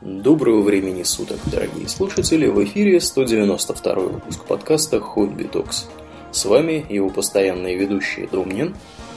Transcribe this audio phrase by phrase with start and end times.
[0.00, 2.48] Доброго времени суток, дорогие слушатели!
[2.48, 5.86] В эфире 192 выпуск подкаста Хобби Токс.
[6.32, 8.74] С вами его постоянные ведущие Домнин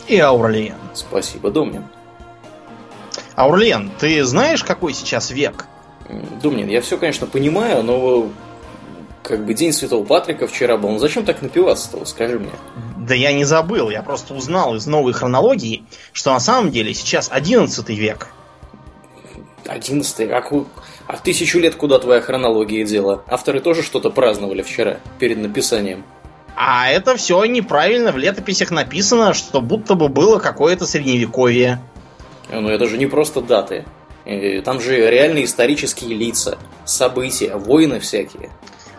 [0.08, 0.76] и Аурлиен.
[0.94, 1.84] Спасибо, Домнин.
[3.36, 5.66] Аурлиен, ты знаешь, какой сейчас век?
[6.44, 8.30] Домнин, я все, конечно, понимаю, но
[9.24, 10.92] как бы День Святого Патрика вчера был.
[10.92, 12.52] Ну зачем так напиваться-то, скажи мне?
[12.98, 15.84] Да я не забыл, я просто узнал из новой хронологии,
[16.14, 18.30] что на самом деле сейчас 11 век.
[19.66, 20.30] Одиннадцатый?
[20.32, 20.44] А,
[21.08, 23.24] а тысячу лет куда твоя хронология дела?
[23.28, 26.04] Авторы тоже что-то праздновали вчера, перед написанием.
[26.56, 31.80] А это все неправильно в летописях написано, что будто бы было какое-то средневековье.
[32.50, 33.86] Ну это же не просто даты.
[34.66, 38.50] Там же реальные исторические лица, события, войны всякие.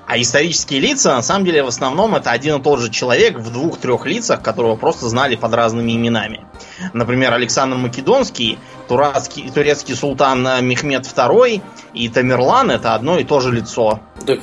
[0.09, 3.53] А исторические лица, на самом деле, в основном это один и тот же человек в
[3.53, 6.47] двух-трех лицах, которого просто знали под разными именами.
[6.95, 8.59] Например, Александр Македонский,
[8.89, 11.61] турецкий, турецкий султан Мехмед II
[11.93, 14.01] и Тамерлан это одно и то же лицо.
[14.27, 14.41] Так,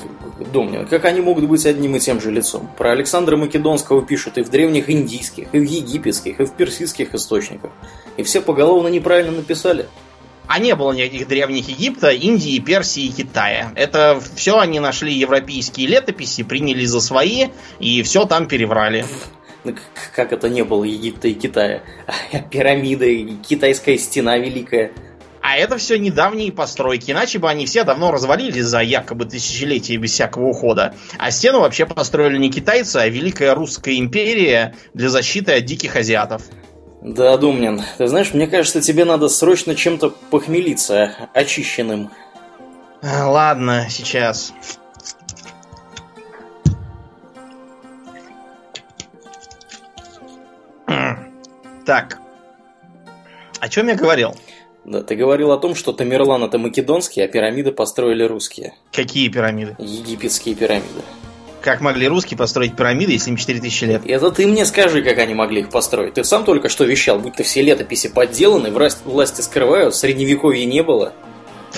[0.54, 2.70] Домнин, как они могут быть одним и тем же лицом?
[2.78, 7.72] Про Александра Македонского пишут и в древних индийских, и в египетских, и в персидских источниках.
[8.18, 9.88] И все поголовно неправильно написали.
[10.48, 13.72] А не было никаких древних Египта, Индии, Персии и Китая.
[13.76, 17.48] Это все они нашли европейские летописи, приняли за свои
[17.80, 19.06] и все там переврали.
[19.64, 19.76] Ну,
[20.16, 21.82] как это не было Египта и Китая?
[22.52, 24.92] Пирамиды, китайская стена великая.
[25.48, 30.12] А это все недавние постройки, иначе бы они все давно развалились за якобы тысячелетия без
[30.12, 30.96] всякого ухода.
[31.20, 36.42] А стену вообще построили не китайцы, а Великая Русская империя для защиты от диких азиатов.
[37.08, 42.10] Да, Думнин, ты знаешь, мне кажется, тебе надо срочно чем-то похмелиться, очищенным.
[43.04, 44.54] А, ладно, сейчас.
[51.86, 52.18] Так.
[53.60, 54.34] О чем я говорил?
[54.84, 58.74] Да, ты говорил о том, что Тамерлан это македонский, а пирамиды построили русские.
[58.92, 59.76] Какие пирамиды?
[59.78, 61.04] Египетские пирамиды.
[61.66, 64.04] Как могли русские построить пирамиды, если им 4000 лет?
[64.06, 66.14] Это ты мне скажи, как они могли их построить.
[66.14, 71.14] Ты сам только что вещал, будто все летописи подделаны, власти, власти скрывают, средневековья не было.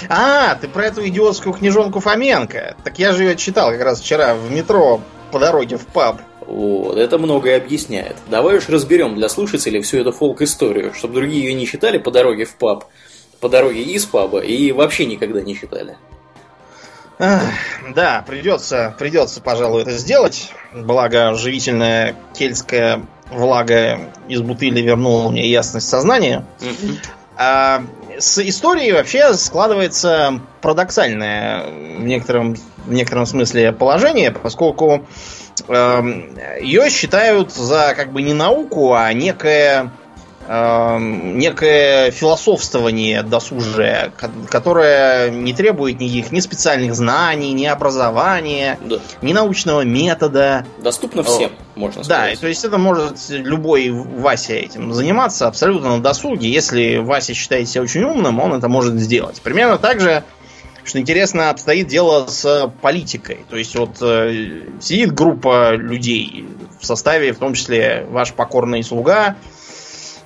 [0.10, 2.76] А, ты про эту идиотскую книжонку Фоменко.
[2.84, 5.00] Так я же ее читал как раз вчера в метро
[5.32, 6.20] по дороге в паб.
[6.46, 8.18] Вот, это многое объясняет.
[8.30, 12.44] Давай уж разберем для слушателей всю эту фолк-историю, чтобы другие ее не читали по дороге
[12.44, 12.84] в паб,
[13.40, 15.96] по дороге из паба и вообще никогда не читали.
[17.20, 20.54] Да, придется, придется, пожалуй, это сделать.
[20.74, 23.02] Благо, живительная кельтская
[23.32, 26.46] влага из бутыли вернула мне ясность сознания.
[27.36, 27.84] А,
[28.18, 31.66] с историей вообще складывается парадоксальное
[31.98, 35.06] в некотором, в некотором смысле положение, поскольку
[35.68, 39.92] э, ее считают за как бы не науку, а некое
[40.50, 44.14] Эм, некое философствование досужее,
[44.50, 49.00] которое не требует никаких ни специальных знаний, ни образования, да.
[49.22, 50.66] ни научного метода.
[50.78, 52.36] Доступно всем, О, можно сказать.
[52.36, 56.50] Да, то есть это может любой Вася этим заниматься абсолютно на досуге.
[56.50, 59.42] Если Вася считает себя очень умным, он это может сделать.
[59.42, 60.24] Примерно так же,
[60.86, 63.40] что интересно, обстоит дело с политикой.
[63.50, 66.48] То есть вот э, сидит группа людей
[66.80, 69.36] в составе, в том числе ваш покорный слуга,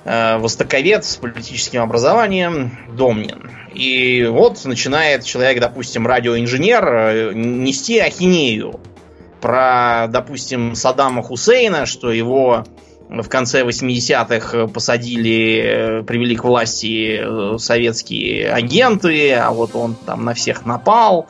[0.04, 3.50] востоковед с политическим образованием Домнин.
[3.74, 8.80] И вот начинает человек, допустим, радиоинженер, э, нести ахинею
[9.40, 12.64] про, допустим, Саддама Хусейна, что его
[13.08, 20.24] в конце 80-х посадили, э, привели к власти э, советские агенты, а вот он там
[20.24, 21.28] на всех напал,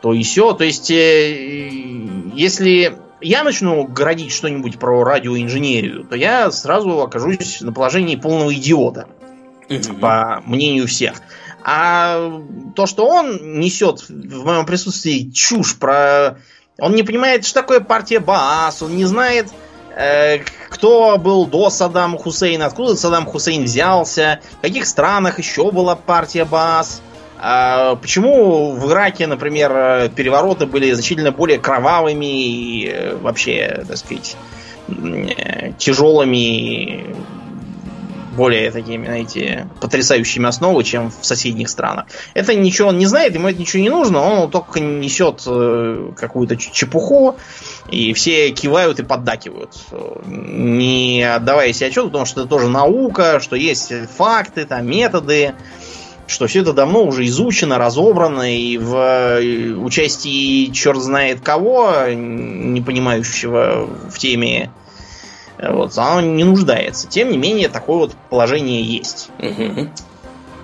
[0.00, 0.52] то и все.
[0.52, 8.16] То есть, если я начну городить что-нибудь про радиоинженерию, то я сразу окажусь на положении
[8.16, 9.06] полного идиота.
[10.00, 11.22] По мнению всех.
[11.64, 12.42] А
[12.74, 16.38] то, что он несет в моем присутствии чушь про...
[16.78, 19.48] Он не понимает, что такое партия Баас, он не знает,
[19.94, 20.38] э,
[20.68, 26.44] кто был до Саддама Хусейна, откуда Саддам Хусейн взялся, в каких странах еще была партия
[26.44, 27.00] Баас.
[27.44, 34.36] А почему в Ираке, например, перевороты были значительно более кровавыми и э, вообще, так сказать,
[34.88, 37.16] э, тяжелыми,
[38.36, 42.06] более такими, знаете, потрясающими основы, чем в соседних странах.
[42.34, 46.56] Это ничего он не знает, ему это ничего не нужно, он только несет э, какую-то
[46.56, 47.36] чепуху,
[47.90, 49.72] и все кивают и поддакивают,
[50.26, 55.54] не отдавая себе отчет, потому что это тоже наука, что есть факты, там, методы,
[56.32, 62.80] что все это давно уже изучено, разобрано, и в э, участии черт знает кого, не
[62.80, 64.72] понимающего в теме,
[65.58, 67.08] вот, оно не нуждается.
[67.08, 69.28] Тем не менее, такое вот положение есть.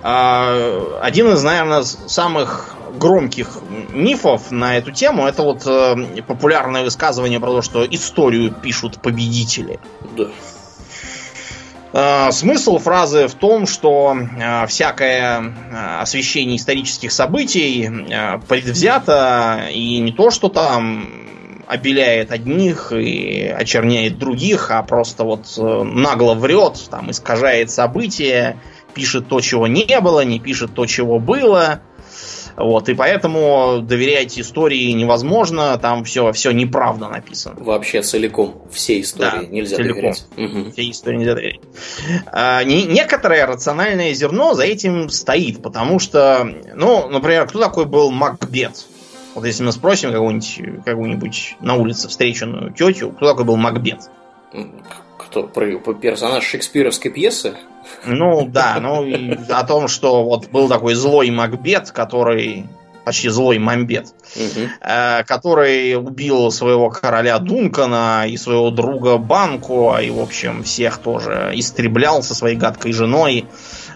[0.01, 3.59] А, один из, наверное, самых громких
[3.93, 9.79] мифов на эту тему это вот э, популярное высказывание про то, что историю пишут победители.
[10.17, 10.27] Да.
[11.91, 15.53] А, смысл фразы в том, что а, всякое
[15.99, 17.89] освещение исторических событий
[18.47, 21.29] предвзято и не то, что там
[21.69, 28.57] обеляет одних и очерняет других, а просто вот э, нагло врет, там искажает события,
[28.95, 31.81] пишет то, чего не было, не пишет то, чего было.
[32.59, 37.55] Вот, и поэтому доверять истории невозможно, там все, все неправда написано.
[37.63, 39.95] Вообще целиком все истории да, нельзя целиком.
[39.95, 40.25] доверять.
[40.35, 40.71] Угу.
[40.71, 41.61] Все истории нельзя доверять.
[42.25, 48.11] А, не, некоторое рациональное зерно за этим стоит, потому что, ну, например, кто такой был
[48.11, 48.85] Макбет?
[49.35, 54.09] Вот если мы спросим какую-нибудь, какую-нибудь на улице встреченную тетю, кто такой был Макбет?
[55.17, 55.43] Кто?
[55.43, 57.55] Про, персонаж шекспировской пьесы?
[58.05, 62.65] Ну да, ну и о том, что вот был такой злой Макбет, который
[63.09, 64.05] почти злой Мамбет,
[64.35, 64.69] угу.
[64.81, 71.51] э, который убил своего короля Дункана и своего друга Банку, и, в общем, всех тоже
[71.55, 73.45] истреблял со своей гадкой женой,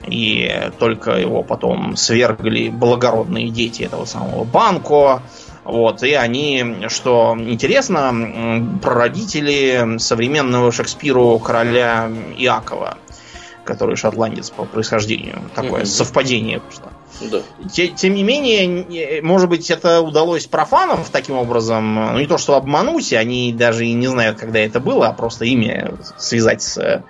[0.08, 5.22] и только его потом свергли благородные дети этого самого Банку.
[5.64, 12.98] Вот, и они, что интересно, прародители современного Шекспиру короля Иакова
[13.64, 15.42] который шотландец по происхождению.
[15.56, 15.86] Такое mm-hmm.
[15.86, 16.92] совпадение вышло.
[17.22, 17.42] Да.
[17.72, 22.56] Тем, тем не менее, может быть, это удалось профанам таким образом, ну не то что
[22.56, 27.04] обмануть, они даже и не знают, когда это было, а просто имя связать с э,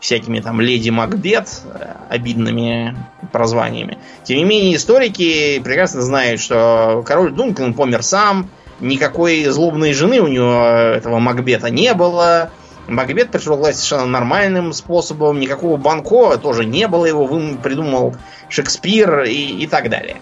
[0.00, 2.96] всякими там леди Макбет, э, обидными
[3.32, 3.98] прозваниями.
[4.24, 10.26] Тем не менее, историки прекрасно знают, что король Дункан помер сам, никакой злобной жены у
[10.26, 12.50] него э, этого Макбета не было,
[12.90, 17.26] Макбет пришел к власти совершенно нормальным способом, никакого банко тоже не было, его
[17.62, 18.16] придумал
[18.48, 20.16] Шекспир и, и так далее.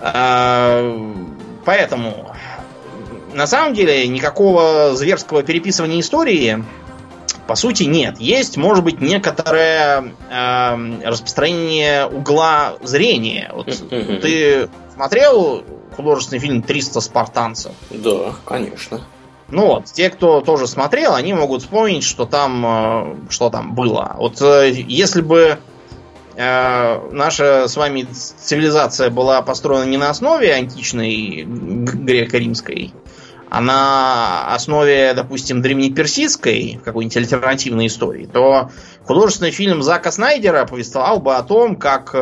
[0.00, 0.96] А,
[1.64, 2.34] поэтому,
[3.34, 6.64] на самом деле, никакого зверского переписывания истории
[7.48, 8.20] по сути нет.
[8.20, 13.50] Есть, может быть, некоторое э, распространение угла зрения.
[13.54, 15.64] Вот ты смотрел
[15.96, 17.72] художественный фильм «300 спартанцев»?
[17.90, 19.00] Да, конечно.
[19.50, 24.14] Ну вот, те, кто тоже смотрел, они могут вспомнить, что там, э, что там было.
[24.18, 25.58] Вот э, если бы
[26.36, 32.92] э, наша с вами цивилизация была построена не на основе античной греко-римской,
[33.48, 38.70] а на основе, допустим, древнеперсидской, какой-нибудь альтернативной истории, то
[39.06, 42.14] художественный фильм Зака Снайдера повествовал бы о том, как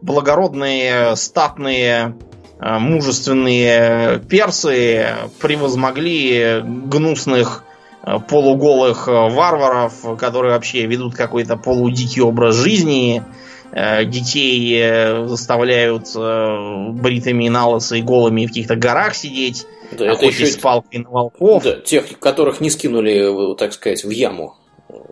[0.00, 2.16] благородные, статные
[2.62, 5.08] мужественные персы
[5.40, 7.64] превозмогли гнусных
[8.04, 13.24] э, полуголых варваров, которые вообще ведут какой-то полудикий образ жизни,
[13.72, 20.46] э, детей заставляют бритыми на лысо и голыми в каких-то горах сидеть, да, это еще
[20.46, 21.64] с палкой на волков.
[21.64, 24.56] Да, тех, которых не скинули, так сказать, в яму.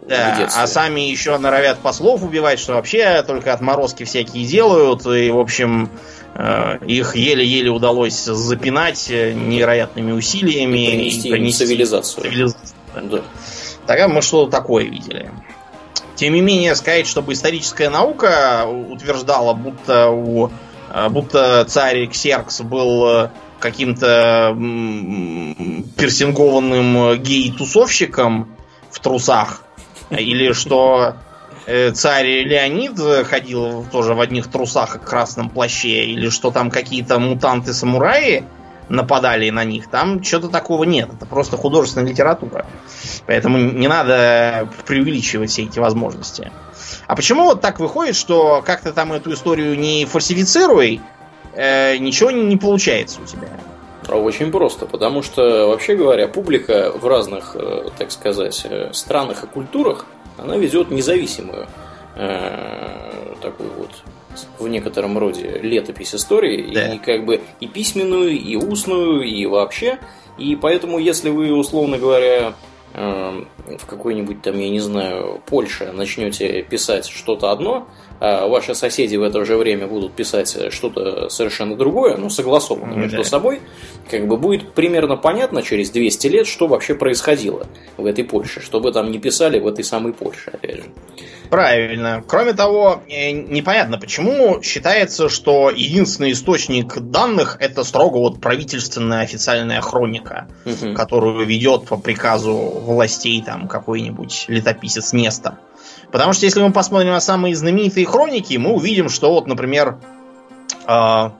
[0.07, 5.39] Да, а сами еще норовят послов убивать, что вообще только отморозки всякие делают, и, в
[5.39, 12.25] общем, Э, их еле-еле удалось запинать э, невероятными усилиями и принести, и принести цивилизацию.
[12.25, 13.23] цивилизацию да.
[13.87, 15.31] Тогда мы что-то такое видели.
[16.15, 20.51] Тем не менее, сказать, чтобы историческая наука утверждала, будто, у,
[20.93, 24.57] э, будто царь Ксеркс был каким-то
[25.97, 28.57] персингованным гей-тусовщиком
[28.91, 29.65] в трусах,
[30.11, 31.30] или что Э,
[31.95, 38.45] царь Леонид ходил тоже в одних трусах и красном плаще, или что там какие-то мутанты-самураи
[38.91, 41.09] нападали на них, там что-то такого нет.
[41.13, 42.67] Это просто художественная литература.
[43.27, 46.51] Поэтому не надо преувеличивать все эти возможности.
[47.07, 51.01] А почему вот так выходит, что как то там эту историю не фальсифицируй,
[51.55, 53.49] э, ничего не получается у тебя?
[54.17, 59.47] Очень просто, потому что, вообще говоря, публика в разных, э, так сказать, э, странах и
[59.47, 60.07] культурах
[60.39, 61.67] она ведет независимую
[62.17, 63.91] э, такую вот
[64.59, 66.95] в некотором роде летопись истории, да.
[66.95, 69.99] и как бы и письменную, и устную, и вообще.
[70.39, 72.55] И поэтому, если вы, условно говоря,
[72.93, 77.87] в какой-нибудь там, я не знаю, Польше начнете писать что-то одно,
[78.19, 83.03] а ваши соседи в это же время будут писать что-то совершенно другое, но согласованное ну,
[83.03, 83.25] между да.
[83.25, 83.61] собой,
[84.11, 87.67] как бы будет примерно понятно через 200 лет, что вообще происходило
[87.97, 90.85] в этой Польше, чтобы там не писали в этой самой Польше, опять же.
[91.51, 92.23] Правильно.
[92.27, 99.81] Кроме того, э, непонятно, почему считается, что единственный источник данных это строго вот правительственная официальная
[99.81, 100.95] хроника, угу.
[100.95, 105.59] которую ведет по приказу властей там какой-нибудь летописец Неста.
[106.13, 109.99] Потому что если мы посмотрим на самые знаменитые хроники, мы увидим, что вот, например,
[110.87, 111.31] э,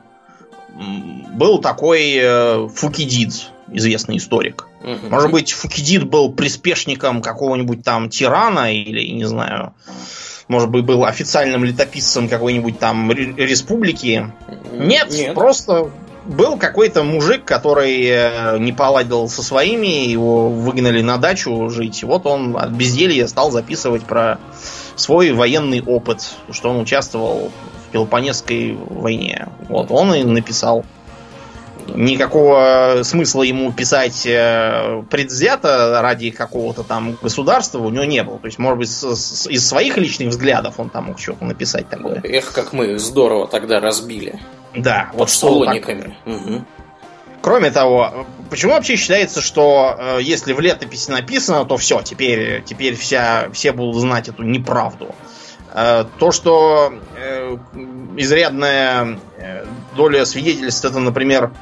[1.35, 4.67] был такой э, Фукидид, известный историк.
[4.83, 5.11] Угу.
[5.11, 9.75] Может быть, Фукидид был приспешником какого-нибудь там тирана или, не знаю,
[10.49, 14.33] может быть, был официальным летописцем какой-нибудь там республики.
[14.73, 15.35] Нет, Нет.
[15.35, 15.91] просто
[16.25, 22.03] был какой-то мужик, который э, не поладил со своими, его выгнали на дачу жить.
[22.03, 24.39] Вот он от безделья стал записывать про
[24.97, 27.51] свой военный опыт, что он участвовал
[27.87, 29.49] в Пелопонесской войне.
[29.69, 30.85] Вот он и написал.
[31.95, 38.39] Никакого смысла ему писать э, предвзято ради какого-то там государства у него не было.
[38.39, 41.89] То есть, может быть, с, с, из своих личных взглядов он там мог что-то написать
[41.89, 42.21] такое.
[42.25, 44.41] Эх, как мы здорово тогда разбили.
[44.75, 45.89] Да, вот что так.
[46.27, 46.65] Угу.
[47.43, 52.97] Кроме того, почему вообще считается, что э, если в летописи написано, то все, теперь, теперь
[52.97, 55.15] вся, все будут знать эту неправду?
[55.73, 57.57] Э, то, что э,
[58.17, 59.65] изрядная э,
[59.97, 61.53] доля свидетельств, это, например,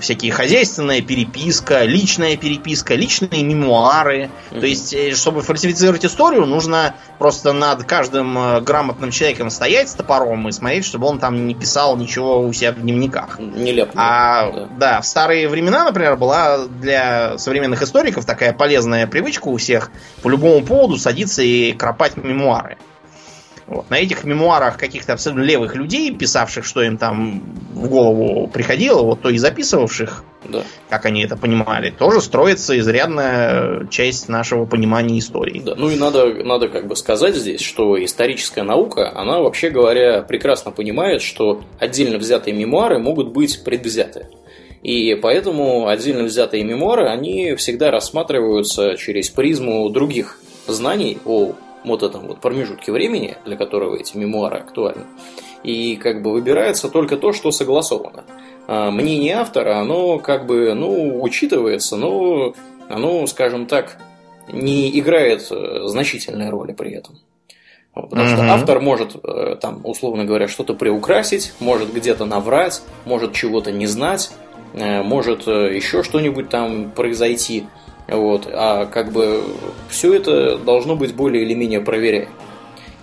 [0.00, 4.30] всякие хозяйственная переписка, личная переписка, личные мемуары.
[4.50, 4.60] Mm-hmm.
[4.60, 9.94] То есть, э, чтобы фальсифицировать историю, нужно просто над каждым э, грамотным человеком стоять с
[9.94, 13.38] топором и смотреть, чтобы он там не писал ничего у себя в дневниках.
[13.38, 13.92] Нелепо.
[13.96, 14.68] А да.
[14.78, 19.90] да, в старые времена, например, была для современных историков такая полезная привычка у всех
[20.22, 22.78] по любому поводу садиться и кропать мемуары.
[23.68, 23.90] Вот.
[23.90, 27.42] На этих мемуарах каких-то абсолютно левых людей, писавших, что им там
[27.74, 30.62] в голову приходило, вот то и записывавших, да.
[30.88, 35.60] как они это понимали, тоже строится изрядная часть нашего понимания истории.
[35.60, 35.74] Да.
[35.76, 40.70] Ну и надо, надо как бы сказать здесь, что историческая наука, она вообще говоря прекрасно
[40.70, 44.28] понимает, что отдельно взятые мемуары могут быть предвзяты.
[44.82, 51.52] И поэтому отдельно взятые мемуары, они всегда рассматриваются через призму других знаний о
[51.88, 55.04] вот этом вот промежутке времени, для которого эти мемуары актуальны.
[55.62, 58.24] И как бы выбирается только то, что согласовано.
[58.66, 62.54] А мнение автора, оно как бы, ну, учитывается, но
[62.88, 63.98] оно, скажем так,
[64.52, 67.18] не играет э, значительной роли при этом.
[67.94, 68.34] Потому mm-hmm.
[68.34, 73.86] что автор может, э, там, условно говоря, что-то приукрасить, может где-то наврать, может чего-то не
[73.86, 74.30] знать,
[74.74, 77.64] э, может еще что-нибудь там произойти.
[78.08, 79.44] Вот, а как бы
[79.90, 82.32] все это должно быть более или менее проверяемо.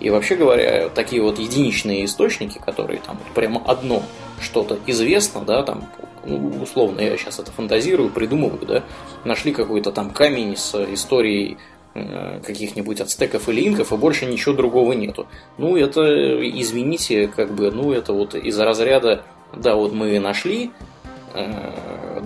[0.00, 4.02] И вообще говоря, такие вот единичные источники, которые там прямо одно
[4.40, 5.88] что-то известно, да, там,
[6.24, 8.84] ну, условно, я сейчас это фантазирую, придумываю, да,
[9.24, 11.56] нашли какой-то там камень с историей
[11.94, 15.26] э, каких-нибудь ацтеков или инков, и больше ничего другого нету.
[15.56, 16.02] Ну, это,
[16.60, 19.22] извините, как бы, ну, это вот из разряда,
[19.54, 20.72] да, вот мы нашли,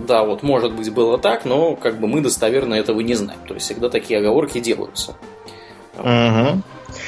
[0.07, 3.39] да, вот может быть было так, но как бы мы достоверно этого не знаем.
[3.47, 5.15] То есть всегда такие оговорки делаются.
[5.97, 6.61] Угу.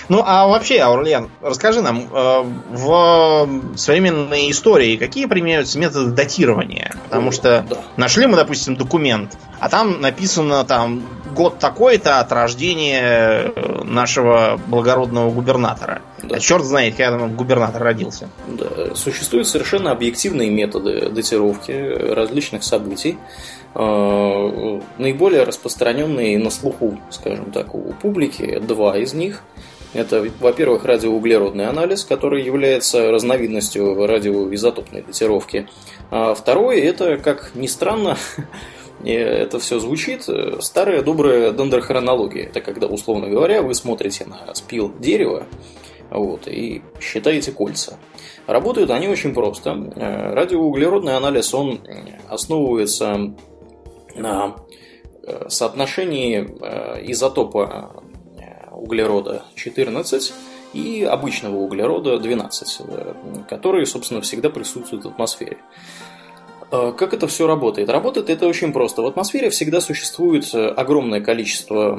[0.09, 6.95] Ну, а вообще, Аурлиан, расскажи нам, э, в современной истории какие применяются методы датирования?
[7.05, 7.77] Потому что да.
[7.97, 11.03] нашли мы, допустим, документ, а там написано там
[11.35, 13.51] год такой-то от рождения
[13.83, 16.01] нашего благородного губернатора.
[16.21, 16.35] Да.
[16.35, 18.29] А черт знает, когда там губернатор родился.
[18.47, 18.95] Да.
[18.95, 23.17] Существуют совершенно объективные методы датировки различных событий.
[23.75, 29.43] Э, наиболее распространенные на слуху, скажем так, у публики, два из них–
[29.93, 35.67] это, во-первых, радиоуглеродный анализ, который является разновидностью радиоизотопной датировки.
[36.09, 38.17] А второе, это, как ни странно,
[39.05, 40.27] это все звучит,
[40.59, 42.47] старая добрая дендрохронология.
[42.47, 45.45] Это когда, условно говоря, вы смотрите на спил дерева
[46.09, 47.97] вот, и считаете кольца.
[48.47, 49.73] Работают они очень просто.
[49.95, 51.79] Радиоуглеродный анализ, он
[52.29, 53.35] основывается
[54.15, 54.55] на
[55.25, 58.02] э, соотношении э, изотопа
[58.83, 60.33] углерода 14
[60.73, 63.13] и обычного углерода 12, э,
[63.49, 65.57] которые, собственно, всегда присутствуют в атмосфере.
[66.69, 67.89] Э, как это все работает?
[67.89, 69.01] Работает это очень просто.
[69.01, 71.95] В атмосфере всегда существует э, огромное количество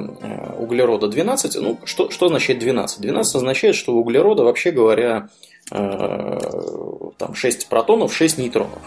[0.58, 1.56] углерода 12.
[1.56, 3.00] Ну, что, что означает 12?
[3.00, 5.30] 12 означает, что у углерода, вообще говоря,
[5.70, 8.82] там 6 протонов, 6 нейтронов.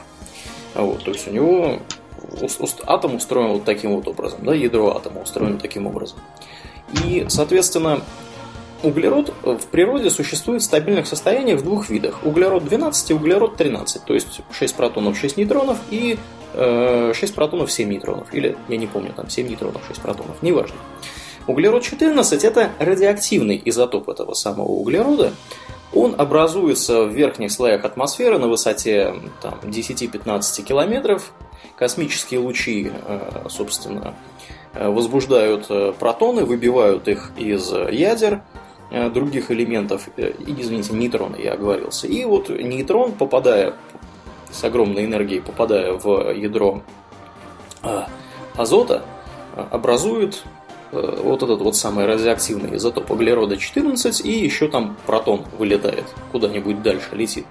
[0.75, 1.79] Вот, то есть у него
[2.85, 6.19] атом устроен вот таким вот образом, да, ядро атома устроено таким образом.
[7.03, 8.01] И, соответственно,
[8.83, 12.25] углерод в природе существует в стабильных состояниях в двух видах.
[12.25, 14.03] Углерод 12 и углерод 13.
[14.03, 16.17] То есть 6 протонов, 6 нейтронов и
[16.53, 18.33] 6 э, протонов, 7 нейтронов.
[18.33, 20.41] Или, я не помню, там 7 нейтронов, 6 протонов.
[20.41, 20.77] Неважно.
[21.47, 25.31] Углерод 14 это радиоактивный изотоп этого самого углерода.
[25.93, 31.31] Он образуется в верхних слоях атмосферы на высоте 10-15 километров.
[31.77, 34.13] Космические лучи, э, собственно,
[34.79, 38.41] возбуждают э, протоны, выбивают их из ядер,
[38.91, 42.07] э, других элементов, э, извините, нейтрона, я оговорился.
[42.07, 43.73] И вот нейтрон, попадая
[44.51, 46.81] с огромной энергией, попадая в ядро
[48.55, 49.03] азота,
[49.71, 50.43] образует
[50.91, 57.09] вот этот вот самый радиоактивный изотоп углерода 14, и еще там протон вылетает, куда-нибудь дальше
[57.13, 57.45] летит.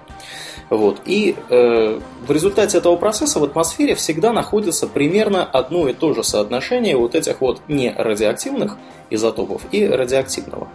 [0.69, 1.01] Вот.
[1.05, 6.23] И э, в результате этого процесса в атмосфере всегда находится примерно одно и то же
[6.23, 8.77] соотношение вот этих вот нерадиоактивных
[9.09, 10.67] изотопов и радиоактивного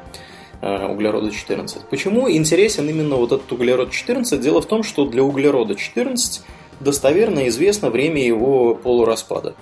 [0.62, 1.82] э, углерода 14.
[1.90, 4.40] Почему интересен именно вот этот углерод 14?
[4.40, 6.42] Дело в том, что для углерода 14
[6.80, 9.54] достоверно известно время его полураспада.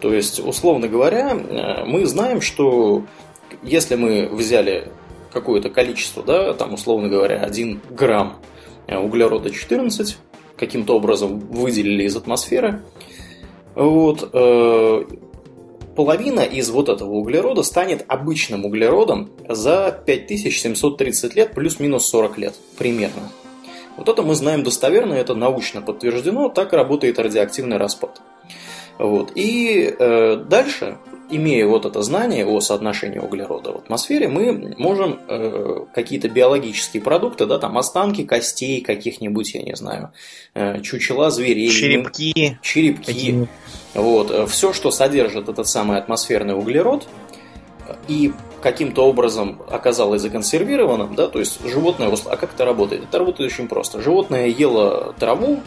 [0.00, 3.04] То есть, условно говоря, э, мы знаем, что
[3.62, 4.88] если мы взяли
[5.32, 8.36] какое-то количество, да, там, условно говоря, 1 грамм
[8.88, 10.16] углерода 14
[10.56, 12.82] каким-то образом выделили из атмосферы.
[13.74, 15.04] Вот, э,
[15.96, 23.30] половина из вот этого углерода станет обычным углеродом за 5730 лет плюс-минус 40 лет примерно.
[23.96, 28.22] Вот это мы знаем достоверно, это научно подтверждено, так работает радиоактивный распад.
[28.98, 29.32] Вот.
[29.34, 30.98] И э, дальше
[31.32, 37.46] имея вот это знание о соотношении углерода в атмосфере, мы можем э, какие-то биологические продукты,
[37.46, 40.12] да, там останки костей каких-нибудь, я не знаю,
[40.54, 43.48] э, чучела зверей, черепки, черепки, Какие...
[43.94, 47.06] вот, э, все, что содержит этот самый атмосферный углерод,
[48.08, 53.04] и каким-то образом оказалось законсервированным, да, то есть животное, а как это работает?
[53.04, 54.00] Это работает очень просто.
[54.00, 55.60] Животное ело траву,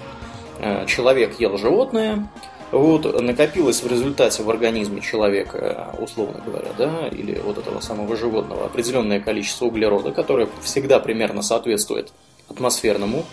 [0.59, 2.29] э, человек ел животное,
[2.71, 8.65] вот, накопилось в результате в организме человека, условно говоря, да, или вот этого самого животного,
[8.65, 12.11] определенное количество углерода, которое всегда примерно соответствует
[12.49, 13.23] атмосферному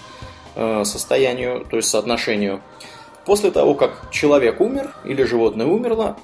[0.54, 2.60] э, состоянию, то есть соотношению.
[3.24, 6.16] После того, как человек умер или животное умерло,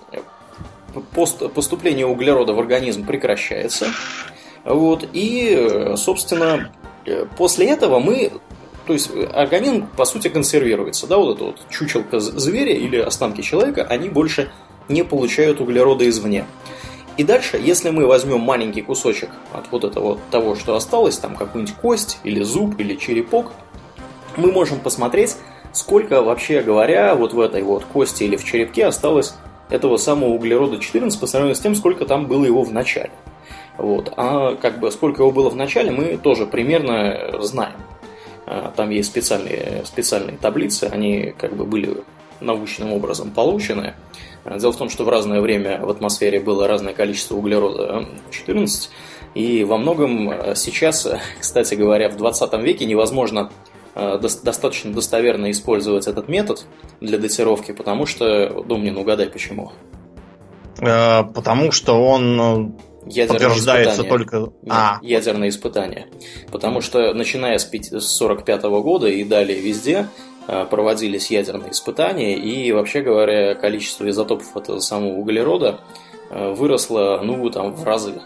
[1.14, 3.86] пост, поступление углерода в организм прекращается.
[4.64, 6.72] Вот, и, собственно,
[7.06, 8.32] э, после этого мы
[8.88, 11.06] то есть э, организм, по сути, консервируется.
[11.06, 14.50] Да, вот это вот чучелка зверя или останки человека, они больше
[14.88, 16.46] не получают углерода извне.
[17.18, 21.74] И дальше, если мы возьмем маленький кусочек от вот этого того, что осталось, там какую-нибудь
[21.74, 23.52] кость или зуб или черепок,
[24.38, 25.36] мы можем посмотреть,
[25.74, 29.34] сколько вообще говоря вот в этой вот кости или в черепке осталось
[29.68, 33.10] этого самого углерода 14 по сравнению с тем, сколько там было его в начале.
[33.76, 34.14] Вот.
[34.16, 37.76] А как бы сколько его было в начале, мы тоже примерно знаем.
[38.50, 41.98] А, там есть специальные, специальные таблицы, они как бы были
[42.40, 43.94] научным образом получены.
[44.44, 48.90] А, дело в том, что в разное время в атмосфере было разное количество углерода 14,
[49.34, 51.06] и во многом а, сейчас,
[51.40, 53.50] кстати говоря, в 20 веке невозможно
[53.94, 56.66] достаточно достоверно использовать этот метод
[57.00, 59.72] для датировки, потому что, Домнин, угадай почему.
[60.76, 62.76] Потому что он
[63.08, 64.08] ядерные подтверждается испытания.
[64.08, 64.36] только...
[64.38, 64.98] Нет, а.
[65.02, 66.06] ядерные испытания.
[66.50, 70.08] Потому что начиная с 1945 года и далее везде
[70.46, 75.80] э, проводились ядерные испытания, и вообще говоря, количество изотопов этого самого углерода
[76.30, 78.20] э, выросло, ну, там, в разы.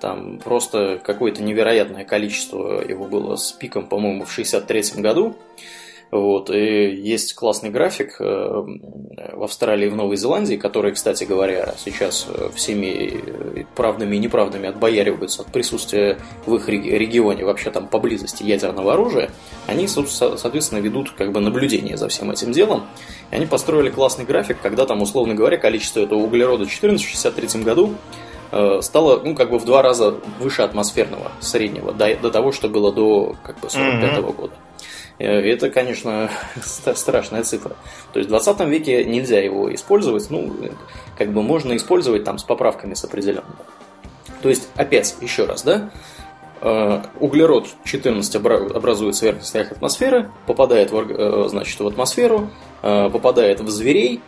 [0.00, 5.36] Там просто какое-то невероятное количество его было с пиком, по-моему, в 1963 году.
[6.12, 11.74] Вот, и есть классный график э, в Австралии и в Новой Зеландии, которые, кстати говоря,
[11.78, 13.20] сейчас э, всеми
[13.56, 19.30] э, правдами и неправдами отбояриваются от присутствия в их регионе вообще там поблизости ядерного оружия.
[19.66, 22.84] Они, соответственно, ведут как бы наблюдение за всем этим делом.
[23.32, 27.62] И они построили классный график, когда там, условно говоря, количество этого углерода 14 в 1963
[27.64, 27.94] году
[28.80, 32.92] стало, ну, как бы в два раза выше атмосферного среднего, до, до того, что было
[32.92, 34.52] до, как бы, 45 -го года.
[35.18, 36.30] Э, это, конечно,
[36.62, 37.76] страшная цифра.
[38.12, 40.52] То есть в 20 веке нельзя его использовать, ну,
[41.16, 43.56] как бы можно использовать там с поправками с определенными.
[44.42, 45.90] То есть, опять, еще раз, да,
[46.60, 52.50] э, углерод 14 образуется в верхних слоях атмосферы, попадает в, э, значит, в атмосферу,
[52.82, 54.20] попадает в зверей,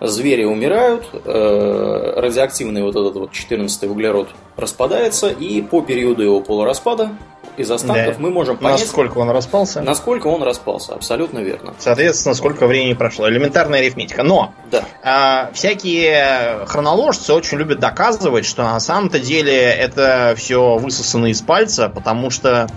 [0.00, 7.10] звери умирают, радиоактивный вот этот вот 14 углерод распадается, и по периоду его полураспада
[7.56, 8.22] из останков да.
[8.22, 8.80] мы можем понять...
[8.80, 9.82] Насколько он распался?
[9.82, 11.74] Насколько он распался, абсолютно верно.
[11.78, 13.28] Соответственно, сколько времени прошло.
[13.28, 14.22] Элементарная арифметика.
[14.22, 14.84] Но да.
[15.02, 21.88] а, всякие хроноложцы очень любят доказывать, что на самом-то деле это все высосано из пальца,
[21.88, 22.68] потому что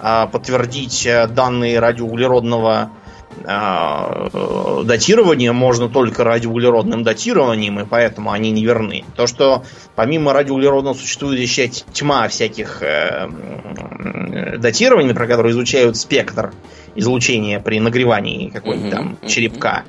[0.00, 2.90] а, подтвердить э, данные радиоуглеродного
[3.44, 9.04] датирование можно только радиоуглеродным датированием, и поэтому они не верны.
[9.16, 13.28] То, что помимо радиоуглеродного существует еще тьма всяких э,
[14.58, 16.52] датирований, про которые изучают спектр
[16.94, 19.84] излучения при нагревании какой-нибудь там черепка.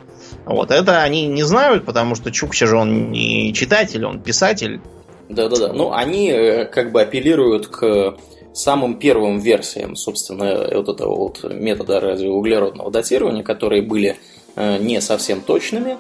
[0.46, 4.82] Вот это они не знают, потому что Чукча же он не читатель, он писатель.
[5.28, 5.74] Да-да-да.
[5.74, 8.16] Ну, они э, как бы апеллируют к
[8.54, 14.18] самым первым версиям, собственно, вот этого вот метода радиоуглеродного датирования, которые были
[14.56, 15.98] э, не совсем точными.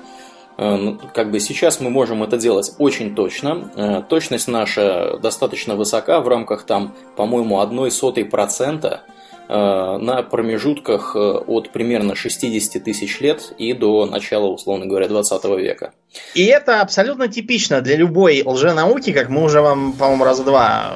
[0.58, 3.72] Э, ну, как бы сейчас мы можем это делать очень точно.
[3.76, 9.04] Э, точность наша достаточно высока в рамках там, по-моему, одной сотой процента
[9.50, 15.92] на промежутках от примерно 60 тысяч лет и до начала, условно говоря, 20 века.
[16.36, 20.96] И это абсолютно типично для любой лженауки, как мы уже вам, по-моему, раз два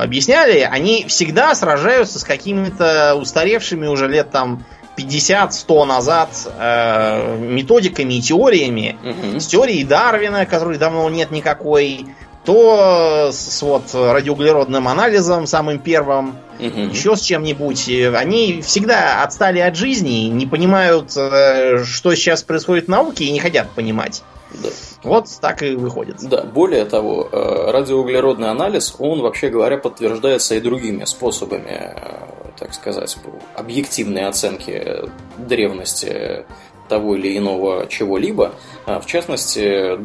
[0.00, 4.64] объясняли, они всегда сражаются с какими-то устаревшими уже лет там
[4.96, 8.96] 50-100 назад э, методиками и теориями.
[9.02, 9.40] Угу.
[9.40, 12.06] С теорией Дарвина, которой давно нет никакой,
[12.48, 16.80] то с вот радиоуглеродным анализом, самым первым, угу.
[16.80, 17.90] еще с чем-нибудь.
[18.14, 23.38] Они всегда отстали от жизни, не понимают, э, что сейчас происходит в науке, и не
[23.38, 24.22] хотят понимать.
[24.62, 24.70] Да.
[25.02, 26.26] Вот так и выходит.
[26.26, 32.72] Да, более того, э, радиоуглеродный анализ, он, вообще говоря, подтверждается и другими способами, э, так
[32.72, 33.14] сказать,
[33.56, 35.02] объективной оценки
[35.36, 36.46] древности
[36.88, 38.52] того или иного чего-либо,
[38.86, 39.98] в частности,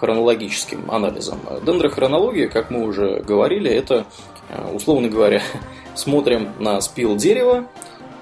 [0.00, 1.40] дендрохронологическим анализом.
[1.62, 4.06] Дендрохронология, как мы уже говорили, это,
[4.48, 5.42] э, условно говоря,
[5.94, 7.66] смотрим на спил дерева,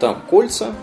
[0.00, 0.74] там кольца,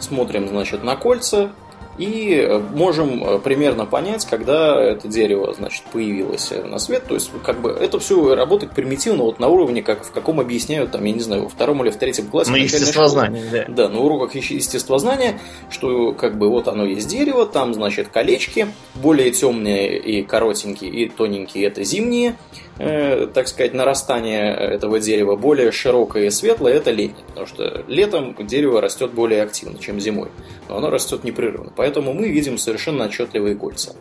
[0.00, 1.52] смотрим, значит, на кольца,
[1.98, 7.04] и э, можем э, примерно понять, когда это дерево, значит, появилось на свет.
[7.06, 10.92] То есть, как бы, это все работает примитивно, вот на уровне, как в каком объясняют,
[10.92, 12.50] там, я не знаю, во втором или в третьем классе.
[12.52, 13.64] Ну, естествознание, да.
[13.68, 19.30] Да, на уроках естествознания, что, как бы, вот оно есть дерево, там, значит, колечки, более
[19.32, 26.26] темные и коротенькие, и тоненькие, это зимние, Э, так сказать, нарастание этого дерева более широкое
[26.26, 27.24] и светлое, это летнее.
[27.28, 30.28] Потому что летом дерево растет более активно, чем зимой.
[30.68, 31.72] Но оно растет непрерывно.
[31.76, 33.96] Поэтому мы видим совершенно отчетливые кольца.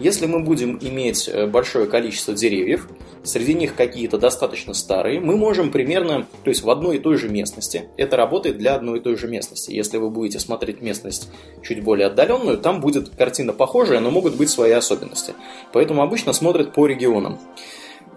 [0.00, 2.88] Если мы будем иметь э, большое количество деревьев,
[3.22, 7.28] среди них какие-то достаточно старые, мы можем примерно, то есть в одной и той же
[7.28, 9.70] местности, это работает для одной и той же местности.
[9.70, 11.28] Если вы будете смотреть местность
[11.62, 15.34] чуть более отдаленную, там будет картина похожая, но могут быть свои особенности.
[15.72, 17.38] Поэтому обычно смотрят по регионам.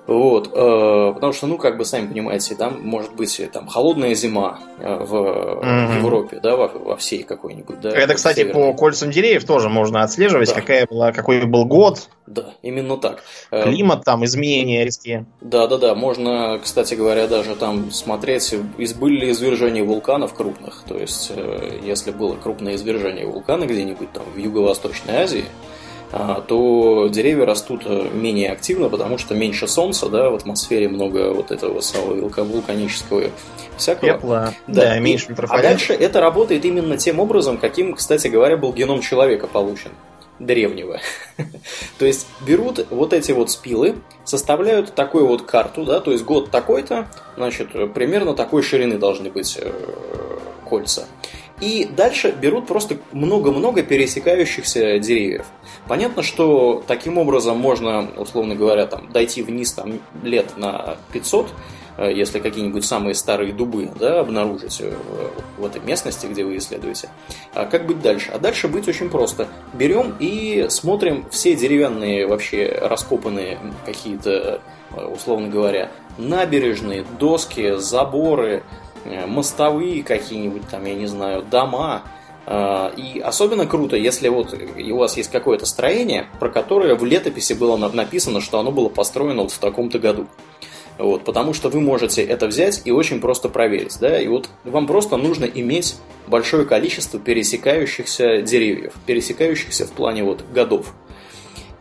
[0.09, 4.59] Вот, э, потому что, ну, как бы, сами понимаете, там может быть там холодная зима
[4.79, 5.97] э, в mm-hmm.
[5.99, 7.91] Европе, да, во, во всей какой-нибудь, да.
[7.91, 8.73] Это, кстати, северной.
[8.73, 10.55] по кольцам деревьев тоже можно отслеживать, да.
[10.55, 12.09] какая была, какой был год.
[12.25, 13.23] Да, именно так.
[13.51, 15.27] Э, Климат там, изменения резкие.
[15.41, 15.93] Да, да, да.
[15.93, 20.81] Можно, кстати говоря, даже там смотреть, были ли извержения вулканов крупных.
[20.87, 25.45] То есть, э, если было крупное извержение вулкана где-нибудь там в Юго-Восточной Азии,
[26.11, 31.51] то деревья растут э, менее активно, потому что меньше солнца, да, в атмосфере много вот
[31.51, 33.29] этого самого вулканического
[33.77, 34.13] всякого.
[34.13, 38.73] Пепла, да, да меньше А дальше это работает именно тем образом, каким, кстати говоря, был
[38.73, 39.91] геном человека получен
[40.39, 40.99] древнего.
[41.99, 46.49] то есть берут вот эти вот спилы, составляют такую вот карту, да, то есть год
[46.49, 49.71] такой-то, значит, примерно такой ширины должны быть э,
[50.67, 51.05] кольца.
[51.61, 55.45] И дальше берут просто много-много пересекающихся деревьев.
[55.89, 61.47] Понятно, что таким образом можно, условно говоря, там, дойти вниз там, лет на 500,
[61.97, 64.93] э, если какие-нибудь самые старые дубы да, обнаружить э,
[65.57, 67.09] в этой местности, где вы исследуете.
[67.55, 68.29] А как быть дальше?
[68.31, 69.47] А дальше быть очень просто.
[69.73, 74.61] Берем и смотрим все деревянные вообще раскопанные какие-то,
[74.95, 78.61] э, условно говоря, набережные, доски, заборы,
[79.25, 82.03] мостовые какие-нибудь там, я не знаю, дома.
[82.49, 87.53] Э, и особенно круто, если вот у вас есть какое-то строение, про которое в летописи
[87.53, 90.27] было написано, что оно было построено вот в таком-то году.
[90.97, 93.97] Вот, потому что вы можете это взять и очень просто проверить.
[94.01, 94.19] Да?
[94.19, 95.95] И вот вам просто нужно иметь
[96.27, 100.93] большое количество пересекающихся деревьев, пересекающихся в плане вот годов.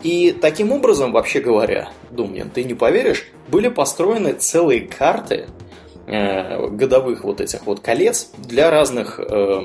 [0.05, 5.49] И таким образом, вообще говоря, Думнин, ты не поверишь, были построены целые карты
[6.11, 9.61] Э, годовых вот этих вот колец для разных э,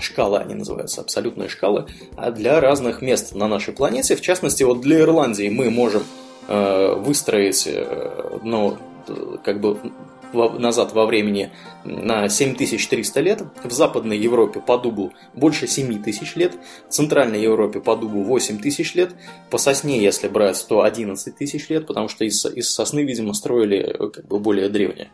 [0.00, 4.16] шкалы, они называются, абсолютные шкалы, а для разных мест на нашей планете.
[4.16, 6.02] В частности, вот для Ирландии мы можем
[6.48, 7.68] э, выстроить,
[8.42, 8.78] ну,
[9.44, 9.78] как бы
[10.32, 11.50] назад во времени
[11.84, 16.54] на 7300 лет, в Западной Европе по дубу больше 7000 лет,
[16.88, 19.10] в Центральной Европе по дубу 8000 лет,
[19.50, 23.96] по сосне, если брать, то 11 тысяч лет, потому что из, из сосны, видимо, строили
[24.12, 25.08] как бы более древние.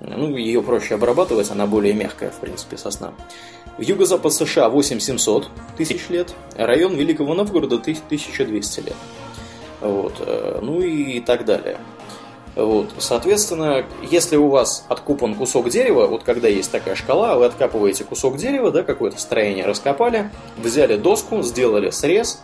[0.00, 3.12] Ну, ее проще обрабатывать, она более мягкая, в принципе, сосна.
[3.76, 8.96] В юго-запад США 8700 тысяч лет, район Великого Новгорода 1200 лет.
[9.80, 10.14] Вот.
[10.20, 11.78] Э, ну и так далее.
[12.56, 12.90] Вот.
[12.98, 18.36] Соответственно, если у вас откупан кусок дерева, вот когда есть такая шкала, вы откапываете кусок
[18.36, 22.42] дерева, да, какое-то строение раскопали, взяли доску, сделали срез,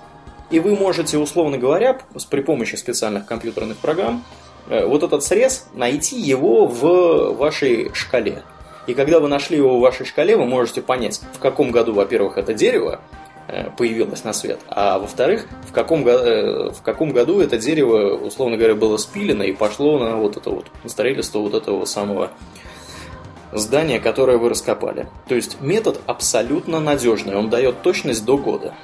[0.50, 1.98] и вы можете, условно говоря,
[2.30, 4.24] при помощи специальных компьютерных программ
[4.68, 8.42] вот этот срез, найти его в вашей шкале.
[8.86, 12.38] И когда вы нашли его в вашей шкале, вы можете понять, в каком году, во-первых,
[12.38, 13.00] это дерево
[13.48, 18.56] э, появилось на свет, а во-вторых, в каком, э, в каком году это дерево, условно
[18.56, 22.30] говоря, было спилено и пошло на вот это вот, на строительство вот этого самого
[23.52, 25.08] здания, которое вы раскопали.
[25.28, 28.74] То есть метод абсолютно надежный, он дает точность до года.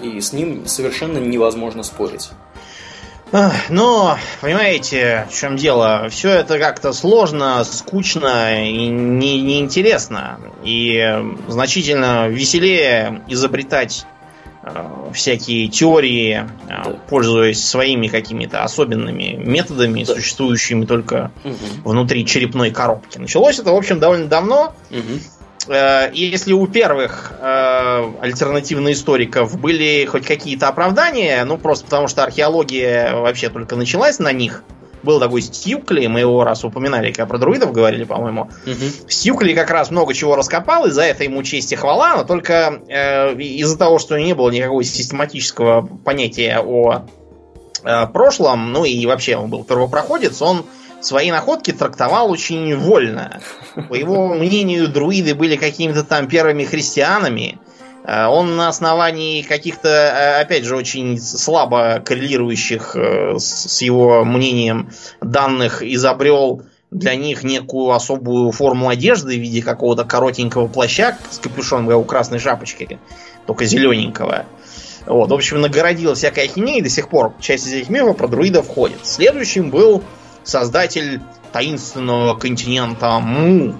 [0.00, 2.30] И с ним совершенно невозможно спорить.
[3.68, 6.08] Но, понимаете, в чем дело?
[6.10, 10.38] Все это как-то сложно, скучно и не, неинтересно.
[10.62, 11.02] И
[11.48, 14.06] значительно веселее изобретать
[14.62, 16.96] э, всякие теории, э, да.
[17.08, 20.14] пользуясь своими какими-то особенными методами, да.
[20.14, 21.56] существующими только угу.
[21.90, 23.18] внутри черепной коробки.
[23.18, 24.74] Началось это, в общем, довольно давно.
[24.90, 25.20] Угу.
[25.68, 32.22] Э, если у первых э, альтернативных историков были хоть какие-то оправдания, ну просто потому что
[32.24, 34.62] археология вообще только началась на них,
[35.04, 38.50] был такой Стьюкли, мы его раз упоминали, когда про друидов говорили, по-моему.
[38.66, 39.08] Угу.
[39.08, 42.80] Стьюкли как раз много чего раскопал, и за это ему честь и хвала, но только
[42.88, 47.04] э, из-за того, что не было никакого систематического понятия о
[47.84, 50.64] э, прошлом, ну и вообще он был первопроходец, он
[51.04, 53.40] свои находки трактовал очень вольно.
[53.88, 57.58] По его мнению, друиды были какими-то там первыми христианами.
[58.04, 64.90] Э, он на основании каких-то, э, опять же, очень слабо коррелирующих э, с его мнением
[65.20, 71.88] данных изобрел для них некую особую форму одежды в виде какого-то коротенького плаща с капюшоном,
[71.88, 73.00] у красной шапочки,
[73.46, 74.46] только зелененького.
[75.06, 78.66] Вот, в общем, нагородил всякой ахинеей, до сих пор часть из этих мифов про друидов
[78.66, 78.98] входит.
[79.02, 80.02] Следующим был
[80.44, 81.20] создатель
[81.52, 83.74] таинственного континента Му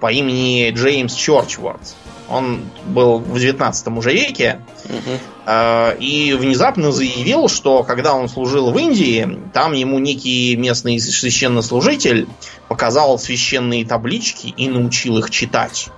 [0.00, 1.80] по имени Джеймс Чорчворд.
[2.28, 5.18] Он был в 19 уже веке угу.
[5.46, 12.28] э, и внезапно заявил, что когда он служил в Индии, там ему некий местный священнослужитель
[12.68, 15.88] показал священные таблички и научил их читать.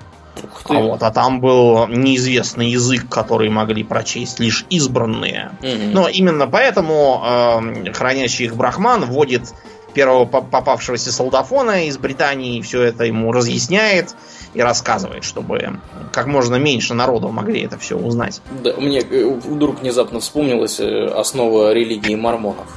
[0.69, 5.53] А, вот, а там был неизвестный язык, который могли прочесть лишь избранные.
[5.61, 5.93] Угу.
[5.93, 9.53] Но именно поэтому э, хранящий их брахман вводит
[9.99, 14.15] первого попавшегося солдафона из Британии, все это ему разъясняет
[14.55, 15.81] и рассказывает, чтобы
[16.13, 18.41] как можно меньше народу могли это все узнать.
[18.63, 22.69] Да, мне э, вдруг внезапно вспомнилась э, основа религии мормонов.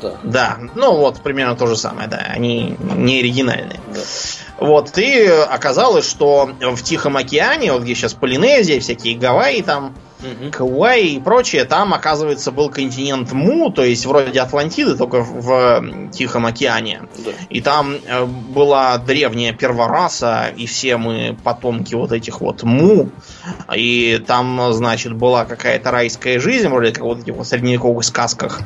[0.00, 0.14] Да.
[0.22, 3.80] да, ну вот примерно то же самое, да, они не оригинальные.
[3.92, 4.00] Да.
[4.64, 10.50] Вот, и оказалось, что в Тихом океане, вот где сейчас Полинезия, всякие Гавайи там, угу.
[10.50, 16.46] Кауай и прочее, там, оказывается, был континент Му, то есть вроде Атлантиды, только в Тихом
[16.46, 17.02] океане.
[17.18, 17.30] Да.
[17.50, 23.10] И там э, была древняя первораса, и все мы потомки вот этих вот Му.
[23.74, 28.60] И там, значит, была какая-то райская жизнь, вроде как вот в этих вот средневековых сказках.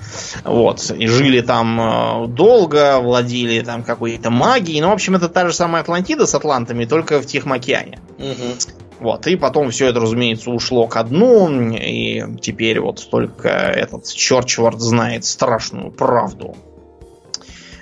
[0.45, 0.91] Вот.
[0.91, 4.81] И жили там э, долго, владели там какой-то магией.
[4.81, 7.99] Ну, в общем, это та же самая Атлантида с атлантами, только в Тихом океане.
[8.19, 8.57] Угу.
[9.03, 14.79] Вот, и потом все это, разумеется, ушло ко дну, и теперь вот только этот Чорчвард
[14.79, 16.55] знает страшную правду.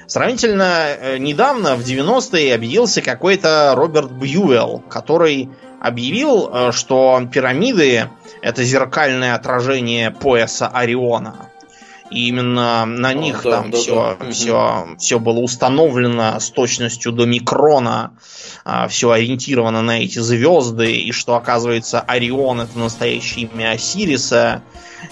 [0.06, 8.08] Сравнительно э, недавно, в 90-е, объявился какой-то Роберт Бьюэлл, который объявил, э, что пирамиды
[8.40, 11.49] это зеркальное отражение пояса Ориона.
[12.10, 14.30] И именно на них да, там да, все, да.
[14.30, 18.12] все, все было установлено с точностью до микрона,
[18.64, 24.62] а, все ориентировано на эти звезды, и что, оказывается, Орион это настоящее имя Осириса,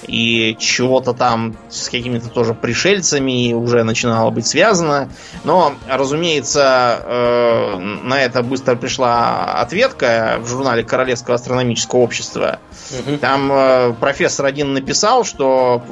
[0.06, 5.08] и чего-то там с какими-то тоже пришельцами уже начинало быть связано.
[5.44, 12.58] Но, разумеется, э, на это быстро пришла ответка в журнале Королевского астрономического общества.
[12.90, 13.18] Угу.
[13.18, 15.82] Там э, профессор один написал, что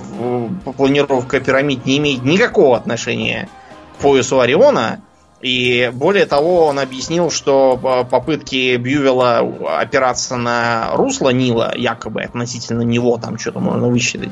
[1.04, 3.48] планировка пирамид не имеет никакого отношения
[3.96, 5.00] к поясу Ориона,
[5.42, 9.38] и более того, он объяснил, что э, попытки Бьювела
[9.80, 14.30] опираться на русло Нила, якобы относительно него там что-то можно высчитать,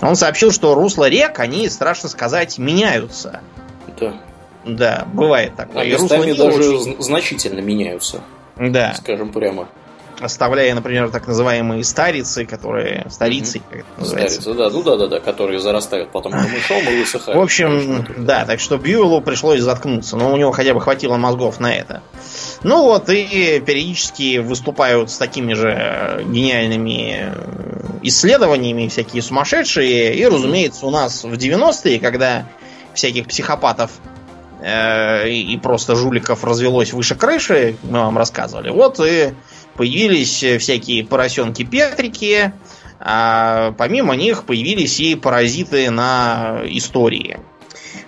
[0.00, 3.40] он сообщил, что русло рек, они, страшно сказать, меняются.
[3.98, 4.14] Да.
[4.64, 5.82] Да, бывает такое.
[5.82, 7.02] А местами даже очень...
[7.02, 8.20] значительно меняются.
[8.56, 8.94] Да.
[8.94, 9.68] Скажем прямо
[10.20, 13.62] оставляя, например, так называемые старицы, которые старицы, mm-hmm.
[13.70, 14.40] как это называется.
[14.42, 17.38] Старицы, да, ну да, да, да, которые зарастают потом камышом и высыхают.
[17.38, 21.16] В общем, конечно, да, так что Бьюэлу пришлось заткнуться, но у него хотя бы хватило
[21.16, 22.02] мозгов на это.
[22.62, 27.32] Ну вот, и периодически выступают с такими же гениальными
[28.02, 30.14] исследованиями всякие сумасшедшие.
[30.14, 32.46] И, разумеется, у нас в 90-е, когда
[32.94, 33.90] всяких психопатов
[34.60, 38.70] э, и просто жуликов развелось выше крыши, мы вам рассказывали.
[38.70, 39.34] Вот и
[39.76, 42.52] появились э, всякие поросенки-петрики,
[42.98, 47.38] а помимо них появились и паразиты на истории.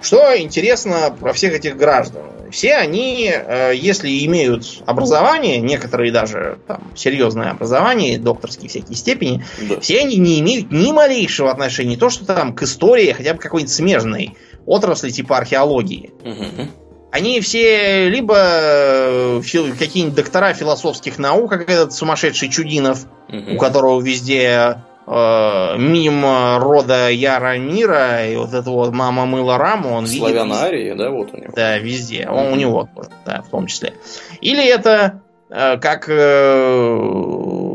[0.00, 2.22] Что интересно про всех этих граждан?
[2.50, 9.80] Все они, э, если имеют образование, некоторые даже там, серьезное образование, докторские всякие степени, да.
[9.80, 13.40] все они не имеют ни малейшего отношения, не то что там к истории, хотя бы
[13.40, 16.12] какой-нибудь смежной отрасли типа археологии.
[16.24, 16.68] Угу.
[17.10, 19.40] Они все либо э,
[19.78, 23.54] какие-нибудь доктора философских наук, как этот сумасшедший Чудинов, угу.
[23.54, 29.94] у которого везде э, мимо рода Яра Мира и вот это вот мама мыла раму,
[29.94, 31.52] он Славянарии, да, вот у него.
[31.56, 32.28] Да, везде.
[32.28, 32.88] Он у него
[33.24, 33.94] да, в том числе.
[34.40, 36.98] Или это Э, как э,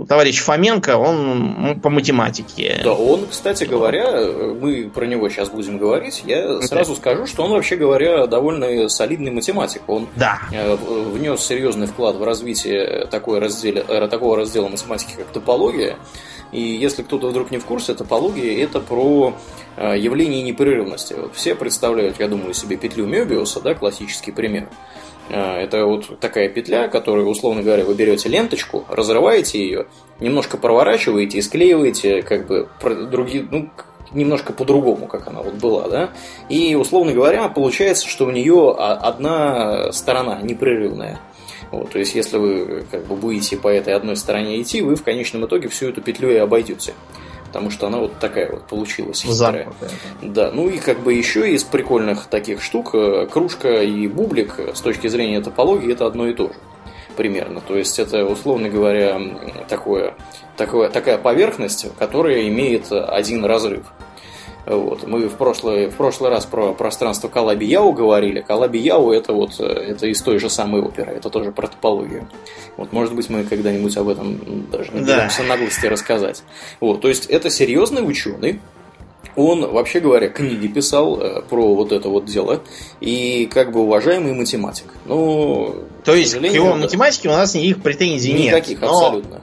[0.07, 2.81] товарищ Фоменко, он по математике.
[2.83, 4.11] Да, он, кстати говоря,
[4.59, 9.31] мы про него сейчас будем говорить, я сразу скажу, что он, вообще говоря, довольно солидный
[9.31, 9.81] математик.
[9.87, 10.39] Он да.
[10.51, 15.97] Э, внес серьезный вклад в развитие такой разделе, такого раздела математики, как топология.
[16.51, 19.33] И если кто-то вдруг не в курсе, топология это про
[19.77, 21.13] явление непрерывности.
[21.13, 24.67] Вот все представляют, я думаю, себе петлю Мебиуса, да, классический пример.
[25.29, 29.85] А, это вот такая петля, которую, условно говоря, вы берете ленточку, разрываете ее,
[30.19, 32.67] немножко проворачиваете и склеиваете, как бы,
[33.11, 33.69] другие, ну,
[34.11, 36.09] немножко по-другому, как она вот была, да?
[36.49, 41.19] И, условно говоря, получается, что у нее одна сторона непрерывная.
[41.71, 45.03] Вот, то есть, если вы как бы будете по этой одной стороне идти, вы в
[45.03, 46.93] конечном итоге всю эту петлю и обойдете
[47.53, 49.21] потому что она вот такая вот получилась.
[49.21, 49.71] Хитрая.
[50.23, 54.81] Да, ну и как бы еще из прикольных таких штук э, кружка и бублик с
[54.81, 56.55] точки зрения топологии это одно и то же
[57.15, 57.61] примерно.
[57.61, 59.21] То есть это, условно говоря,
[59.69, 60.15] такое,
[60.57, 63.85] такое, такая поверхность, которая имеет один разрыв.
[64.65, 65.05] Вот.
[65.07, 68.41] Мы в прошлый, в прошлый раз про пространство Калаби Яу говорили.
[68.41, 72.27] Калаби Яу это вот это из той же самой оперы, это тоже про топологию.
[72.77, 75.49] Вот, может быть, мы когда-нибудь об этом даже наберемся да.
[75.49, 76.43] наглости рассказать.
[76.79, 78.59] Вот, то есть это серьезный ученый,
[79.35, 82.61] он, вообще говоря, книги писал э, про вот это вот дело.
[82.99, 84.85] И как бы уважаемый математик.
[85.05, 88.81] Ну, То есть к его да, математике у нас никаких претензий никаких, нет.
[88.81, 89.42] Никаких, абсолютно.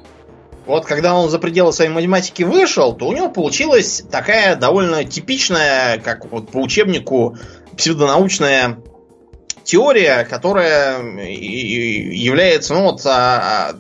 [0.71, 5.99] Вот когда он за пределы своей математики вышел, то у него получилась такая довольно типичная,
[5.99, 7.37] как вот по учебнику,
[7.77, 8.79] псевдонаучная
[9.65, 13.77] теория, которая является, ну вот, а, а,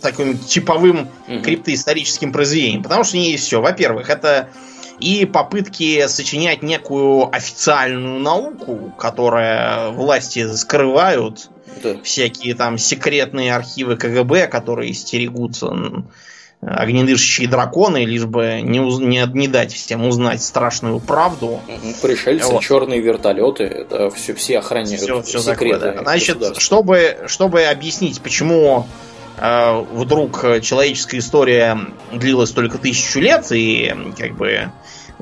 [0.00, 1.42] таким типовым угу.
[1.42, 2.82] криптоисторическим произведением.
[2.82, 3.60] Потому что есть все.
[3.60, 4.50] Во-первых, это
[5.00, 11.50] и попытки сочинять некую официальную науку, которая власти скрывают,
[11.82, 11.96] да.
[12.02, 16.04] всякие там секретные архивы КГБ, которые стерегутся
[16.60, 18.98] огнедышащие драконы, лишь бы не, уз...
[18.98, 21.60] не, не дать всем узнать страшную правду.
[22.02, 22.62] Пришельцы, вот.
[22.62, 25.78] черные вертолеты, да, все, все охраняют все, все секреты.
[25.78, 26.02] Такое, да.
[26.02, 28.86] Значит, чтобы, чтобы объяснить, почему
[29.38, 31.78] э, вдруг человеческая история
[32.12, 34.72] длилась только тысячу лет, и как бы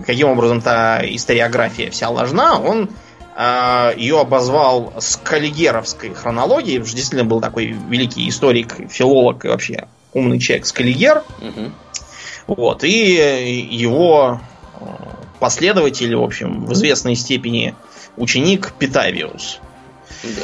[0.04, 2.88] каким образом та историография вся ложна, он
[3.36, 9.86] э, ее обозвал скаллигеровской хронологией, потому что действительно был такой великий историк, филолог и вообще
[10.16, 11.22] умный человек Скаллигер.
[11.40, 11.72] Угу.
[12.46, 14.40] Вот, и его
[14.80, 14.84] э,
[15.40, 17.74] последователь, в общем, в известной степени
[18.16, 19.60] ученик Питавиус.
[20.22, 20.42] Да.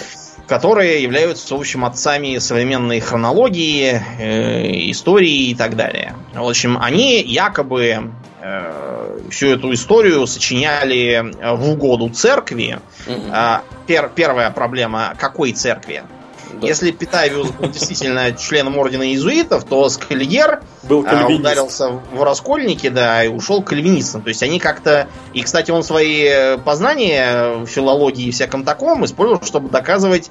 [0.48, 6.14] Которые являются, в общем, отцами современной хронологии, э, истории и так далее.
[6.34, 8.10] В общем, они якобы
[8.42, 12.78] э, всю эту историю сочиняли в угоду церкви.
[13.06, 13.32] Угу.
[13.86, 16.02] Пер, первая проблема, какой церкви?
[16.52, 16.66] Да.
[16.66, 23.24] Если Питавиус был действительно членом ордена иезуитов, то Скальер был а, ударился в раскольники, да,
[23.24, 24.22] и ушел к кальвинистам.
[24.22, 25.08] То есть они как-то...
[25.32, 30.30] И, кстати, он свои познания в филологии и всяком таком использовал, чтобы доказывать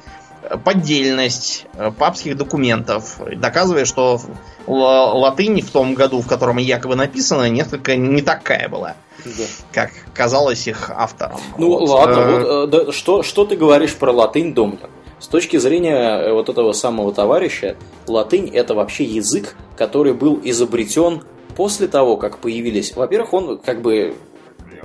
[0.63, 1.65] поддельность
[1.97, 4.19] папских документов, доказывая, что
[4.67, 8.95] латынь в том году, в котором якобы написано, несколько не такая была.
[9.23, 9.43] Да.
[9.71, 11.39] Как казалось их авторам.
[11.57, 11.89] Ну вот.
[11.89, 14.79] ладно, э, вот, да, что, что ты говоришь про латынь, Домнин?
[15.21, 21.21] С точки зрения э, вот этого самого товарища, латынь это вообще язык, который был изобретен
[21.55, 22.95] после того, как появились...
[22.95, 24.15] Во-первых, он как бы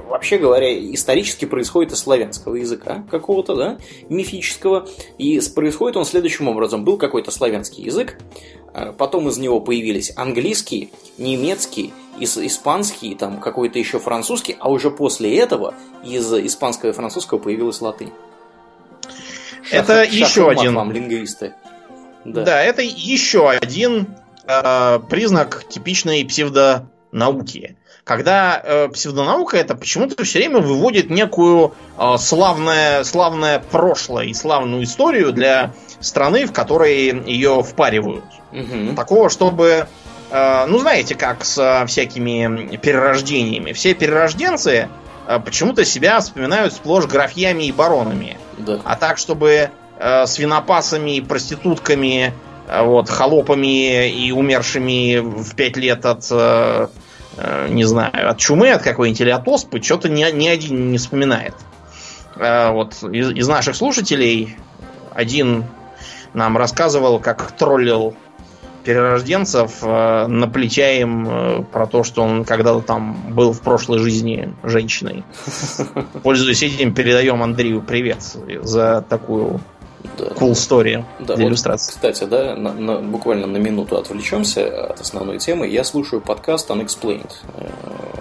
[0.06, 3.78] вообще говоря, исторически происходит из славянского языка какого-то, да,
[4.10, 4.86] мифического.
[5.18, 6.84] И происходит он следующим образом.
[6.84, 8.18] Был какой-то славянский язык,
[8.74, 15.36] а потом из него появились английский, немецкий, испанский, там какой-то еще французский, а уже после
[15.38, 18.12] этого из испанского и французского появилась латынь.
[19.70, 20.74] Это шах, еще один.
[20.74, 21.54] Вам, лингвисты.
[22.24, 22.42] Да.
[22.42, 24.08] да, это еще один
[24.46, 27.76] э, признак типичной псевдонауки.
[28.04, 34.84] Когда э, псевдонаука это почему-то все время выводит некую э, славное, славное прошлое и славную
[34.84, 38.24] историю для страны, в которой ее впаривают.
[38.52, 38.94] Угу.
[38.94, 39.88] Такого, чтобы
[40.30, 43.72] э, ну, знаете, как с всякими перерождениями.
[43.72, 44.88] Все перерожденцы
[45.44, 48.38] почему-то себя вспоминают сплошь графьями и баронами.
[48.58, 48.80] Да.
[48.84, 52.32] А так, чтобы э, свинопасами, проститутками,
[52.68, 56.88] э, вот, холопами и умершими в пять лет от, э,
[57.36, 60.98] э, не знаю, от чумы от какой-нибудь или от оспы, что-то ни, ни один не
[60.98, 61.54] вспоминает.
[62.36, 64.56] Э, вот из, из наших слушателей
[65.14, 65.64] один
[66.34, 68.14] нам рассказывал, как троллил
[68.86, 74.54] перерожденцев, э, наплетя им э, про то, что он когда-то там был в прошлой жизни
[74.62, 75.24] женщиной.
[76.22, 78.22] Пользуясь этим, передаем Андрею привет
[78.62, 79.60] за такую
[80.18, 80.24] Да.
[80.38, 81.90] cool story Да, для вот, иллюстрации.
[81.90, 85.66] Кстати, да, на- на- буквально на минуту отвлечемся от основной темы.
[85.66, 87.30] Я слушаю подкаст Unexplained.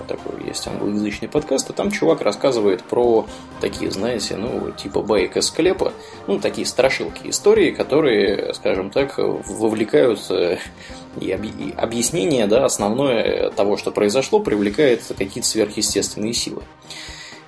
[0.08, 3.26] Такой есть англоязычный подкаст, и там чувак рассказывает про
[3.62, 5.94] такие, знаете, ну, типа баек из склепа,
[6.28, 10.20] ну, такие страшилки истории, которые, скажем так, вовлекают
[11.20, 11.32] и
[11.78, 16.64] объяснение, да, основное того, что произошло, привлекает какие-то сверхъестественные силы.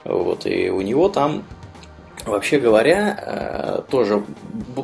[0.03, 1.43] Вот, и у него там
[2.27, 3.17] Вообще говоря,
[3.87, 4.25] э, тоже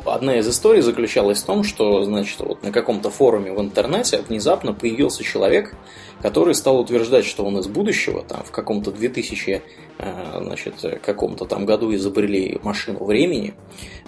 [0.06, 4.72] одна из историй заключалась в том, что, значит, вот на каком-то форуме в интернете внезапно
[4.72, 5.74] появился человек,
[6.22, 9.62] который стал утверждать, что он из будущего, там в каком-то 2000,
[9.98, 13.52] э, значит, каком-то там году изобрели машину времени,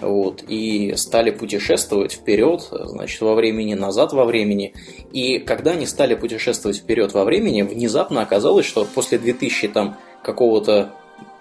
[0.01, 4.73] вот, и стали путешествовать вперед, значит, во времени, назад во времени,
[5.13, 10.91] и когда они стали путешествовать вперед во времени, внезапно оказалось, что после 2000 там какого-то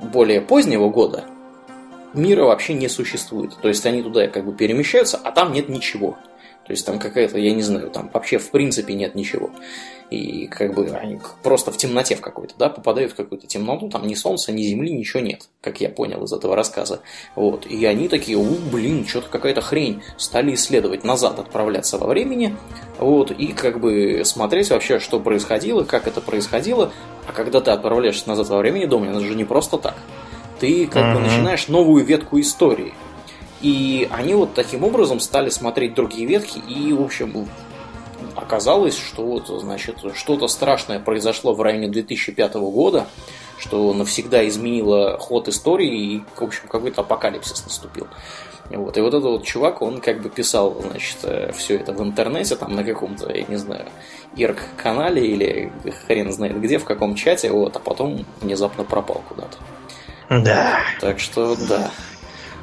[0.01, 1.25] более позднего года,
[2.17, 3.57] мира вообще не существует.
[3.61, 6.17] То есть они туда как бы перемещаются, а там нет ничего.
[6.67, 9.51] То есть там какая-то, я не знаю, там вообще в принципе нет ничего.
[10.11, 14.05] И как бы они просто в темноте в какой-то, да, попадают в какую-то темноту, там
[14.05, 17.01] ни солнца, ни земли, ничего нет, как я понял из этого рассказа.
[17.37, 17.67] Вот.
[17.67, 20.03] И они такие, у, блин, что-то какая-то хрень.
[20.17, 22.57] Стали исследовать назад, отправляться во времени,
[22.99, 26.93] вот, и как бы смотреть вообще, что происходило, как это происходило.
[27.29, 29.95] А когда ты отправляешься назад во времени, думаю, это же не просто так
[30.59, 31.25] ты как бы Мгм.
[31.25, 32.95] начинаешь новую ветку истории.
[33.63, 37.49] И они вот таким образом стали смотреть другие ветки, и, в общем,
[38.35, 43.07] оказалось, что вот, значит, что-то страшное произошло в районе 2005 года,
[43.59, 48.07] что навсегда изменило ход истории, и, в общем, какой-то апокалипсис наступил.
[48.69, 48.97] Вот.
[48.97, 52.75] И вот этот вот чувак, он как бы писал, значит, все это в интернете, там
[52.75, 53.87] на каком-то, я не знаю,
[54.37, 55.73] Ирк-канале или
[56.07, 59.57] хрен знает где, в каком чате, вот, а потом внезапно пропал куда-то.
[60.31, 60.79] Да.
[61.01, 61.91] Так что, да.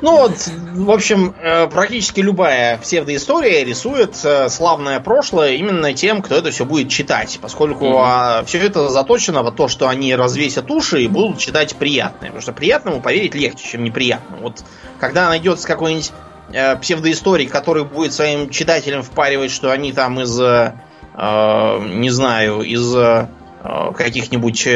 [0.02, 0.34] Ну вот,
[0.74, 6.66] в общем, э, практически любая псевдоистория рисует э, славное прошлое именно тем, кто это все
[6.66, 8.46] будет читать, поскольку Мгм.
[8.46, 12.30] все это заточено в то, что они развесят уши и будут читать приятное.
[12.30, 14.44] Потому что приятному поверить легче, чем неприятному.
[14.44, 14.66] Вот
[15.00, 16.12] когда найдется какой-нибудь
[16.52, 20.74] э, псевдоисторик, который будет своим читателям впаривать, что они там из, э,
[21.16, 23.28] не знаю, из э,
[23.64, 24.68] каких-нибудь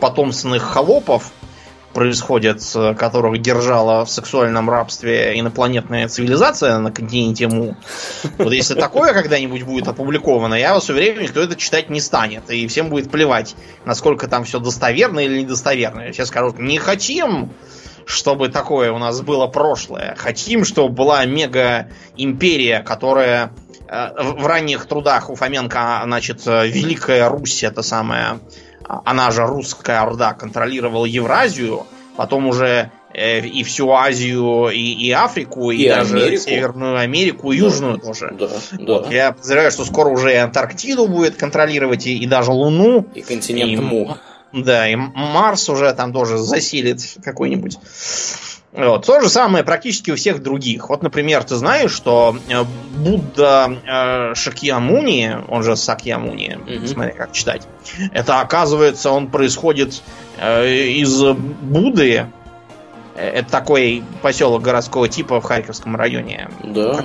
[0.00, 1.30] потомственных холопов,
[1.92, 7.76] происходят, э, которых держала в сексуальном рабстве инопланетная цивилизация на континенте Му.
[8.38, 12.50] Вот если такое когда-нибудь будет опубликовано, я вас уверяю, никто это читать не станет.
[12.50, 16.10] И всем будет плевать, насколько там все достоверно или недостоверно.
[16.12, 17.52] Все скажут, не хотим,
[18.06, 20.14] чтобы такое у нас было прошлое.
[20.18, 23.52] Хотим, чтобы была мега-империя, которая
[23.88, 28.38] э, в ранних трудах у Фоменко, значит, э, Великая Русь, это самая а,
[28.86, 35.70] она же русская орда контролировала Евразию, потом уже э, и всю Азию, и, и Африку,
[35.70, 36.42] и, И даже Америку.
[36.42, 38.34] Северную Америку, и Южную тоже.
[38.38, 39.08] Да, да.
[39.10, 43.06] Я подозреваю, что скоро уже и Антарктиду будет контролировать, и, и даже Луну.
[43.14, 44.16] И континент И- Му.
[44.52, 47.78] Да, и Марс уже там тоже заселит какой-нибудь.
[48.72, 49.04] Вот.
[49.04, 50.88] То же самое практически у всех других.
[50.88, 52.64] Вот, например, ты знаешь, что э,
[52.96, 56.86] Будда э, Шакьямуни, он же Сакьямуни, Мгм.
[56.86, 57.68] смотри, как читать,
[58.12, 60.02] это оказывается, он происходит
[60.38, 62.26] э, из Будды.
[63.14, 66.48] Это такой поселок городского типа в Харьковском районе.
[66.64, 67.04] Да.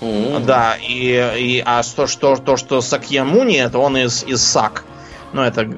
[0.00, 0.44] М.
[0.44, 4.84] Да, и, и а то, что, то, что Сакьямуни, это он из, из Сак.
[5.32, 5.68] Ну, это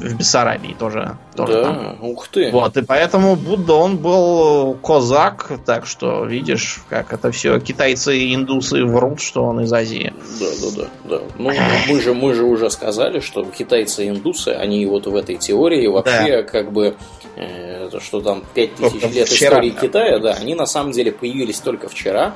[0.00, 1.16] в Бессарабии тоже.
[1.36, 1.96] тоже там.
[2.00, 2.50] Да, ух ты.
[2.50, 8.34] Вот, и поэтому Будда, он был козак, так что, видишь, как это все китайцы и
[8.34, 10.12] индусы врут, что он из Азии.
[10.40, 11.22] Да, да, да, да.
[11.38, 11.52] Ну,
[11.88, 15.86] мы же, мы же уже сказали, что китайцы и индусы, они вот в этой теории
[15.86, 16.96] вообще как бы,
[17.36, 19.80] э, то, что там 5000 Только лет вчера, истории да.
[19.80, 22.34] Китая, да, они на самом деле появились только вчера.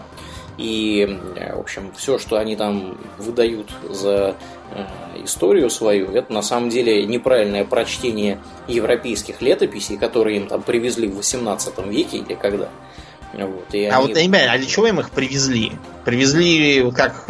[0.57, 4.37] И, э, в общем, все, что они там выдают за
[4.73, 4.85] э,
[5.25, 8.39] историю свою, это на самом деле неправильное прочтение
[8.69, 12.69] европейских летописей, которые им там привезли в 18 веке или когда.
[13.33, 15.73] Вот, и А они- вот, понимаю, а для чего им их привезли?
[16.05, 17.27] Привезли, как,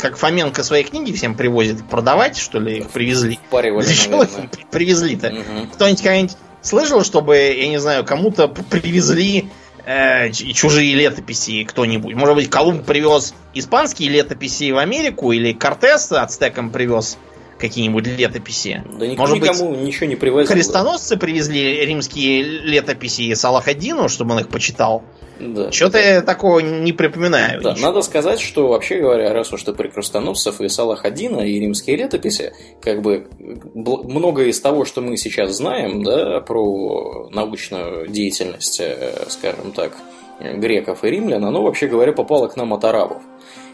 [0.00, 3.40] как Фоменко свои книги всем привозит, продавать, что ли, их привезли?
[3.48, 4.48] впаривали, Для чего их наверное.
[4.50, 5.30] при- привезли-то?
[5.30, 5.70] Мгм.
[5.74, 9.48] Кто-нибудь какая-нибудь слышал, чтобы, я не знаю, кому-то привезли
[9.88, 12.14] э, чужие летописи кто-нибудь?
[12.14, 17.18] Может быть, Колумб привез испанские летописи в Америку или Кортес ацтекам привез
[17.58, 18.84] какие-нибудь летописи.
[18.98, 20.54] Да никто Может никому быть, ничего не привозил.
[20.54, 21.20] Крестоносцы да.
[21.20, 25.02] привезли римские летописи Салахадину, чтобы он их почитал.
[25.38, 25.70] Да.
[25.72, 27.60] Что-то я такого не припоминаю.
[27.62, 31.96] Да, надо сказать, что вообще говоря, раз уж ты при крестоносцев и Салахадина, и римские
[31.96, 33.28] летописи, как бы
[33.74, 39.96] многое из того, что мы сейчас знаем, да, про научную деятельность, э, скажем так,
[40.40, 43.22] греков и римлян, оно, вообще говоря, попало к нам от арабов.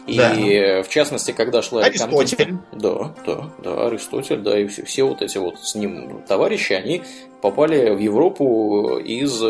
[0.07, 0.83] И да.
[0.83, 2.57] в частности, когда шла Аристотель.
[2.71, 7.01] Да, да, да, Аристотель, да, и все, все вот эти вот с ним товарищи, они
[7.41, 9.41] попали в Европу из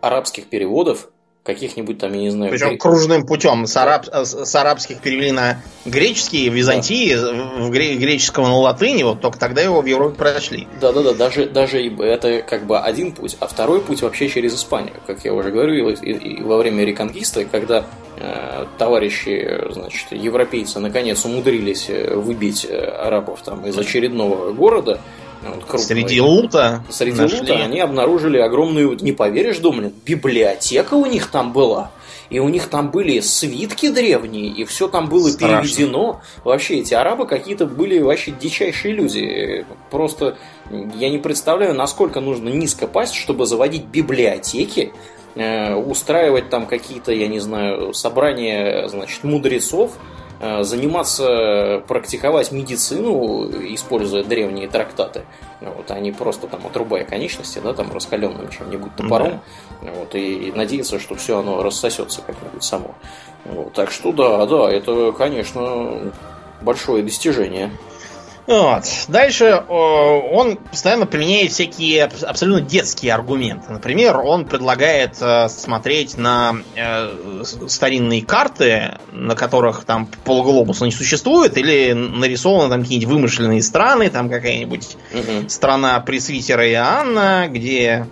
[0.00, 1.08] арабских переводов,
[1.48, 2.50] каких-нибудь там, я не знаю...
[2.50, 2.80] Причем грек...
[2.82, 3.66] кружным путем.
[3.66, 4.04] С, араб...
[4.12, 7.64] с арабских перевели на греческий, в Византии, да.
[7.64, 7.96] в гре...
[7.96, 10.68] греческого на латыни, вот только тогда его в Европе прошли.
[10.78, 15.24] Да-да-да, даже, даже это как бы один путь, а второй путь вообще через Испанию, как
[15.24, 17.86] я уже говорил, и, и во время реконкисты, когда
[18.18, 25.00] э, товарищи, значит, европейцы наконец умудрились э, выбить э, арабов там из очередного города,
[25.42, 26.84] вот Среди лута.
[26.90, 27.40] Среди нашли.
[27.40, 31.90] лута они обнаружили огромную, не поверишь, Домнин, библиотека у них там была.
[32.30, 35.62] И у них там были свитки древние, и все там было Страшно.
[35.62, 36.20] переведено.
[36.44, 39.64] Вообще, эти арабы какие-то были вообще дичайшие люди.
[39.90, 40.36] Просто
[40.96, 44.92] я не представляю, насколько нужно низко пасть, чтобы заводить библиотеки,
[45.36, 49.92] э, устраивать там какие-то, я не знаю, собрания, значит, мудрецов,
[50.40, 55.24] заниматься, практиковать медицину, используя древние трактаты,
[55.60, 59.40] вот, а не просто там отрубая конечности, да, там раскаленным чем-нибудь топором,
[59.82, 59.90] да.
[59.92, 62.94] вот, и, и надеяться, что все оно рассосется как-нибудь само.
[63.44, 66.12] Вот, так что да, да, это, конечно,
[66.62, 67.70] большое достижение.
[68.48, 68.84] Вот.
[69.08, 73.70] Дальше он постоянно применяет всякие абсолютно детские аргументы.
[73.70, 81.58] Например, он предлагает э, смотреть на э, старинные карты, на которых там полуглобуса не существует,
[81.58, 85.48] или нарисованы там какие-нибудь вымышленные страны, там какая-нибудь угу.
[85.50, 88.06] страна пресвитера Иоанна, где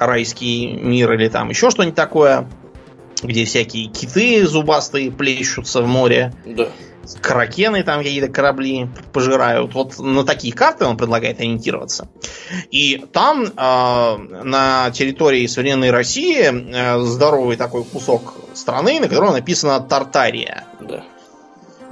[0.00, 2.48] райский мир или там еще что-нибудь такое,
[3.22, 6.32] где всякие киты зубастые плещутся в море.
[6.44, 6.68] Да
[7.20, 9.74] кракены там какие-то корабли пожирают.
[9.74, 12.08] Вот на такие карты он предлагает ориентироваться.
[12.70, 19.80] И там э, на территории современной России э, здоровый такой кусок страны, на котором написано
[19.80, 20.64] Тартария.
[20.80, 21.04] Да.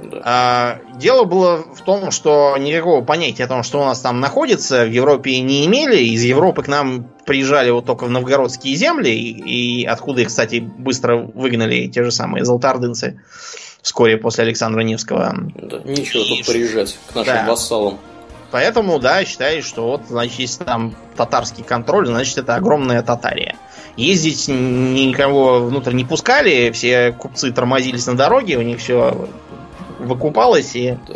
[0.03, 0.21] Да.
[0.23, 4.85] А, дело было в том, что никакого понятия о том, что у нас там находится,
[4.85, 5.97] в Европе не имели.
[5.97, 10.59] Из Европы к нам приезжали вот только в новгородские земли, и, и откуда их, кстати,
[10.59, 13.21] быстро выгнали те же самые золотардынцы
[13.81, 15.35] вскоре после Александра Невского.
[15.55, 17.45] Да, нечего тут приезжать к нашим да.
[17.47, 17.99] вассалам.
[18.51, 23.55] Поэтому, да, считаю, что вот, значит, если там татарский контроль, значит, это огромная Татария.
[23.95, 29.27] Ездить никого внутрь не пускали, все купцы тормозились на дороге, у них все
[29.99, 31.15] выкупалось, и да.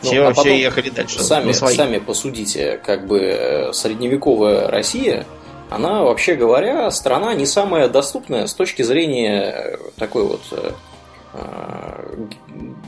[0.00, 1.22] все, ну, а все ехали дальше.
[1.22, 5.26] Сами, сами посудите, как бы э, средневековая Россия,
[5.70, 10.70] она, вообще говоря, страна не самая доступная с точки зрения э, такой вот э,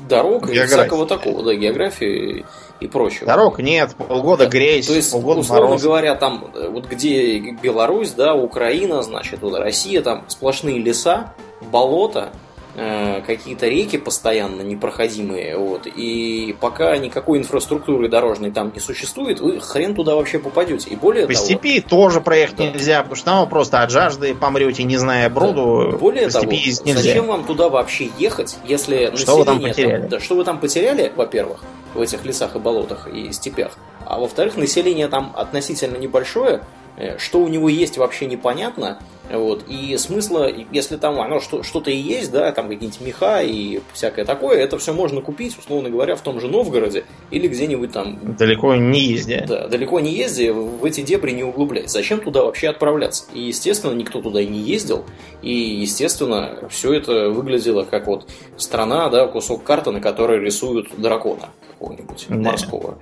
[0.09, 0.63] дорог География.
[0.65, 2.45] и всякого такого, да, географии
[2.81, 3.27] и прочего.
[3.27, 4.51] Дорог нет, полгода да.
[4.51, 5.83] грязь, То есть, полгода условно мороз.
[5.83, 11.35] говоря, там, вот где Беларусь, да, Украина, значит, вот Россия, там сплошные леса,
[11.73, 19.41] болота, Э, какие-то реки постоянно непроходимые, вот, и пока никакой инфраструктуры дорожной там не существует,
[19.41, 20.91] вы хрен туда вообще попадете.
[20.91, 21.45] И более по того...
[21.45, 22.67] степи тоже проехать да.
[22.69, 25.91] нельзя, потому что там вы просто от жажды помрете, не зная броду.
[25.93, 25.99] Да.
[25.99, 26.95] Более того, нельзя.
[26.95, 30.01] зачем вам туда вообще ехать, если что вы там потеряли?
[30.01, 31.61] Там, да, что вы там потеряли, во-первых,
[31.95, 33.73] в этих лесах и болотах и степях,
[34.07, 36.61] а во-вторых, население там относительно небольшое, э,
[37.19, 38.99] что у него есть вообще непонятно,
[39.31, 39.65] вот.
[39.69, 44.59] И смысла, если там оно что-то и есть, да, там какие-нибудь меха и всякое такое,
[44.59, 48.19] это все можно купить, условно говоря, в том же Новгороде или где-нибудь там...
[48.37, 49.45] Далеко не ездя.
[49.47, 51.91] Да, далеко не ездя, в эти дебри не углубляясь.
[51.91, 53.25] Зачем туда вообще отправляться?
[53.35, 55.05] И, естественно, никто туда и не ездил,
[55.43, 61.51] и, естественно, все это выглядело как вот страна, да, кусок карты, на которой рисуют дракона
[61.73, 62.37] какого-нибудь да.
[62.37, 62.99] морского.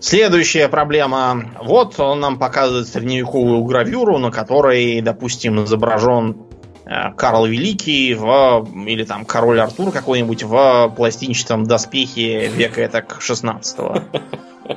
[0.00, 1.50] Следующая проблема.
[1.62, 6.38] Вот он нам показывает средневековую гравюру, на которой, допустим, изображен
[6.86, 13.78] э, Карл Великий в, или там король Артур какой-нибудь в пластинчатом доспехе века так 16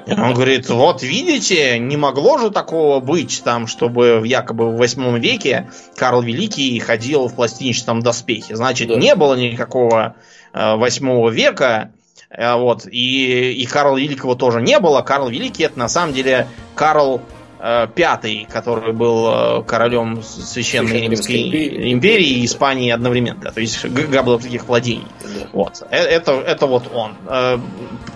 [0.08, 5.70] Он говорит, вот видите, не могло же такого быть, там, чтобы якобы в восьмом веке
[5.96, 8.56] Карл Великий ходил в пластинчатом доспехе.
[8.56, 8.96] Значит, да.
[8.96, 10.16] не было никакого
[10.52, 11.92] э, восьмого века,
[12.38, 12.86] вот.
[12.90, 15.02] И, и Карла Великого тоже не было.
[15.02, 17.22] Карл Великий это на самом деле Карл
[17.60, 23.62] э, пятый, который был э, королем Священной, Священной Римской империи, империи и Испании одновременно, то
[23.62, 25.08] есть габловских владений.
[25.22, 25.48] Да.
[25.54, 25.84] Вот.
[25.90, 27.16] Это, это вот он.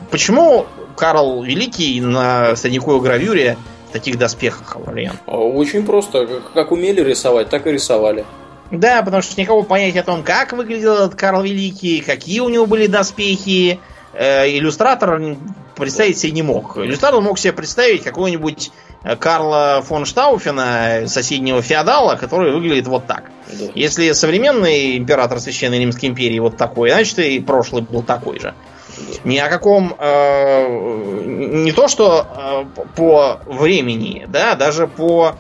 [0.10, 0.66] Почему
[0.96, 3.58] Карл Великий на средневековой гравюре
[3.90, 5.18] в таких доспехах, Аурельян?
[5.28, 6.42] Очень просто.
[6.54, 8.26] Как умели рисовать, так и рисовали.
[8.72, 12.66] Да, потому что никакого понятия о том, как выглядел этот Карл Великий, какие у него
[12.66, 15.20] были доспехи, э, иллюстратор
[15.78, 16.78] представить себе не мог.
[16.78, 18.72] Иллюстратор мог себе представить какого-нибудь
[19.04, 23.32] э, Карла фон Штауфена, соседнего феодала, который выглядит вот так.
[23.48, 23.66] Да.
[23.76, 28.54] Если современный император Священной Римской империи вот такой, значит и прошлый был такой же.
[29.24, 29.96] Ни о каком...
[29.98, 30.66] Э,
[31.64, 35.36] не то, что э, по времени, да, даже по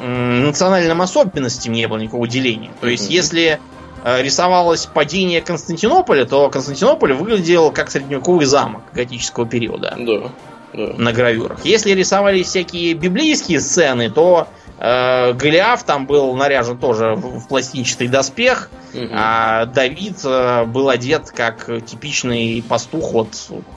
[0.00, 2.70] национальным особенностям не было никакого деления.
[2.80, 3.58] То есть, если э,
[4.04, 9.94] рисовалось падение Константинополя, то Константинополь выглядел как средневековый замок готического периода.
[9.98, 10.30] Да,
[10.72, 10.94] да.
[10.96, 11.64] На гравюрах.
[11.64, 18.70] Если рисовались всякие библейские сцены, то Э, Голиаф там был наряжен тоже в пластинчатый доспех,
[18.94, 19.08] угу.
[19.12, 23.28] а Давид э, был одет как типичный пастух, вот,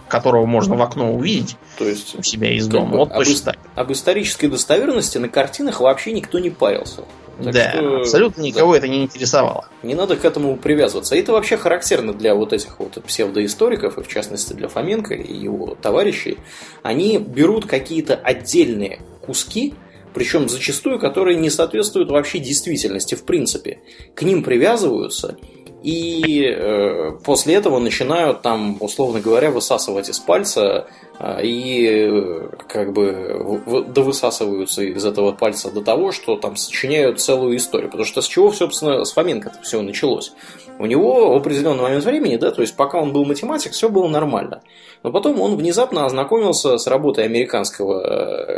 [0.08, 2.98] которого можно в окно увидеть То есть, у себя из дома.
[2.98, 3.58] Вот об, точно так.
[3.76, 7.02] об исторической достоверности на картинах вообще никто не парился.
[7.44, 8.78] Так да, что, абсолютно никого да.
[8.80, 9.66] это не интересовало.
[9.84, 11.16] Не надо к этому привязываться.
[11.16, 15.76] Это вообще характерно для вот этих вот псевдоисториков, и в частности для Фоменко и его
[15.82, 16.38] товарищей.
[16.84, 19.74] Они берут какие-то отдельные куски,
[20.14, 23.80] причем зачастую, которые не соответствуют вообще действительности в принципе.
[24.16, 25.38] К ним привязываются
[25.84, 30.88] и э, после этого начинают там, условно говоря, высасывать из пальца
[31.20, 37.20] э, и э, как бы в, довысасываются из этого пальца до того, что там сочиняют
[37.20, 37.90] целую историю.
[37.90, 40.34] Потому что с чего, собственно, с Фоменко это все началось.
[40.78, 44.08] У него в определенный момент времени, да, то есть пока он был математик, все было
[44.08, 44.62] нормально.
[45.02, 48.02] Но потом он внезапно ознакомился с работой американского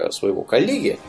[0.08, 1.00] э, своего коллеги,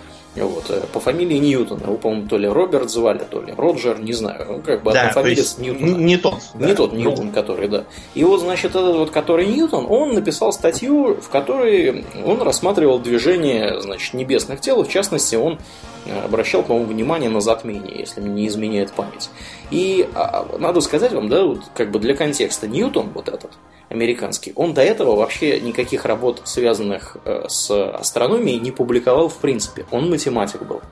[0.43, 1.81] вот, э, по фамилии Ньютон.
[1.81, 4.47] Его, по-моему, то ли Роберт звали, то ли Роджер, не знаю.
[4.49, 5.97] Ну, как бы да, одна фамилия с Ньютона.
[5.97, 6.41] Не тот.
[6.55, 6.75] Не да.
[6.75, 7.85] тот Ньютон, который, да.
[8.15, 13.81] И вот, значит, этот вот, который Ньютон, он написал статью, в которой он рассматривал движение,
[13.81, 14.83] значит, небесных тел.
[14.83, 15.59] В частности, он
[16.07, 19.31] э, обращал, по-моему, внимание на затмение, если мне не изменяет память.
[19.71, 23.53] И а, надо сказать вам, да, вот, как бы для контекста, Ньютон вот этот,
[23.95, 29.87] американский, он до этого вообще никаких работ, связанных э, с астрономией, не публиковал в принципе.
[29.91, 30.83] Он математик был.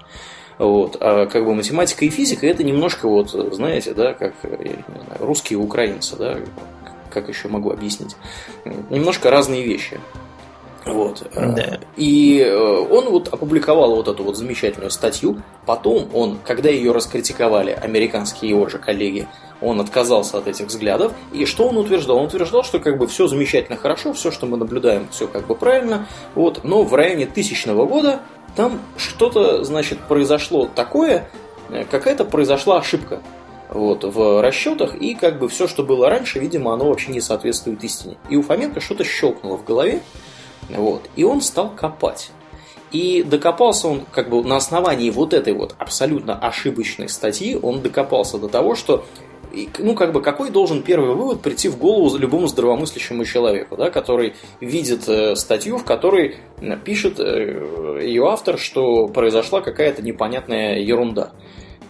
[0.59, 0.97] Вот.
[1.01, 5.59] А как бы математика и физика это немножко вот, знаете, да, как не знаю, русские
[5.59, 6.39] и украинцы, да,
[7.11, 8.17] как еще могу объяснить.
[8.91, 10.01] Немножко разные вещи.
[10.85, 11.23] Вот.
[11.35, 11.79] Да.
[11.97, 15.41] И э, он вот опубликовал вот эту вот замечательную статью.
[15.65, 19.29] Потом он, когда ее раскритиковали американские его же коллеги,
[19.63, 21.13] он отказался от этих взглядов.
[21.33, 22.19] И что он утверждал?
[22.19, 25.55] Он утверждал, что как бы все замечательно хорошо, все, что мы наблюдаем, все как бы
[25.55, 26.09] правильно.
[26.35, 28.21] Вот, но в районе тысячного года
[28.57, 31.29] там что-то, значит, произошло такое,
[31.71, 33.23] э, какая-то произошла ошибка
[33.71, 37.83] вот, в расчетах, и как бы все, что было раньше, видимо, оно вообще не соответствует
[37.85, 38.19] истине.
[38.29, 40.03] И у Фоменко что-то щелкнуло в голове,
[40.69, 42.31] вот, и он стал копать.
[42.91, 48.37] И докопался он как бы на основании вот этой вот абсолютно ошибочной статьи, он докопался
[48.37, 49.07] до того, что
[49.79, 54.35] ну, как бы, какой должен первый вывод прийти в голову любому здравомыслящему человеку, да, который
[54.61, 56.37] видит э, статью, в которой
[56.85, 61.33] пишет э, ее автор, что произошла какая-то непонятная ерунда.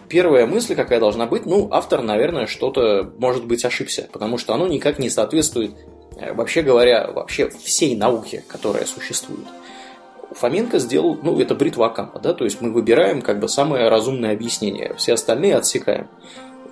[0.09, 4.67] Первая мысль, какая должна быть, ну, автор, наверное, что-то, может быть, ошибся, потому что оно
[4.67, 5.71] никак не соответствует,
[6.17, 9.47] э, вообще говоря, вообще всей науке, которая существует.
[10.31, 14.33] Фоменко сделал, ну, это бритва Акама, да, то есть мы выбираем как бы самое разумное
[14.33, 16.07] объяснение, все остальные отсекаем.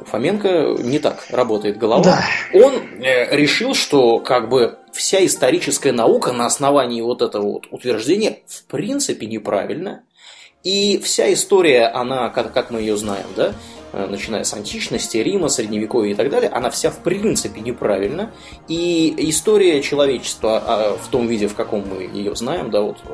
[0.05, 2.03] Фоменко не так работает голова.
[2.03, 2.23] Да.
[2.53, 8.39] Он э, решил, что как бы вся историческая наука на основании вот этого вот утверждения
[8.47, 10.03] в принципе неправильна.
[10.63, 13.53] И вся история, она, как, как мы ее знаем, да,
[13.93, 18.31] э, начиная с античности, Рима, Средневековья и так далее, она вся в принципе неправильна.
[18.67, 23.13] И история человечества а, в том виде, в каком мы ее знаем, да, вот, э,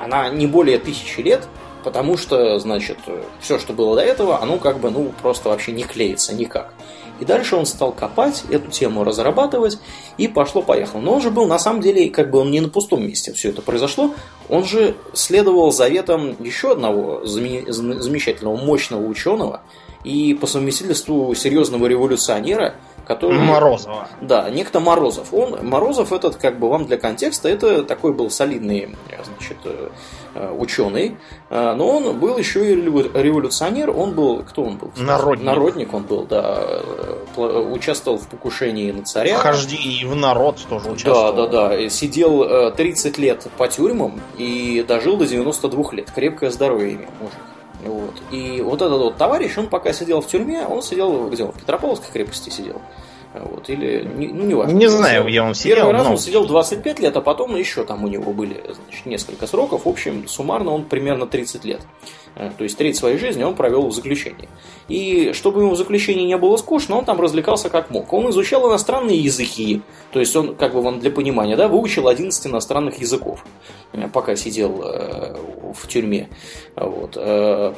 [0.00, 1.46] она не более тысячи лет,
[1.82, 2.98] потому что, значит,
[3.40, 6.72] все, что было до этого, оно как бы, ну, просто вообще не клеится никак.
[7.20, 9.78] И дальше он стал копать, эту тему разрабатывать,
[10.16, 11.00] и пошло-поехало.
[11.00, 13.50] Но он же был, на самом деле, как бы он не на пустом месте все
[13.50, 14.14] это произошло,
[14.48, 19.60] он же следовал заветам еще одного замечательного, мощного ученого
[20.02, 22.74] и по совместительству серьезного революционера,
[23.10, 23.40] который...
[23.40, 24.06] Морозова.
[24.20, 25.34] Да, некто Морозов.
[25.34, 28.94] Он, Морозов этот, как бы вам для контекста, это такой был солидный,
[29.24, 31.16] значит, э, ученый,
[31.48, 34.92] э, но он был еще и революционер, он был, кто он был?
[34.96, 35.44] Народник.
[35.44, 36.82] Народник он был, да,
[37.36, 39.38] участвовал в покушении на царя.
[39.38, 41.32] Вхождении в народ тоже участвовал.
[41.34, 46.94] Да, да, да, сидел 30 лет по тюрьмам и дожил до 92 лет, крепкое здоровье
[46.94, 47.49] имел мужик.
[47.84, 48.14] Вот.
[48.30, 51.58] И вот этот вот товарищ, он пока сидел в тюрьме, он сидел, где он, в
[51.58, 52.80] Петропавловской крепости сидел.
[53.32, 54.76] Вот, или, ну, не важно.
[54.76, 55.76] Не знаю, где он сидел.
[55.76, 56.10] Первый раз но...
[56.12, 59.84] он сидел 25 лет, а потом еще там у него были значит, несколько сроков.
[59.84, 61.80] В общем, суммарно он примерно 30 лет.
[62.34, 64.48] Э, то есть треть своей жизни он провел в заключении.
[64.90, 68.12] И чтобы ему в заключении не было скучно, он там развлекался как мог.
[68.12, 69.82] Он изучал иностранные языки.
[70.12, 73.44] То есть он, как бы вам для понимания, да, выучил 11 иностранных языков,
[73.92, 75.36] э, пока сидел э,
[75.72, 76.28] в тюрьме.
[76.74, 77.16] Вот.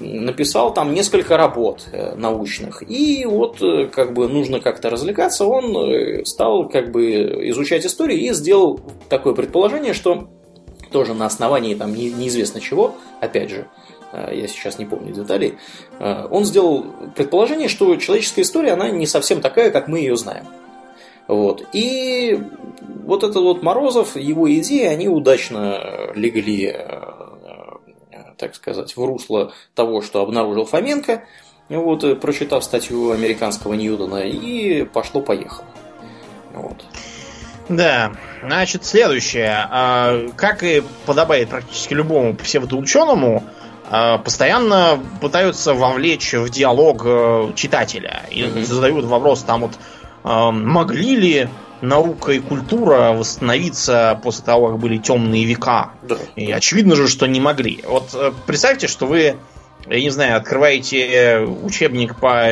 [0.00, 2.82] Написал там несколько работ научных.
[2.88, 3.58] И вот,
[3.92, 9.92] как бы, нужно как-то развлекаться, он стал, как бы, изучать историю и сделал такое предположение,
[9.92, 10.28] что
[10.90, 13.66] тоже на основании там неизвестно чего, опять же,
[14.00, 15.58] Э, я сейчас не помню деталей,
[15.98, 16.86] э, он сделал
[17.16, 20.46] предположение, что человеческая история, она не совсем такая, как мы ее знаем.
[21.28, 21.66] Вот.
[21.72, 22.42] И
[23.04, 27.00] вот этот вот Морозов, его идеи, они удачно легли, э,
[28.36, 31.24] так сказать, в русло того, что обнаружил Фоменко,
[31.68, 35.66] вот, прочитав статью американского Ньютона, и пошло-поехало.
[36.52, 36.84] Вот.
[37.68, 39.66] Да, значит, следующее.
[39.70, 43.61] А, как и подобает практически любому псевдоученому, Э,
[44.24, 48.64] постоянно пытаются вовлечь в диалог э, читателя и mm-hmm.
[48.64, 49.72] задают вопрос там вот
[50.24, 51.48] э, могли ли
[51.82, 55.90] наука и культура восстановиться после того, как были темные века?
[56.02, 56.16] Да.
[56.36, 57.84] И очевидно же, что не могли.
[57.86, 58.16] Вот
[58.46, 59.36] представьте, что вы,
[59.86, 62.46] я не знаю, открываете учебник по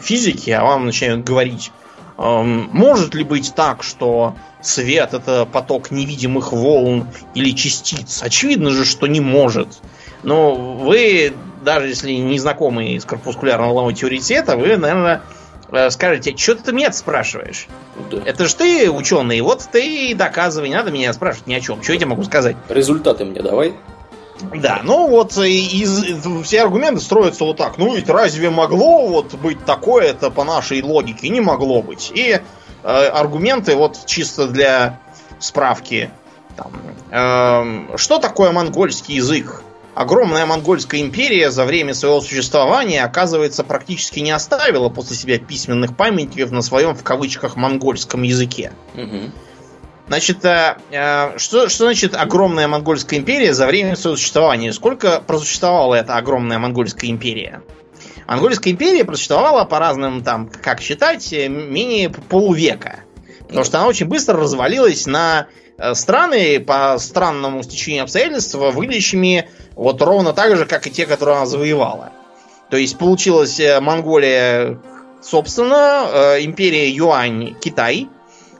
[0.00, 1.72] физике, а вам начинают говорить,
[2.18, 8.22] может ли быть так, что свет это поток невидимых волн или частиц?
[8.22, 9.68] Очевидно же, что не может.
[10.26, 15.22] Но вы, даже если не знакомы с корпускулярно-волновой цвета, вы, наверное,
[15.70, 17.68] э, скажете, что ты меня спрашиваешь?
[18.10, 18.18] Да.
[18.26, 21.80] Это же ты ученый, вот ты и доказывай, не надо меня спрашивать ни о чем.
[21.80, 22.56] Что я тебе могу сказать?
[22.68, 23.74] Результаты мне давай.
[24.52, 26.04] Да, ну вот из,
[26.42, 27.78] все аргументы строятся вот так.
[27.78, 32.10] Ну ведь разве могло вот быть такое, это по нашей логике не могло быть.
[32.12, 32.40] И
[32.82, 34.98] э, аргументы вот чисто для
[35.38, 36.10] справки.
[36.56, 36.72] Там,
[37.12, 39.62] э, что такое монгольский язык?
[39.96, 46.50] Огромная монгольская империя за время своего существования, оказывается, практически не оставила после себя письменных памятников
[46.50, 48.72] на своем, в кавычках, монгольском языке.
[48.94, 49.32] Угу.
[50.08, 50.76] Значит, э,
[51.38, 54.70] что, что значит огромная монгольская империя за время своего существования?
[54.74, 57.62] Сколько просуществовала эта огромная монгольская империя?
[58.28, 63.00] Монгольская империя просуществовала по разным, там, как считать, э, менее полувека.
[63.48, 65.46] Потому что она очень быстро развалилась на
[65.94, 71.46] страны по странному стечению обстоятельств выглядящими вот ровно так же, как и те, которые она
[71.46, 72.12] завоевала.
[72.70, 74.78] То есть получилась э, Монголия,
[75.22, 78.08] собственно, э, империя Юань, Китай,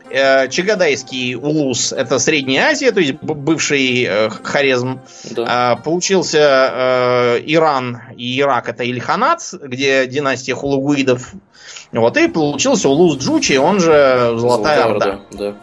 [0.08, 4.08] Чагадайский улус это Средняя Азия, то есть бывший
[4.44, 5.00] Хорезм.
[5.24, 5.44] Да.
[5.48, 11.32] А, получился Иран и Ирак это Ильханат, где династия хулугуидов.
[11.90, 15.06] Вот и получился улус Джучи, он же Золотая, Золотая Орда.
[15.06, 15.56] Орда да.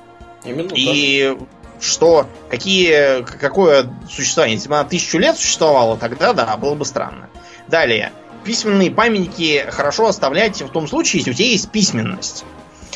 [0.43, 1.47] Именно и так.
[1.81, 4.55] что, какие, какое существование?
[4.55, 7.29] Если бы она тысячу лет существовала, тогда да, было бы странно.
[7.67, 8.11] Далее.
[8.43, 12.43] Письменные памятники хорошо оставлять в том случае, если у тебя есть письменность.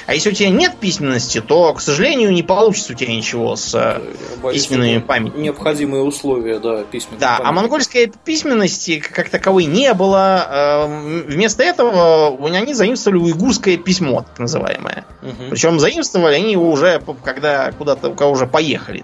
[0.08, 3.76] А если у тебя нет письменности, то, к сожалению, не получится у тебя ничего с
[3.76, 4.02] э,
[4.42, 5.44] боюсь, письменными памятниками.
[5.44, 7.48] Необходимые условия, да, письменной Да, памяти.
[7.48, 10.86] а монгольской письменности как таковой не было.
[10.88, 15.06] Эм, вместо этого они заимствовали уйгурское письмо, так называемое.
[15.22, 15.50] Угу.
[15.50, 19.04] Причем заимствовали они его уже, когда куда-то, у кого уже поехали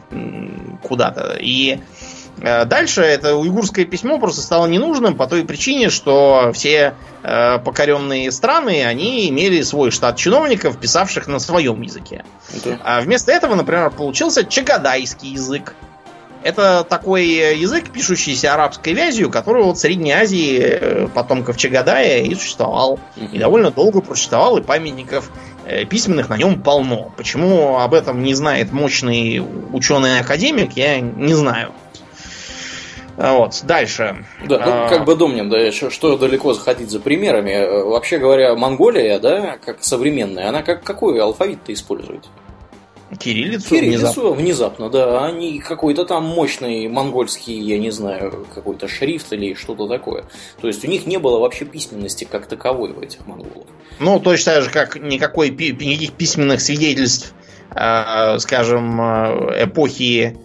[0.82, 1.38] куда-то.
[1.38, 2.03] И Э,
[2.44, 8.84] дальше это уйгурское письмо просто стало ненужным по той причине, что все э, покоренные страны,
[8.84, 12.26] они имели свой штат чиновников, писавших на своем языке.
[12.54, 12.78] Okay.
[12.84, 15.74] А вместо этого, например, получился чагадайский язык.
[16.44, 22.36] Это такой язык, пишущийся арабской вязью, который вот в Средней Азии э, потомков Чагадая и
[22.36, 23.00] существовал.
[23.32, 25.32] И довольно долго просуществовал, и памятников
[25.66, 27.14] э, письменных на нем полно.
[27.16, 29.42] Почему об этом не знает мощный
[29.72, 31.72] ученый-академик, я не знаю.
[33.18, 34.26] А вот, дальше.
[34.48, 34.90] Да, ну, а...
[34.90, 37.52] как бы думнем, да, что, что далеко заходить за примерами.
[37.52, 42.26] Э, вообще говоря, Монголия, да, как современная, она как, какой алфавит-то использует?
[43.20, 44.32] Кириллицу, Кириллицу внезапно.
[44.32, 45.26] внезапно, да.
[45.26, 50.26] Они какой-то там мощный монгольский, я не знаю, какой-то шрифт или что-то такое.
[50.60, 53.68] То есть у них не было вообще письменности как таковой у этих монголов.
[54.00, 57.34] Ну, точно так же, как никакой, никаких письменных свидетельств,
[57.70, 60.38] скажем, э, эпохи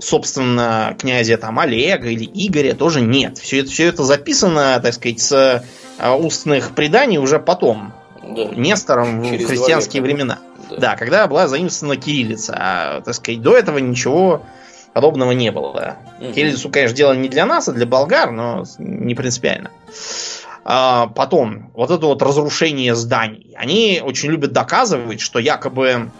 [0.00, 3.38] собственно, князя там Олега или Игоря тоже нет.
[3.38, 5.64] Все это, все это записано, так сказать, с
[5.98, 7.92] э, устных преданий уже потом.
[8.22, 8.44] Да.
[8.44, 10.38] Нестором Через в христианские времена.
[10.70, 10.76] Да.
[10.76, 12.54] да, когда была заимствована кириллица.
[12.58, 14.42] А, так сказать, до этого ничего
[14.92, 15.96] подобного не было.
[16.20, 16.32] Угу.
[16.32, 19.70] Кириллицу, конечно, делали не для нас, а для болгар, но не принципиально.
[20.64, 23.54] А, потом, вот это вот разрушение зданий.
[23.56, 26.10] Они очень любят доказывать, что якобы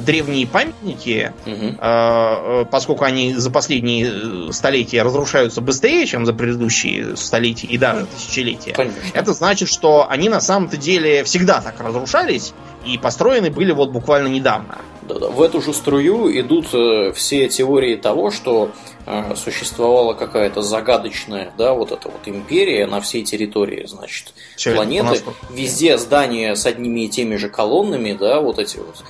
[0.00, 2.66] древние памятники, угу.
[2.70, 9.00] поскольку они за последние столетия разрушаются быстрее, чем за предыдущие столетия и даже тысячелетия, Конечно.
[9.14, 12.52] это значит, что они на самом-то деле всегда так разрушались
[12.86, 14.78] и построены были вот буквально недавно.
[15.02, 15.28] Да-да.
[15.28, 18.91] В эту же струю идут э, все теории того, что э,
[19.36, 25.22] существовала какая-то загадочная, да, вот эта вот империя на всей территории, значит, все планеты.
[25.50, 29.02] Везде здания с одними и теми же колоннами, да, вот эти вот.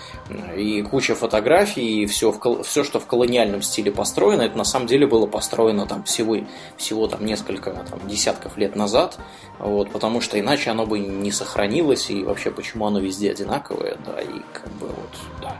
[0.56, 4.86] И куча фотографий, и все, в, все, что в колониальном стиле построено, это на самом
[4.86, 6.38] деле было построено там всего,
[6.76, 9.18] всего там несколько там, десятков лет назад.
[9.58, 14.20] Вот, потому что иначе оно бы не сохранилось, и вообще почему оно везде одинаковое, да,
[14.20, 15.56] и как бы вот, да.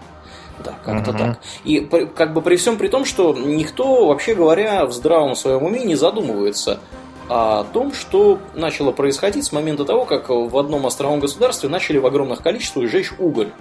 [0.64, 1.18] Да, как-то угу.
[1.18, 1.38] так.
[1.64, 1.80] И
[2.14, 5.94] как бы при всем при том, что никто, вообще говоря, в здравом своем уме не
[5.94, 6.80] задумывается
[7.28, 12.07] о том, что начало происходить с момента того, как в одном островном государстве начали в
[12.07, 13.53] огромных количествах жечь уголь.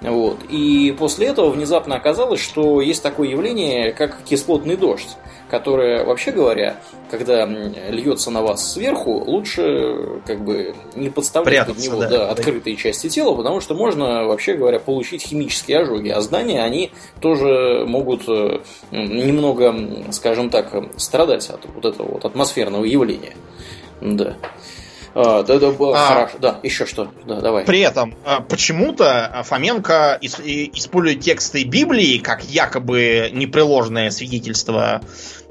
[0.00, 0.38] Вот.
[0.50, 5.16] И после этого внезапно оказалось, что есть такое явление, как кислотный дождь
[5.50, 6.76] которая, вообще говоря,
[7.10, 12.76] когда льется на вас сверху, лучше как бы не подставлять под него да, да, открытые
[12.76, 16.08] части тела, потому что можно, вообще говоря, получить химические ожоги.
[16.08, 19.74] А здания, они тоже могут э, немного,
[20.12, 23.34] скажем так, страдать от вот этого вот атмосферного явления.
[24.00, 24.36] Да.
[25.14, 26.38] А, да, да, а, хорошо.
[26.40, 27.08] Да, еще что?
[27.26, 27.64] Да, давай.
[27.64, 35.00] При этом а, почему-то Фоменко использует тексты Библии как якобы непреложное свидетельство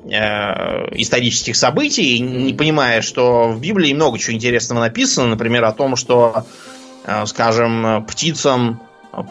[0.06, 5.96] Э, исторических событий, не понимая, что в Библии много чего интересного написано, например, о том,
[5.96, 6.46] что,
[7.06, 8.82] э, скажем, птицам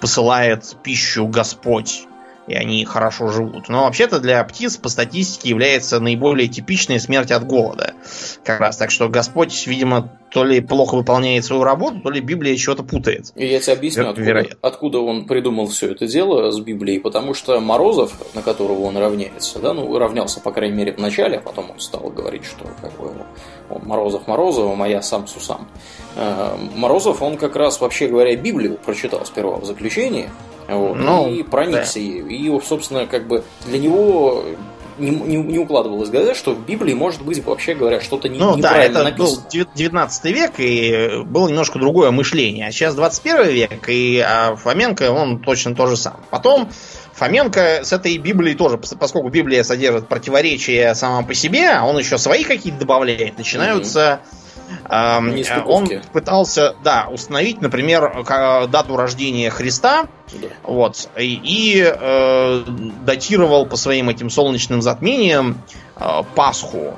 [0.00, 2.04] посылает пищу Господь
[2.46, 3.68] и они хорошо живут.
[3.68, 7.94] Но вообще-то для птиц по статистике является наиболее типичной смерть от голода.
[8.44, 12.56] Как раз так что Господь, видимо, то ли плохо выполняет свою работу, то ли Библия
[12.56, 13.32] чего-то путает.
[13.36, 17.00] И я тебе объясню, откуда, откуда он придумал все это дело с Библией.
[17.00, 21.38] Потому что Морозов, на которого он равняется, да, ну, равнялся, по крайней мере, в начале,
[21.38, 23.12] а потом он стал говорить, что как бы,
[23.68, 25.68] он Морозов Морозова, моя сам Сусам.
[26.16, 30.28] Э, Морозов, он как раз, вообще говоря, Библию прочитал сперва в заключении,
[30.76, 32.00] вот, ну, и проникся да.
[32.00, 32.26] ею.
[32.28, 34.44] И, собственно, как бы для него
[34.98, 38.38] не, не, не укладывалось в голове, что в Библии может быть, вообще говоря, что-то не,
[38.38, 39.46] ну, неправильно да, это написано.
[39.52, 42.68] был 19 век, и было немножко другое мышление.
[42.68, 46.22] А сейчас 21 век, и а Фоменко, он точно то же самое.
[46.30, 46.70] Потом
[47.14, 52.18] Фоменко с этой Библией тоже, поскольку Библия содержит противоречия сама по себе, а он еще
[52.18, 54.20] свои какие-то добавляет, начинаются...
[54.22, 54.41] Mm-hmm
[55.66, 58.24] он пытался, да, установить, например,
[58.68, 60.48] дату рождения Христа, да.
[60.62, 62.64] вот, и, и э,
[63.04, 65.62] датировал по своим этим солнечным затмениям
[65.96, 66.94] э, Пасху.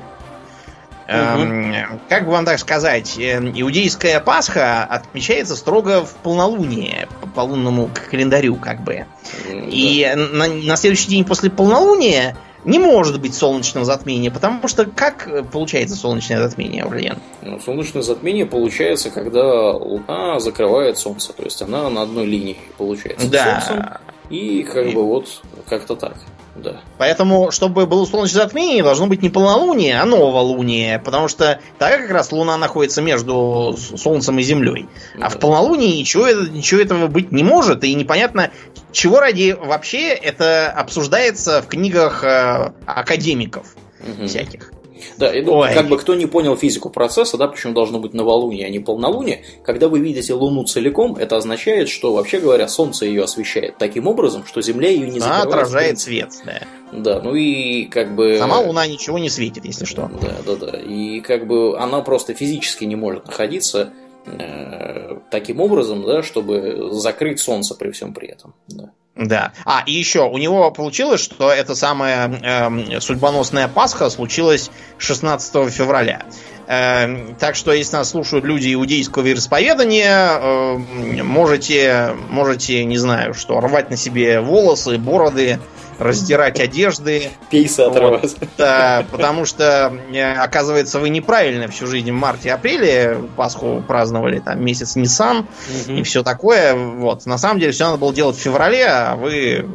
[1.06, 2.00] Угу.
[2.08, 7.90] как бы вам так сказать, э, иудейская Пасха отмечается строго в полнолуние, по, по лунному
[8.10, 9.04] календарю, как бы.
[9.46, 9.52] Да.
[9.52, 15.28] И на, на следующий день после полнолуния не может быть солнечного затмения, потому что как
[15.28, 17.18] э, получается солнечное затмение, Аурлиен?
[17.42, 23.28] Ну, солнечное затмение получается, когда Луна закрывает Солнце, то есть она на одной линии получается
[23.28, 23.60] да.
[23.60, 23.86] с Солнцем,
[24.30, 26.16] и как бы вот как-то так.
[26.56, 26.80] Да.
[26.98, 31.00] Поэтому, чтобы было солнечное затмение, должно быть не полнолуние, а новолуние.
[31.00, 34.86] Потому что тогда как раз Луна находится между Солнцем и Землей.
[35.20, 37.82] А в полнолунии ничего, ничего этого быть не может.
[37.82, 38.52] И непонятно,
[38.92, 44.28] чего ради вообще это обсуждается в книгах э, академиков угу.
[44.28, 44.70] всяких.
[45.18, 48.66] Да, и ну, как бы кто не понял физику процесса, да, почему должно быть новолуние,
[48.66, 53.24] а не полнолуние, когда вы видите Луну целиком, это означает, что, вообще говоря, Солнце ее
[53.24, 55.46] освещает таким образом, что Земля ее не закрывает.
[55.46, 56.60] Она отражает свет, да.
[56.92, 58.36] Да, ну и как бы...
[58.38, 60.10] Сама Луна ничего не светит, если что.
[60.20, 60.78] Да, да, да.
[60.78, 63.92] И как бы она просто физически не может находиться
[64.26, 68.54] э, таким образом, да, чтобы закрыть Солнце при всем при этом.
[68.68, 68.92] Да.
[69.16, 69.52] Да.
[69.64, 76.22] А, и еще, у него получилось, что эта самая э, судьбоносная Пасха случилась 16 февраля.
[76.66, 80.76] Э, так что, если нас слушают люди иудейского вероисповедания, э,
[81.22, 85.58] можете, можете, не знаю, что, рвать на себе волосы, бороды,
[85.98, 87.30] раздирать одежды.
[87.50, 88.22] Пейсы отрывать.
[88.22, 94.64] Вот, да, потому что, э, оказывается, вы неправильно всю жизнь в марте-апреле Пасху праздновали, там
[94.64, 95.92] месяц Nissan угу.
[95.92, 96.74] и все такое.
[96.74, 97.26] Вот.
[97.26, 99.66] На самом деле все надо было делать в феврале, а вы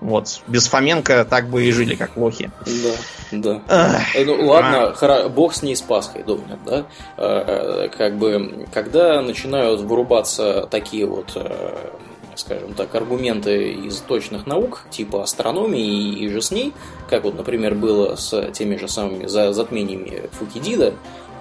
[0.00, 2.50] вот, без Фоменко так бы и жили, как лохи.
[2.66, 2.94] Да,
[3.32, 3.62] да.
[3.68, 4.92] Ах, ну ладно, а.
[4.94, 6.86] хора, бог с ней с Пасхой, думаю, да?
[7.16, 11.36] Э, как бы, когда начинают вырубаться такие вот
[12.38, 16.72] скажем так, аргументы из точных наук, типа астрономии и же с ней,
[17.10, 20.94] как вот, например, было с теми же самыми затмениями Фукидида,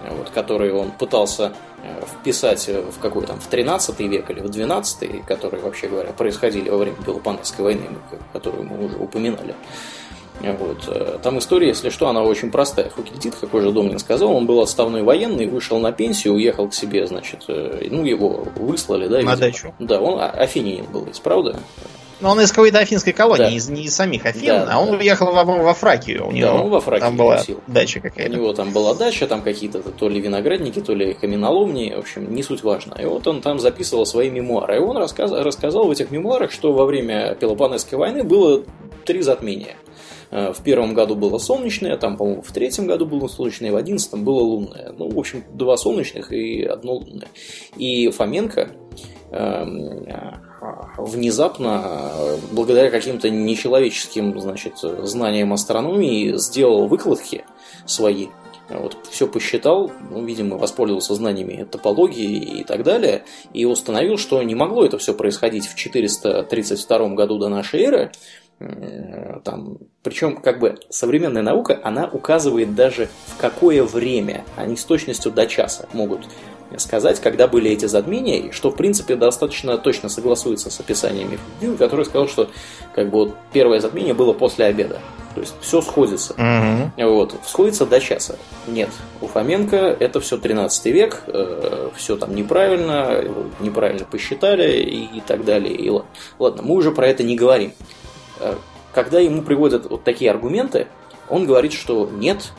[0.10, 5.26] вот, которые он пытался э, вписать в какой там, в 13 век или в 12,
[5.26, 7.88] которые, вообще говоря, происходили во время Пелопонесской войны,
[8.34, 9.56] которую мы уже упоминали.
[10.41, 10.84] Вот.
[10.88, 12.89] Э, там история, если что, она очень простая.
[12.89, 17.08] Фукидид, как уже Домнин сказал, он был отставной военный, вышел на пенсию, уехал к себе,
[17.08, 19.16] значит, э, ну, его выслали, да?
[19.16, 19.38] На видимо.
[19.38, 19.74] дачу.
[19.80, 21.60] Да, он а, афинянин был ведь, правда?
[22.20, 23.49] Но он из какой-то афинской колонии, да.
[23.49, 24.97] из, не из самих Афин, да, а он да.
[24.97, 26.28] уехал во, во Фракию.
[26.28, 27.61] У него да, он во Фракию там была сил.
[27.68, 28.32] дача какая-то.
[28.32, 32.34] У него там была дача, там какие-то то ли виноградники, то ли каменоломни, в общем,
[32.34, 32.95] не суть важно.
[32.99, 34.78] И вот он там записывал свои мемуары.
[34.78, 38.63] И он рассказ, рассказал в этих мемуарах, что во время Пелопонесской войны было
[39.05, 39.76] три затмения–
[40.30, 44.24] Э, в первом году было солнечное, там, по-моему, в третьем году было солнечное, в одиннадцатом
[44.24, 44.93] было лунное.
[44.97, 47.30] Ну, в общем, два солнечных и одно лунное.
[47.78, 48.72] И Фоменко
[49.32, 50.05] эм,
[50.97, 52.11] внезапно,
[52.51, 57.45] благодаря каким-то нечеловеческим значит, знаниям астрономии, сделал выкладки
[57.86, 58.28] свои,
[58.70, 64.55] вот, все посчитал, ну, видимо, воспользовался знаниями топологии и так далее, и установил, что не
[64.55, 68.11] могло это все происходить в 432 году до нашей эры,
[69.43, 75.32] там, причем как бы современная наука, она указывает даже в какое время, они с точностью
[75.32, 76.28] до часа могут
[76.78, 82.05] сказать, когда были эти затмения, что в принципе достаточно точно согласуется с описаниями Фудзима, который
[82.05, 82.49] сказал, что
[82.93, 84.99] как бы вот первое затмение было после обеда.
[85.36, 86.34] То есть все сходится.
[86.34, 87.09] Угу.
[87.09, 88.38] Вот, сходится до часа.
[88.65, 88.89] Нет,
[89.22, 93.24] у Фоменко это все 13 век, э, все там неправильно,
[93.59, 95.76] неправильно посчитали и, и так далее.
[95.76, 95.91] И
[96.39, 96.63] ладно.
[96.63, 97.74] мы уже про это не говорим.
[98.39, 98.55] Э,
[98.93, 100.88] когда ему приводят вот такие аргументы,
[101.30, 102.51] он говорит, что нет,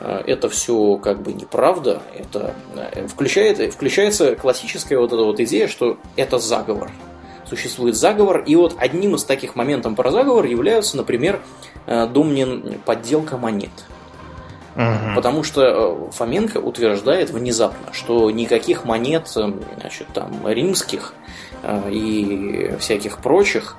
[0.00, 5.98] это все как бы неправда, это э, включает, включается классическая вот эта вот идея, что
[6.16, 6.90] это заговор.
[7.48, 11.40] Существует заговор, и вот одним из таких моментов про заговор являются, например,
[11.86, 13.70] Домнин подделка монет.
[14.76, 15.14] Угу.
[15.16, 21.14] Потому что Фоменко утверждает внезапно, что никаких монет, значит, там, римских
[21.90, 23.76] и всяких прочих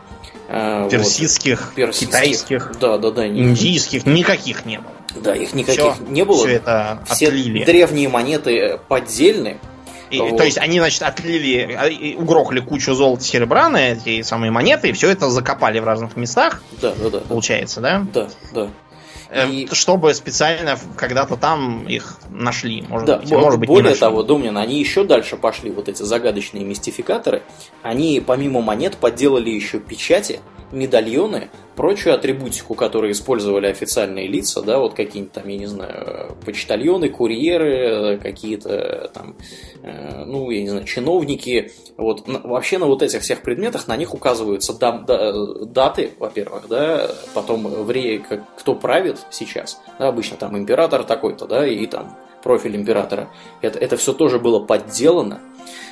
[0.50, 4.92] персидских, вот, персидских, китайских, да, да, да, индийских, никаких не было.
[5.16, 6.38] Да, их никаких все, не было.
[6.38, 7.64] Все это все отлили.
[7.64, 9.58] древние монеты поддельны.
[10.10, 10.38] И, вот.
[10.38, 14.92] То есть они, значит, отлили, а, угрохали кучу золота серебра на эти самые монеты, и
[14.92, 16.64] все это закопали в разных местах.
[16.82, 17.20] Да, да, да.
[17.20, 18.06] Получается, да?
[18.12, 18.70] Да, да.
[19.30, 19.68] Эм, и...
[19.72, 23.32] Чтобы специально когда-то там их нашли, может да, быть.
[23.32, 27.44] Может быть более того, Домнин, они еще дальше пошли, вот эти загадочные мистификаторы.
[27.84, 30.40] Они помимо монет подделали еще печати,
[30.72, 37.10] медальоны, прочую атрибутику, которую использовали официальные лица, да, вот какие-нибудь там, я не знаю, почтальоны,
[37.10, 39.36] курьеры, какие-то там,
[39.84, 41.72] э, ну, я не знаю, чиновники.
[41.98, 45.34] Вот вообще на вот этих всех предметах на них указываются дам, да,
[45.66, 51.86] даты, во-первых, да, потом время, кто правит сейчас, да, обычно там император такой-то, да, и
[51.86, 53.30] там профиль императора.
[53.62, 55.40] Это, это все тоже было подделано,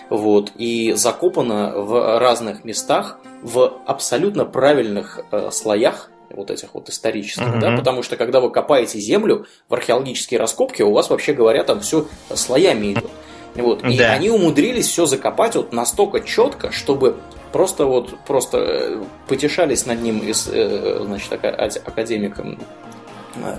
[0.10, 7.44] вот, и закопано в разных местах в абсолютно правильных э, слоях, вот этих вот исторических,
[7.44, 7.60] uh-huh.
[7.60, 11.80] да, потому что когда вы копаете землю в археологические раскопки, у вас вообще говоря там
[11.80, 13.10] все слоями идет.
[13.56, 13.84] Вот.
[13.84, 14.12] И да.
[14.12, 17.18] они умудрились все закопать вот настолько четко, чтобы
[17.52, 22.60] просто вот просто э, потешались над ним из, э, значит, академиком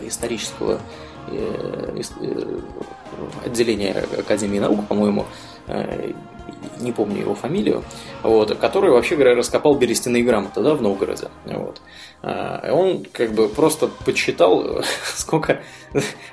[0.03, 0.81] исторического
[3.45, 5.27] отделения Академии наук, по-моему,
[6.81, 7.85] не помню его фамилию,
[8.23, 11.29] вот, который, вообще говоря, раскопал берестяные грамоты да, в Новгороде.
[11.45, 11.81] Вот.
[12.23, 15.61] А, он как бы просто подсчитал, сколько,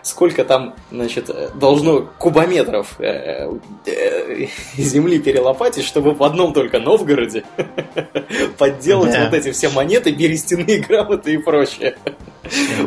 [0.01, 3.49] сколько там значит, должно кубометров э,
[3.85, 7.43] э, земли перелопатить, чтобы в одном только Новгороде
[8.57, 9.25] подделать да.
[9.25, 11.97] вот эти все монеты, берестяные грамоты и прочее.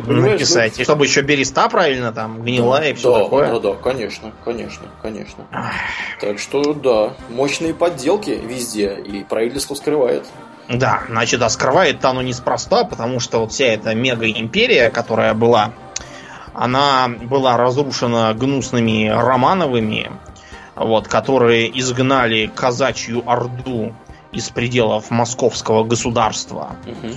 [0.06, 0.74] Написать.
[0.76, 0.82] Ну...
[0.82, 3.52] И чтобы еще береста правильно там гнила и все да, такое.
[3.52, 5.46] Да, да, конечно, конечно, конечно.
[6.20, 10.24] Так что да, мощные подделки везде, и правительство скрывает.
[10.68, 15.72] Да, значит, а скрывает-то оно неспроста, потому что вот вся эта мега-империя, которая была,
[16.52, 20.10] она была разрушена гнусными Романовыми,
[20.76, 23.94] вот, которые изгнали казачью орду
[24.30, 26.76] из пределов московского государства.
[26.84, 27.16] Мгм.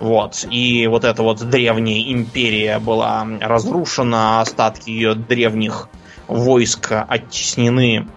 [0.00, 0.46] Вот.
[0.50, 5.88] И вот эта вот древняя империя была разрушена, остатки ее древних
[6.26, 8.08] войск оттеснены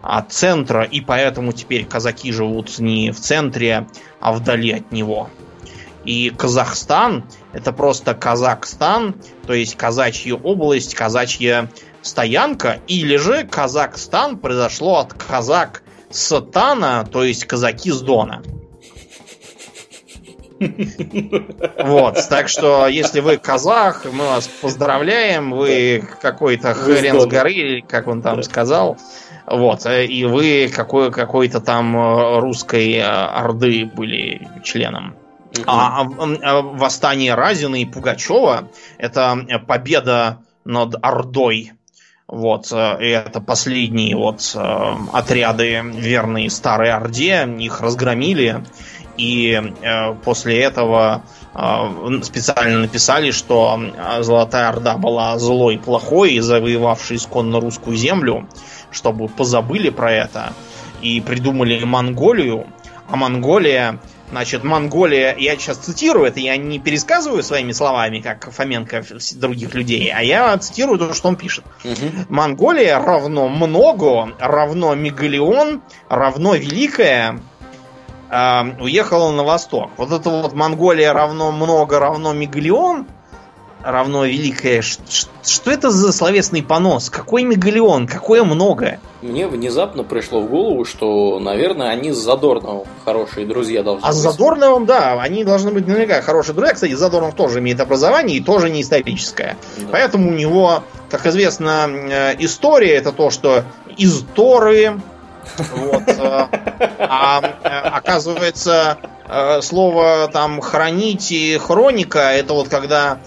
[0.00, 3.86] от центра, и поэтому теперь казаки живут не в центре,
[4.18, 5.28] а вдали от него.
[6.04, 9.16] И Казахстан это просто Казахстан,
[9.46, 11.68] то есть казачья область, казачья
[12.00, 18.42] стоянка, или же Казахстан произошло от казак Сатана, то есть казаки с Дона.
[20.58, 28.08] Вот, так что, если вы казах, мы вас поздравляем, вы какой-то хрен с горы, как
[28.08, 28.96] он там сказал.
[29.46, 35.14] Вот, э, и вы какой, какой-то там э, русской э, орды были членом.
[35.66, 36.08] А, а,
[36.42, 41.72] а, восстание Разина и Пугачева это победа над Ордой.
[42.28, 44.56] Вот, и это последние вот
[45.12, 48.64] отряды верные Старой Орде, их разгромили,
[49.16, 49.52] и
[49.82, 51.22] э, после этого
[51.54, 58.48] э, специально написали, что э, Золотая Орда была злой, плохой, и завоевавшей исконно русскую землю,
[58.90, 60.52] чтобы позабыли про это,
[61.02, 62.66] и придумали Монголию,
[63.08, 64.00] а Монголия
[64.30, 69.04] Значит, Монголия, я сейчас цитирую это, я не пересказываю своими словами, как Фоменко
[69.34, 71.64] других людей, а я цитирую то, что он пишет.
[71.84, 72.26] Мгм.
[72.28, 77.40] Монголия равно много, равно мегалион, равно великая,
[78.30, 79.90] а, уехала на восток.
[79.96, 83.06] Вот это вот Монголия равно много, равно мегалион,
[83.82, 84.82] равно великая.
[84.82, 84.98] Ш-
[85.44, 87.08] Что это за словесный понос?
[87.08, 88.06] Какой мегалион?
[88.08, 88.98] Какое много?
[89.22, 94.16] Мне внезапно пришло в голову, что, наверное, они с Задорновым хорошие друзья должны А с
[94.22, 94.32] быть.
[94.32, 96.74] Задорновым, да, они должны быть наверняка хорошие друзья.
[96.74, 99.56] Кстати, Задорнов тоже имеет образование и тоже не историческое.
[99.78, 99.84] Да.
[99.92, 103.64] Поэтому у него, как известно, э, история это то, что
[103.96, 105.00] из Торы.
[105.58, 106.48] Вот, э,
[106.98, 113.20] а э, оказывается, э, слово там хранить и хроника это вот когда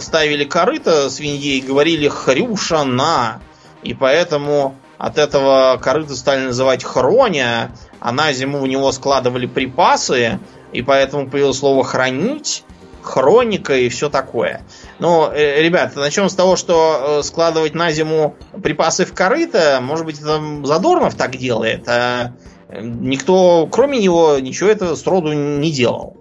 [0.00, 3.40] ставили корыто свиньей, говорили хрюша на.
[3.82, 7.70] И поэтому от этого корыта стали называть хроня,
[8.00, 10.38] а на зиму в него складывали припасы,
[10.72, 12.64] и поэтому появилось слово хранить,
[13.02, 14.62] хроника и все такое.
[14.98, 20.06] Но, э, ребят, начнем с того, что э, складывать на зиму припасы в корыто, может
[20.06, 22.32] быть, это Задорнов так делает, а
[22.68, 26.16] э, никто, кроме него, ничего этого сроду не делал.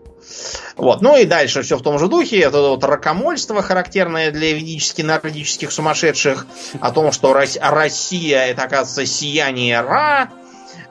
[0.75, 1.01] Вот.
[1.01, 2.39] Ну и дальше все в том же духе.
[2.39, 6.47] Это вот ракомольство, характерное для ведически-нордических сумасшедших,
[6.81, 10.29] о том, что Рос- Россия это, оказывается, сияние Ра,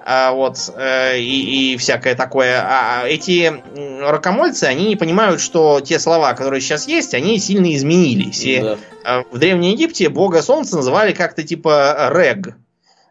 [0.04, 2.60] а, вот, э, и, и всякое такое.
[2.60, 7.74] А эти м, ракомольцы, они не понимают, что те слова, которые сейчас есть, они сильно
[7.74, 8.42] изменились.
[8.44, 8.78] И Да.
[9.04, 12.54] э, в Древнем Египте бога солнца называли как-то типа Рег.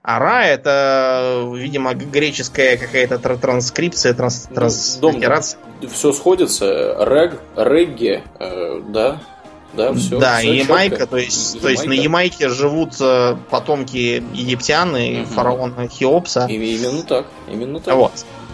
[0.05, 5.59] А Ра это, видимо, греческая какая-то тр- транскрипция, транс, Ну, транслитерация.
[5.93, 6.65] Все сходится.
[6.99, 9.21] Рег, регги, э, да.
[9.73, 10.19] Да, все.
[10.19, 15.25] да, и Ямайка, то есть, то есть на Ямайке живут э, потомки египтян и Мгм.
[15.25, 16.45] фараона Хеопса.
[16.47, 17.25] Именно так.
[17.51, 17.95] Именно так.
[17.95, 18.11] Вот.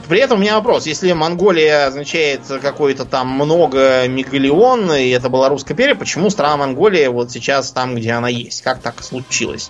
[0.07, 0.87] При этом у меня вопрос.
[0.87, 7.11] Если Монголия означает какой-то там много мегалион, и это была русская империя, почему страна Монголия
[7.11, 8.63] вот сейчас там, где она есть?
[8.63, 9.69] Как так случилось?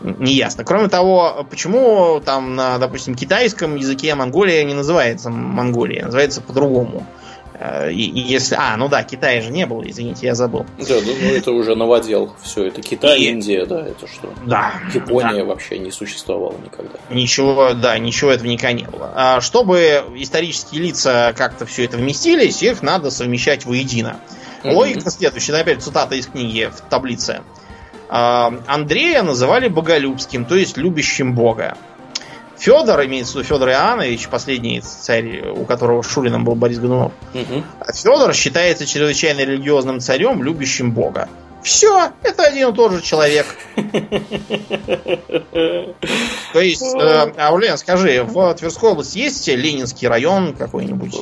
[0.00, 0.64] Неясно.
[0.64, 7.06] Кроме того, почему там на, допустим, китайском языке Монголия не называется Монголия, а называется по-другому?
[7.90, 8.56] И, и если...
[8.56, 10.66] А, ну да, Китая же не было, извините, я забыл.
[10.78, 12.34] Да, ну, ну, это уже новодел.
[12.42, 14.32] Все, это Китай, И- Индия, да, это что?
[14.44, 14.72] Да.
[14.92, 16.98] Япония вообще не существовала никогда.
[17.10, 19.12] Ничего, да, ничего этого никогда не было.
[19.14, 24.18] А чтобы исторические лица как-то все это вместились, их надо совмещать воедино.
[24.64, 24.74] Мгм.
[24.74, 27.42] Логика следующая, опять цитата из книги в таблице.
[28.08, 31.76] А, Андрея называли боголюбским, то есть любящим Бога.
[32.64, 37.12] Федор, имеется в виду Федор Иоаннович, последний царь, у которого Шулином был Борис Годунов.
[37.34, 37.62] Мгм.
[37.92, 41.28] Федор считается чрезвычайно религиозным царем, любящим Бога.
[41.62, 43.44] Все, это один и тот же человек.
[46.54, 51.14] То есть, э, Аурлен, скажи, в Тверской области есть Ленинский район какой-нибудь?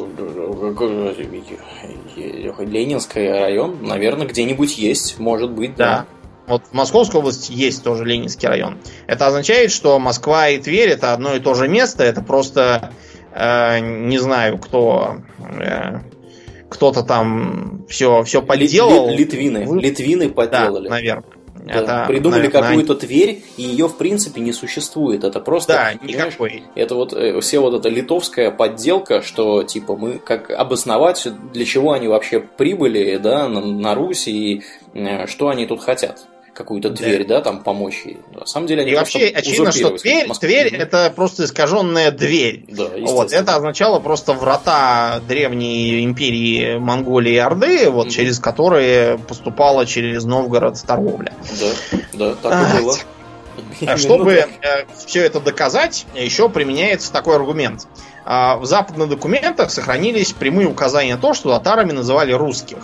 [2.60, 6.06] Ленинский район, наверное, где-нибудь есть, может быть, Да.
[6.46, 8.78] Вот в Московской области есть тоже Ленинский район.
[9.06, 12.02] Это означает, что Москва и Тверь это одно и то же место.
[12.04, 12.92] Это просто
[13.32, 15.16] э, не знаю, кто
[15.60, 16.00] э,
[16.68, 19.10] кто-то там все все подделал.
[19.10, 19.66] ли- Литвины.
[19.66, 20.88] Вы- Литвины Да, подделали.
[20.88, 21.24] наверное.
[21.64, 21.72] Да.
[21.74, 25.22] Это, Придумали наверное, какую-то Тверь, и ее в принципе не существует.
[25.22, 25.72] Это просто.
[25.74, 26.64] Да, никакой.
[26.74, 31.92] Это вот э, все вот эта литовская подделка, что типа мы как обосновать, для чего
[31.92, 34.62] они вообще прибыли, да, на, на Русь и
[34.92, 36.26] э, что они тут хотят
[36.62, 37.36] какую-то дверь, да.
[37.36, 38.18] да, там помочь ей.
[38.34, 42.64] На самом деле они И вообще очевидно, что Тверь, Тверь это просто искаженная дверь.
[42.68, 48.10] Да, вот, это означало просто врата древней империи Монголии и Орды, вот, mm-hmm.
[48.10, 51.32] через которые поступала через Новгород торговля.
[51.60, 52.96] Да, да, так и было.
[53.86, 54.46] А чтобы э,
[55.06, 57.86] все это доказать, еще применяется такой аргумент.
[58.24, 62.78] А, в западных документах сохранились прямые указания на то, что татарами называли русских.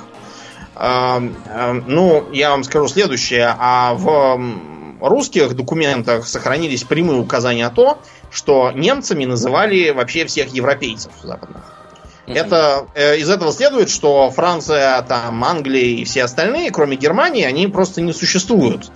[0.78, 3.54] Ну, я вам скажу следующее.
[3.58, 4.40] А в
[5.00, 7.98] русских документах сохранились прямые указания о том,
[8.30, 11.62] что немцами называли вообще всех европейцев западных.
[12.26, 17.68] Это, э, из этого следует, что Франция, там, Англия и все остальные, кроме Германии, они
[17.68, 18.90] просто не существуют.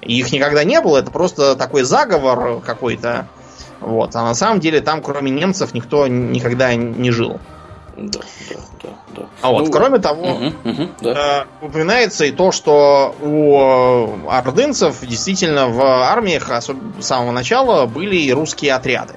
[0.00, 3.28] Их никогда не было, это просто такой заговор какой-то.
[3.80, 4.16] Вот.
[4.16, 7.38] А на самом деле там, кроме немцев, никто никогда не жил.
[8.00, 9.22] Да, да, да, да.
[9.42, 11.46] А вот, ну, кроме того, угу, угу, да.
[11.60, 16.70] э, упоминается и то, что у ордынцев действительно в армиях с
[17.00, 19.14] самого начала были и русские отряды.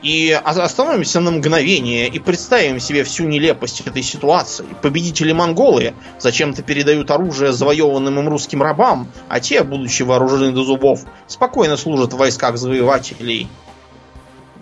[0.00, 4.64] И остановимся на мгновение и представим себе всю нелепость этой ситуации.
[4.80, 11.00] Победители монголы зачем-то передают оружие завоеванным им русским рабам, а те, будучи вооружены до зубов,
[11.26, 13.48] спокойно служат в войсках завоевателей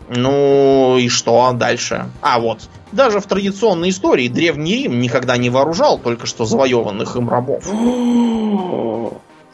[0.09, 2.07] ну и что дальше?
[2.21, 2.61] А вот,
[2.93, 7.65] даже в традиционной истории Древний Рим никогда не вооружал только что завоеванных им рабов.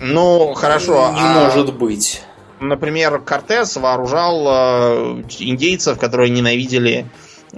[0.00, 1.12] ну, хорошо.
[1.12, 2.22] Не а, может быть.
[2.60, 7.06] Например, Кортес вооружал э, индейцев, которые ненавидели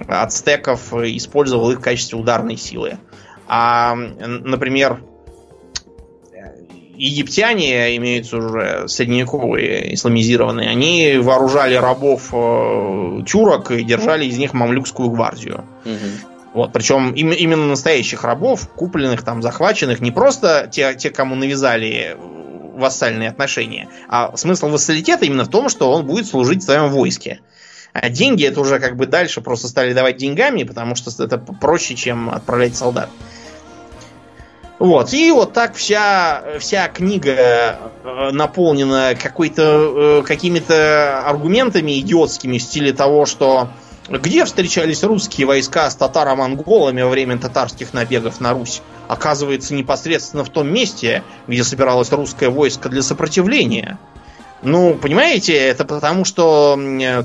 [0.09, 2.99] ацтеков, использовал их в качестве ударной силы.
[3.49, 5.03] А, например,
[6.97, 15.11] египтяне, имеются уже средневековые исламизированные, они вооружали рабов э, тюрок и держали из них мамлюкскую
[15.11, 15.65] гвардию.
[15.85, 16.31] Угу.
[16.55, 22.17] Вот, причем им, именно настоящих рабов, купленных там, захваченных, не просто те, те, кому навязали
[22.75, 27.41] вассальные отношения, а смысл вассалитета именно в том, что он будет служить в своем войске.
[27.93, 31.95] А деньги это уже как бы дальше просто стали давать деньгами, потому что это проще,
[31.95, 33.11] чем отправлять солдат.
[34.83, 35.13] Вот.
[35.13, 42.93] И вот так вся, вся книга э, наполнена какой-то, э, какими-то аргументами идиотскими в стиле
[42.93, 43.69] того, что
[44.09, 48.83] где встречались русские войска с татаро-монголами во время татарских набегов на Русь?
[49.07, 54.01] Оказывается, непосредственно в том месте, где собиралось русское войско для сопротивления–
[54.63, 56.79] ну, понимаете, это потому, что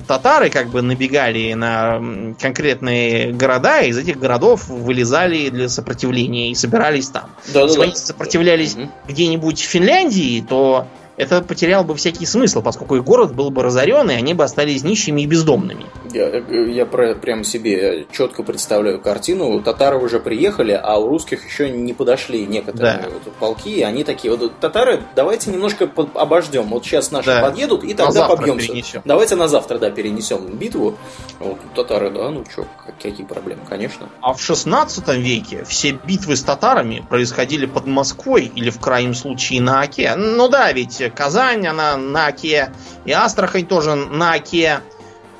[0.07, 6.55] татары как бы набегали на конкретные города, и из этих городов вылезали для сопротивления и
[6.55, 7.29] собирались там.
[7.53, 8.89] Да, Если да, они сопротивлялись угу.
[9.07, 10.87] где-нибудь в Финляндии, то
[11.17, 14.83] это потерял бы всякий смысл, поскольку их город был бы разорен, и они бы остались
[14.83, 15.87] нищими и бездомными.
[16.13, 19.61] Я, я про, прям себе четко представляю картину.
[19.61, 23.09] Татары уже приехали, а у русских еще не подошли некоторые да.
[23.09, 26.65] вот, полки, и они такие, вот татары, давайте немножко обождем.
[26.67, 27.41] Вот сейчас наши да.
[27.41, 28.67] подъедут, и тогда побьемся.
[28.67, 29.01] Перенесем.
[29.03, 30.97] Давайте на завтра, да, перенесем битву.
[31.39, 32.67] Вот татары, да, ну что,
[33.01, 34.07] какие проблемы, конечно.
[34.21, 39.61] А в 16 веке все битвы с татарами происходили под Москвой или в крайнем случае
[39.61, 40.13] на Оке.
[40.15, 42.71] Ну да, ведь Казань, она на Оке,
[43.05, 44.81] и Астрахань тоже на Оке,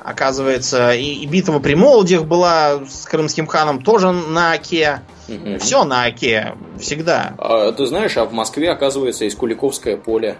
[0.02, 0.92] оказывается.
[0.92, 5.02] И, и битва при Молодях была с крымским ханом тоже на Оке.
[5.28, 5.58] Угу.
[5.58, 7.34] Все на Оке, всегда.
[7.38, 10.36] А, ты знаешь, а в Москве, оказывается, есть Куликовское поле.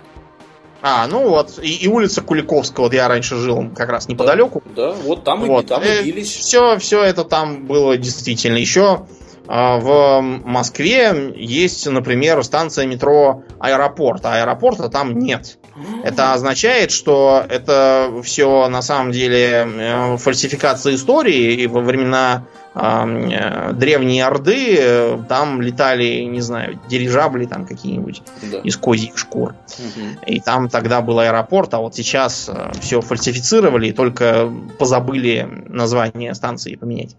[0.81, 4.63] А, ну вот, и, и улица Куликовского, вот я раньше жил как раз неподалеку.
[4.77, 5.65] Да, да вот там вот.
[5.65, 6.35] и там и бились.
[6.35, 8.57] Все, все это там было действительно.
[8.57, 9.07] Еще
[9.49, 15.59] в Москве есть, например, станция метро Аэропорт, а аэропорта там нет.
[16.05, 23.73] Это означает, что это все на самом деле э, фальсификация истории, и во времена э,
[23.73, 28.59] древней Орды э, там летали, не знаю, дирижабли там какие-нибудь да.
[28.59, 29.55] из козьих шкур.
[29.79, 30.25] Угу.
[30.27, 36.35] И там тогда был аэропорт, а вот сейчас э, все фальсифицировали и только позабыли название
[36.35, 37.17] станции поменять.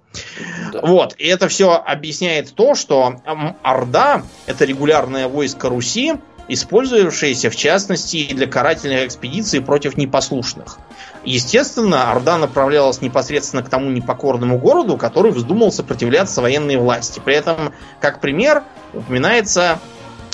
[0.74, 0.82] Да.
[0.82, 1.16] Вот.
[1.18, 3.22] И это все объясняет то, что
[3.64, 6.16] Орда это регулярное войско Руси,
[6.50, 10.80] использовавшееся в частности для карательных экспедиций против непослушных.
[11.24, 17.22] Естественно, Орда направлялась непосредственно к тому непокорному городу, который вздумал сопротивляться военной власти.
[17.24, 18.64] При этом, как пример,
[18.94, 19.80] упоминается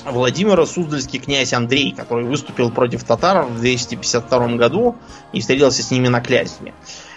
[0.05, 4.95] Владимира Суздальский князь Андрей, который выступил против татар в 252 году
[5.33, 6.73] и встретился с ними на клязьме.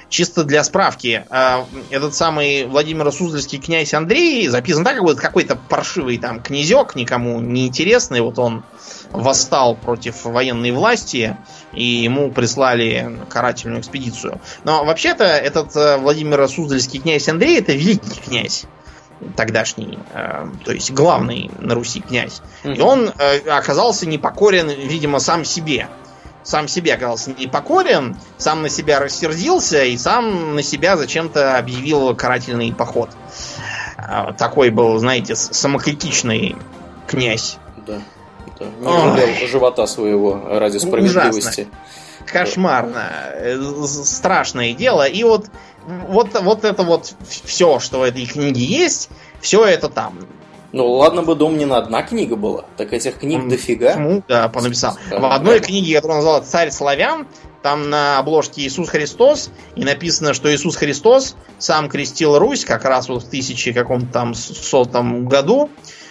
[0.09, 5.57] Чисто для справки, э, этот самый Владимир Суздальский князь Андрей записан так, как вот какой-то
[5.57, 8.21] паршивый там князек, никому не интересный.
[8.21, 8.65] Вот он
[9.11, 11.37] восстал против военной власти,
[11.73, 14.41] и ему прислали карательную экспедицию.
[14.65, 18.67] Но вообще-то этот э, Владимир Суздальский князь Андрей это великий князь
[19.37, 22.41] тогдашний, э, то есть главный на Руси князь.
[22.65, 25.89] И он э, оказался непокорен, видимо, сам себе.
[26.49, 32.73] Сам себе оказался непокорен, сам на себя рассердился и сам на себя зачем-то объявил карательный
[32.73, 33.11] поход.
[33.99, 36.57] Э, такой был, знаете, самокритичный
[37.07, 37.59] князь.
[37.87, 37.99] Да.
[38.59, 38.65] да.
[38.65, 41.69] Не жалел живота своего ради справедливости.
[41.69, 41.79] Ужасно.
[42.25, 43.11] Кошмарно.
[43.35, 45.07] Э, Страшное дело.
[45.07, 45.51] И вот
[45.87, 49.11] вот, вот это вот все, что в этой книге есть,
[49.43, 50.19] все это там.
[50.73, 53.93] Ну ладно бы дом не на одна книга была, так этих книг Он, дофига.
[53.93, 54.23] Почему?
[54.28, 54.99] Да, понаписал.
[55.11, 57.27] В одной книге, которую назвала «Царь славян»,
[57.62, 63.09] там на обложке Иисус Христос, и написано, что Иисус Христос сам крестил Русь как раз
[63.09, 65.70] вот в тысячи каком-то там сотом году.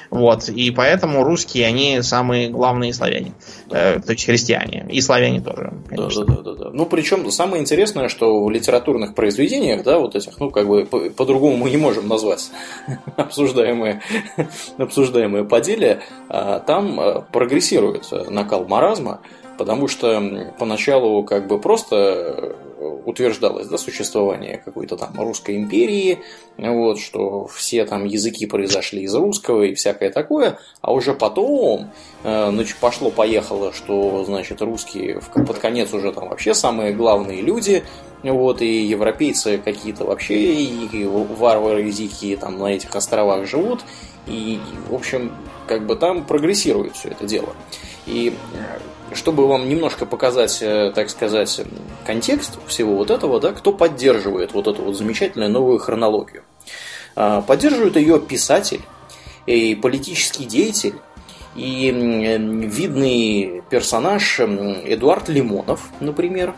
[0.10, 3.34] Вот, и поэтому русские, они самые главные славяне.
[3.70, 4.86] Э, то есть христиане.
[4.90, 5.74] И славяне тоже.
[5.92, 6.70] Да, да, да, да.
[6.72, 11.58] Ну, причем самое интересное, что в литературных произведениях, да, вот этих, ну, как бы по-другому
[11.58, 12.52] мы не можем назвать
[13.18, 14.02] обсуждаемые,
[14.78, 19.22] обсуждаемые по деле, а там э, прогрессирует накал маразма,
[19.58, 26.20] потому что поначалу как бы просто утверждалось да, существование какой-то там русской империи,
[26.58, 31.92] вот, что все там языки произошли из русского и всякое такое, а уже потом
[32.24, 37.84] э, пошло-поехало, что значит русские под конец уже там вообще самые главные люди,
[38.24, 43.82] вот, и европейцы какие-то вообще, и варвары языки там на этих островах живут,
[44.28, 44.60] и,
[44.90, 45.32] в общем,
[45.68, 47.56] как бы там прогрессирует все это дело.
[48.06, 48.34] И
[49.14, 51.62] чтобы вам немножко показать, э, так сказать,
[52.06, 56.44] контекст всего вот этого, да, кто поддерживает вот эту вот замечательную новую хронологию.
[57.16, 58.82] А, поддерживает ее писатель
[59.46, 60.96] и политический деятель,
[61.56, 66.54] и видный персонаж Эдуард Лимонов, например,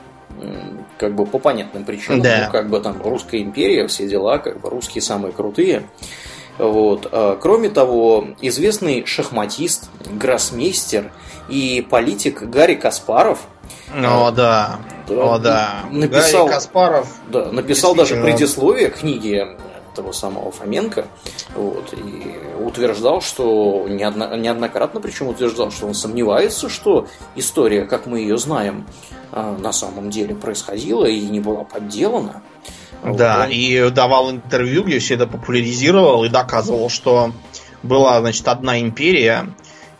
[0.97, 2.45] как бы по понятным причинам, да.
[2.45, 5.84] ну, как бы там русская империя, все дела, как бы русские самые крутые.
[6.60, 7.07] Вот.
[7.11, 11.11] А, кроме того, известный шахматист, гроссмейстер
[11.48, 13.40] и политик Гарри Каспаров.
[13.95, 14.80] О, да.
[15.10, 15.86] О, да.
[15.90, 17.07] Написал, Гарри Каспаров.
[17.30, 19.48] Да, написал даже предисловие книги
[19.95, 21.07] того самого Фоменко.
[21.56, 28.19] Вот, и утверждал, что неодно, неоднократно причем утверждал, что он сомневается, что история, как мы
[28.19, 28.86] ее знаем,
[29.31, 32.44] а, на самом деле происходила и не была подделана.
[33.03, 37.31] Да, и давал интервью, где все это популяризировал и доказывал, что
[37.81, 39.47] была, значит, одна империя,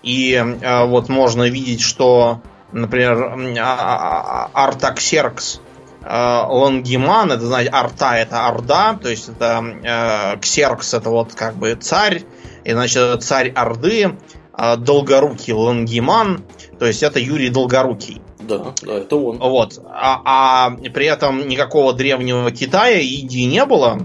[0.03, 5.61] и э, вот можно видеть, что, например, а, а, Артаксеркс
[6.03, 11.55] э, Лангиман, это, знаете, Арта это Орда, то есть это э, Ксеркс это вот как
[11.55, 12.23] бы царь,
[12.63, 14.17] и, значит, царь Орды,
[14.57, 16.43] э, Долгорукий Лангиман,
[16.77, 18.21] то есть это Юрий Долгорукий.
[18.49, 19.38] Да, да, это он.
[19.38, 19.80] Вот.
[19.85, 23.99] А, а при этом никакого древнего Китая Индии не было,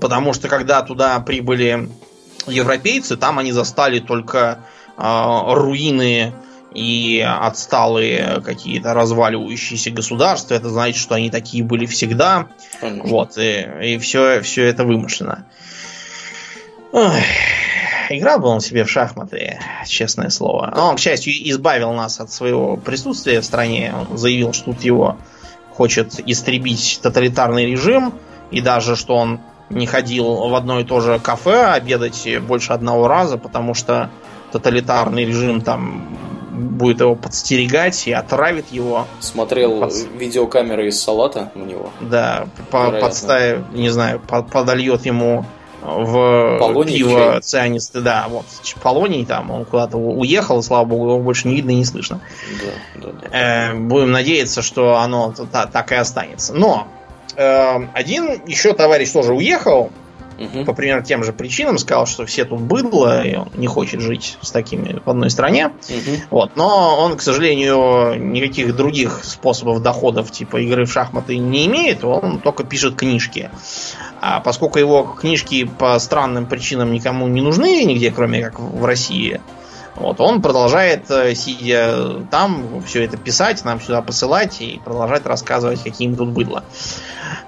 [0.00, 1.88] потому что когда туда прибыли
[2.46, 4.60] европейцы, там они застали только
[4.96, 6.32] э, руины
[6.74, 10.54] и отсталые какие-то разваливающиеся государства.
[10.54, 12.48] Это значит, что они такие были всегда.
[12.80, 13.08] Конечно.
[13.08, 15.46] Вот, и, и все, все это вымышленно.
[16.92, 17.22] Ой.
[18.10, 20.72] Играл бы он себе в шахматы, честное слово.
[20.74, 23.94] Но он, к счастью, избавил нас от своего присутствия в стране.
[24.10, 25.16] Он заявил, что тут его
[25.74, 28.14] хочет истребить тоталитарный режим.
[28.50, 33.08] И даже, что он не ходил в одно и то же кафе обедать больше одного
[33.08, 34.10] раза, потому что
[34.52, 36.16] тоталитарный режим там
[36.50, 39.06] будет его подстерегать и отравит его.
[39.20, 39.92] Смотрел под...
[40.16, 41.90] видеокамеры из салата у него.
[42.00, 45.44] Да, по подставив, не знаю, под подольет ему
[45.82, 47.40] в Полоний пиво чай.
[47.40, 48.46] цианисты, да, вот
[48.82, 52.20] Полоний там, он куда-то уехал, слава богу, его больше не видно и не слышно.
[52.62, 53.38] Да, да, да.
[53.70, 56.54] Э, будем надеяться, что оно так и останется.
[56.54, 56.88] Но
[57.36, 59.90] э, один еще товарищ тоже уехал,
[60.38, 60.64] угу.
[60.64, 64.38] по примерно тем же причинам, сказал, что все тут быдло, и он не хочет жить
[64.40, 65.66] с такими в одной стране.
[65.66, 66.16] Угу.
[66.30, 66.56] Вот.
[66.56, 72.38] Но он, к сожалению, никаких других способов доходов, типа игры в шахматы, не имеет, он
[72.40, 73.50] только пишет книжки.
[74.20, 79.40] А поскольку его книжки по странным причинам никому не нужны нигде, кроме как в России,
[79.98, 85.82] вот, он продолжает, э, сидя там, все это писать, нам сюда посылать и продолжать рассказывать,
[85.82, 86.62] каким тут было.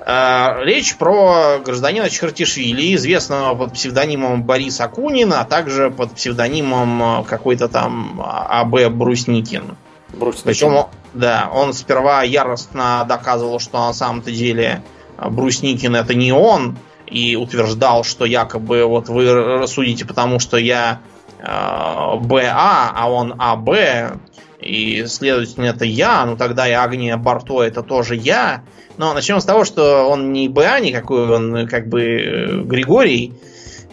[0.00, 7.24] А, речь про гражданина Чертишвили, известного под псевдонимом Борис Акунин, а также под псевдонимом э,
[7.24, 8.88] какой-то там А.Б.
[8.88, 9.76] Брусникин.
[10.08, 10.44] Брусникин.
[10.44, 14.82] Причем, да, он сперва яростно доказывал, что на самом-то деле
[15.28, 16.76] Брусникин это не он,
[17.06, 21.00] и утверждал, что якобы вот вы рассудите, потому что я
[21.38, 24.18] э, БА, а он АБ,
[24.60, 28.62] и, следовательно, это я, ну тогда и Агния Барто это тоже я.
[28.98, 33.32] Но начнем с того, что он не БА никакой, он как бы э, Григорий,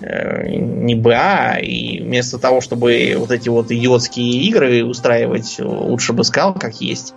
[0.01, 6.23] э, не БА, и вместо того, чтобы вот эти вот идиотские игры устраивать, лучше бы
[6.23, 7.13] сказал, как есть.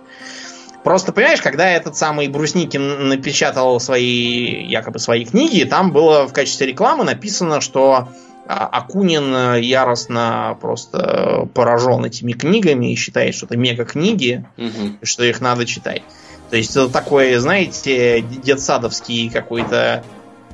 [0.83, 6.67] Просто, понимаешь, когда этот самый Брусникин напечатал свои, якобы свои книги, там было в качестве
[6.67, 8.09] рекламы написано, что
[8.47, 14.97] а, Акунин яростно просто поражен этими книгами и считает, что это мега-книги, угу.
[15.03, 16.01] что их надо читать.
[16.49, 20.03] То есть это такой, знаете, детсадовский какой-то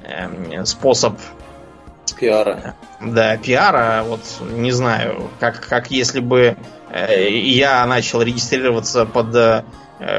[0.04, 1.18] э, способ
[2.20, 2.76] пиара.
[3.02, 4.04] Да, пиара.
[4.06, 6.58] Вот не знаю, как, как если бы
[6.92, 9.64] э, я начал регистрироваться под э, Э,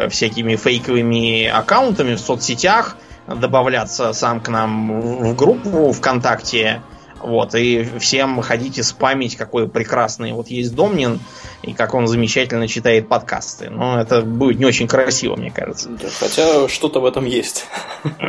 [0.09, 2.97] всякими фейковыми аккаунтами в соцсетях,
[3.27, 6.83] добавляться сам к нам в группу ВКонтакте,
[7.23, 11.21] вот, и всем ходите спамить, какой прекрасный вот есть Домнин,
[11.63, 13.71] и как он замечательно читает подкасты.
[13.71, 15.89] Но это будет не очень красиво, мне кажется.
[15.89, 17.67] Да, хотя что-то в этом есть.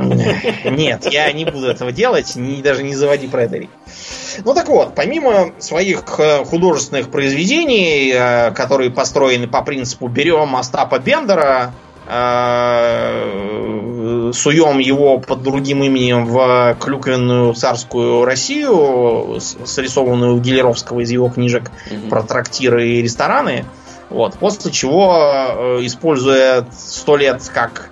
[0.65, 3.69] Нет, я не буду этого делать, не, даже не заводи про это речь.
[4.43, 10.99] Ну так вот, помимо своих э, художественных произведений, э, которые построены по принципу берем Остапа
[10.99, 11.73] Бендера,
[14.33, 22.09] суем его под другим именем в клюквенную царскую Россию, срисованную Гелеровского из его книжек угу.
[22.09, 23.65] про трактиры и рестораны.
[24.09, 27.91] Вот, после чего, используя сто лет как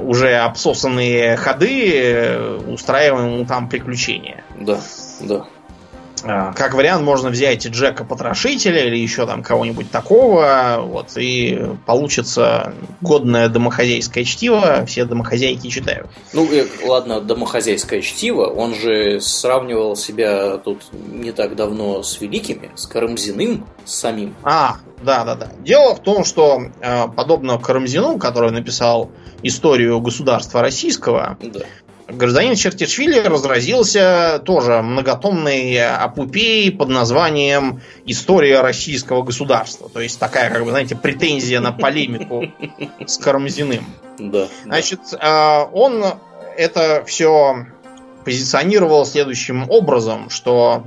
[0.00, 4.42] уже обсосанные ходы, устраиваем ему там приключения.
[4.58, 4.80] Да,
[5.20, 5.44] да.
[6.26, 12.74] А, как вариант, можно взять Джека Потрошителя или еще там кого-нибудь такого, вот, и получится
[13.00, 16.08] годное домохозяйское чтиво, все домохозяйки читают.
[16.32, 22.70] Ну, и, ладно, домохозяйское чтиво, он же сравнивал себя тут не так давно с великими,
[22.74, 24.34] с Карамзиным самим.
[24.42, 25.48] А, да-да-да.
[25.60, 29.10] Дело в том, что э, подобно Карамзину, который написал
[29.42, 31.60] историю государства российского, да
[32.08, 39.88] гражданин Чертишвили разразился тоже многотомной апупеей под названием «История российского государства».
[39.88, 42.46] То есть такая, как бы, знаете, претензия на полемику
[43.06, 43.84] с Карамзиным.
[44.18, 44.48] Да.
[44.64, 46.04] Значит, а, он
[46.56, 47.66] это все
[48.24, 50.84] позиционировал следующим образом, что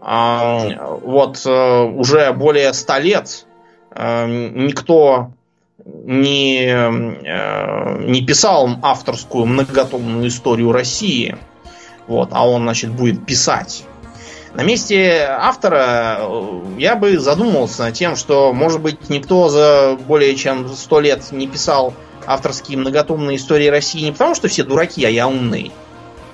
[0.00, 3.46] а, вот э, уже более ста лет
[3.90, 5.30] э, никто
[5.84, 11.36] не, э, не писал авторскую многотомную историю России,
[12.06, 13.84] вот, а он, значит, будет писать.
[14.54, 20.34] На месте автора э, я бы задумался над тем, что, может быть, никто за более
[20.36, 21.94] чем сто лет не писал
[22.26, 25.72] авторские многотомные истории России не потому, что все дураки, а я умный,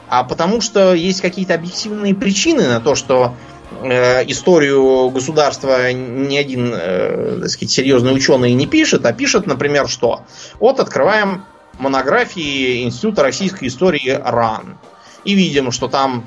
[0.09, 3.35] а потому что есть какие-то объективные причины на то, что
[3.83, 10.23] историю государства ни один, э, так сказать, серьезный ученый не пишет, а пишет, например, что?
[10.59, 11.45] Вот открываем
[11.79, 14.79] монографии Института российской истории РАН.
[15.25, 16.25] И видим, что там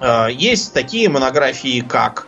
[0.00, 2.26] э, есть такие монографии, как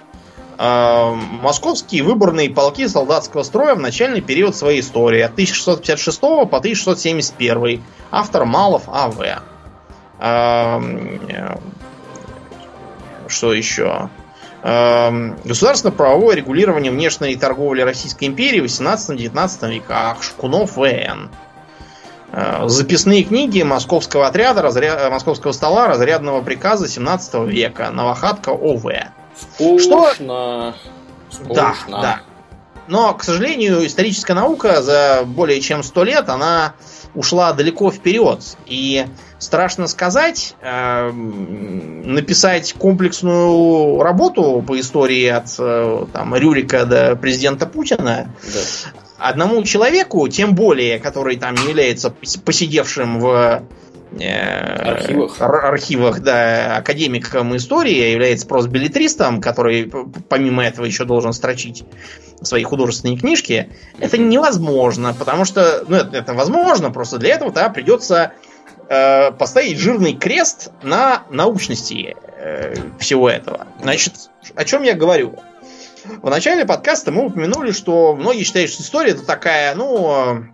[0.59, 7.83] э, Московские выборные полки солдатского строя в начальный период своей истории от 1656 по 1671.
[8.11, 9.21] Автор Малов А.В.
[9.21, 10.81] Э,
[11.29, 11.57] э,
[13.29, 14.09] что еще?
[14.63, 20.23] Эм, государственно-правовое регулирование внешней торговли Российской империи в 18-19 веках.
[20.23, 21.31] Шкунов В.Н.
[22.33, 25.11] Э, записные книги московского отряда, разря...
[25.11, 27.91] московского стола, разрядного приказа 17 века.
[27.91, 28.93] Новохатка О.В.
[29.39, 30.13] Скучно.
[30.15, 30.75] Что...
[31.31, 31.55] Скучно.
[31.55, 32.21] Да, да.
[32.89, 36.73] Но, к сожалению, историческая наука за более чем сто лет, она
[37.15, 38.41] ушла далеко вперед.
[38.67, 39.07] И
[39.39, 48.35] страшно сказать, э, написать комплексную работу по истории от э, там, Рюрика до президента Путина
[48.43, 48.61] да.
[49.19, 53.63] одному человеку, тем более, который там не является посидевшим в
[54.19, 55.41] э, архивах.
[55.41, 59.91] архивах, да, академиком истории, а является просто билетристом, который
[60.29, 61.85] помимо этого еще должен строчить
[62.43, 63.71] свои художественные книжки,
[64.01, 68.33] это невозможно, потому что, ну, это, это возможно, просто для этого да, придется
[68.89, 73.67] э, поставить жирный крест на научности э, всего этого.
[73.81, 75.37] Значит, о чем я говорю?
[76.23, 80.45] В начале подкаста мы упомянули, что многие считают, что история это такая, ну,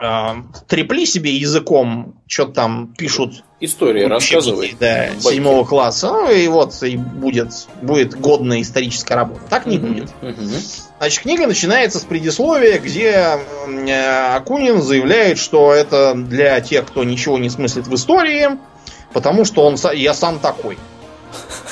[0.00, 0.28] э,
[0.66, 3.44] трепли себе языком, что-то там пишут.
[3.60, 4.76] Истории рассказывай.
[4.78, 6.08] Да, седьмого класса.
[6.12, 7.50] Ну и вот и будет,
[7.82, 9.40] будет годная историческая работа.
[9.50, 10.10] Так не Мгм, будет.
[10.22, 10.50] мгм.
[10.98, 17.38] Значит, книга начинается с предисловия, где э, Акунин заявляет, что это для тех, кто ничего
[17.38, 18.50] не смыслит в истории,
[19.12, 20.78] потому что он, я сам такой.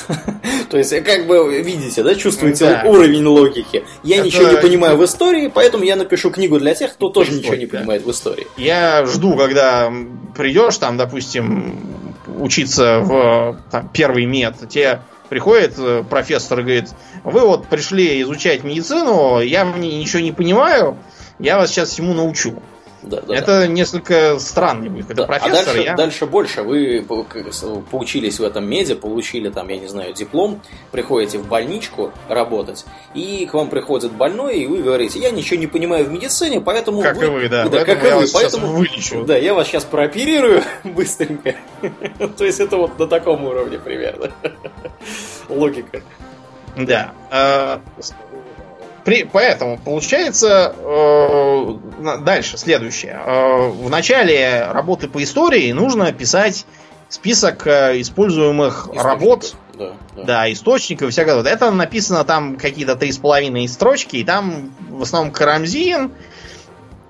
[0.70, 2.83] То есть, как бы, видите, да, чувствуете Да.
[2.87, 3.85] уровень логики.
[4.03, 7.33] Я Это- ничего не понимаю в истории, поэтому я напишу книгу для тех, кто тоже
[7.33, 8.47] ничего не понимает в истории.
[8.57, 9.93] Я жду, когда
[10.37, 11.78] придешь, там, допустим,
[12.39, 16.89] учиться в там, первый мед, тебе приходит э, профессор и говорит,
[17.24, 20.97] вы вот пришли изучать медицину, я в ней ничего не понимаю,
[21.39, 22.62] я вас сейчас всему научу.
[23.07, 23.35] Да, да, да.
[23.37, 25.07] Это несколько странный будет.
[25.07, 25.95] Когда Да, а профессор, дальше, я...
[25.95, 26.62] дальше больше.
[26.62, 27.07] Вы
[27.91, 30.61] поучились в этом меде, получили там, я не знаю, диплом,
[30.91, 32.85] приходите в больничку работать,
[33.15, 37.01] и к вам приходит больной, и вы говорите, я ничего не понимаю в медицине, поэтому...
[37.01, 37.69] Как и вы, да.
[37.69, 38.73] Да, как и вы, поэтому...
[38.73, 39.24] вылечу.
[39.24, 41.55] Да, я вас сейчас прооперирую быстренько.
[42.37, 44.33] То есть это вот на таком уровне примерно.
[45.49, 46.03] Логика.
[46.77, 47.12] Да.
[49.07, 53.23] При, поэтому получается э, дальше следующее.
[53.24, 56.66] Э, в начале работы по истории нужно писать
[57.09, 60.23] список э, используемых работ, Да, да.
[60.24, 61.47] да, источников и всякого.
[61.47, 66.11] Это написано там какие-то три с половиной строчки, и там в основном Карамзин,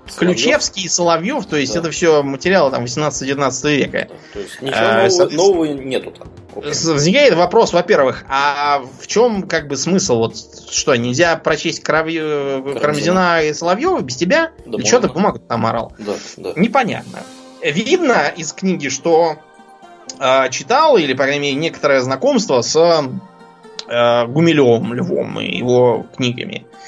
[0.09, 0.35] Соловьев.
[0.37, 1.79] Ключевский, Соловьев, то есть Да.
[1.81, 4.07] это все материалы там 18-19 века.
[4.33, 6.27] То есть ничего Э, нового, нового нету там.
[6.73, 10.17] С- Возникает вопрос, во-первых, а в чем как бы смысл?
[10.17, 10.35] Вот
[10.71, 14.51] что, нельзя прочесть Кравью- Карамзина и Соловьева без тебя?
[14.65, 15.93] Да Или что ты бумагу там орал?
[15.99, 16.53] Да, да.
[16.55, 17.19] Непонятно.
[17.61, 19.35] Видно из книги, что
[20.19, 22.75] э, читал, или, по крайней мере, некоторое знакомство с
[23.89, 26.65] э, Гумилевым Львом и его книгами.
[26.65, 26.86] Э,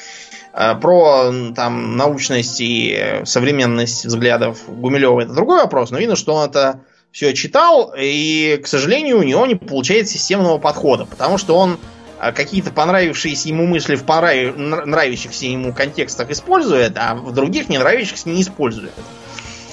[0.51, 6.33] Про м, там научность и э, современность взглядов Гумилева это другой вопрос, но видно, что
[6.33, 6.81] он это
[7.11, 11.77] все читал, и, к сожалению, у него не получается системного подхода, потому что он
[12.19, 17.69] э, какие-то понравившиеся ему мысли в понрав- нр- нравящихся ему контекстах использует, а в других
[17.69, 18.93] не нравящихся не использует.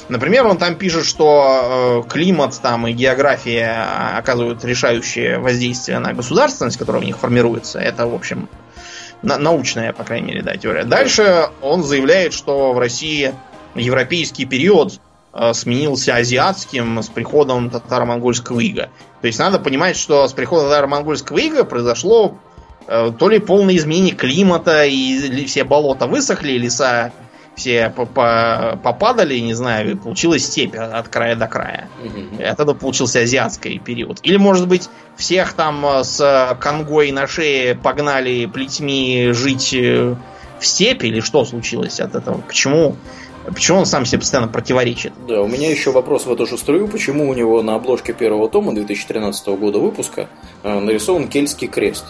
[0.08, 3.84] Например, он там пишет, что э, климат там и география
[4.16, 7.80] оказывают решающее воздействие на государственность, которая у них формируется.
[7.80, 8.48] Это, в общем,
[9.26, 10.84] научная, по крайней мере, да, теория.
[10.84, 13.34] Дальше он заявляет, что в России
[13.74, 15.00] европейский период
[15.32, 18.90] э, сменился азиатским с приходом татаро-монгольского ига.
[19.20, 22.38] То есть надо понимать, что с приходом татаро-монгольского ига произошло
[22.86, 27.12] э, то ли полное изменение климата, и все болота высохли, леса
[27.56, 31.88] все по- по- попадали, не знаю, и получилась степь от края до края.
[32.04, 32.38] Мгм.
[32.38, 34.20] И от этого получился азиатский период.
[34.22, 40.14] Или, может быть, всех там э, с конгой на шее погнали плетьми жить э,
[40.60, 42.42] в степь, или что случилось от этого?
[42.42, 42.96] Почему,
[43.46, 45.12] почему он сам себе постоянно противоречит?
[45.26, 46.88] Да, у меня еще вопрос в эту же струю.
[46.88, 50.28] Почему у него на обложке первого тома 2013 года выпуска
[50.62, 52.04] э, нарисован кельтский крест?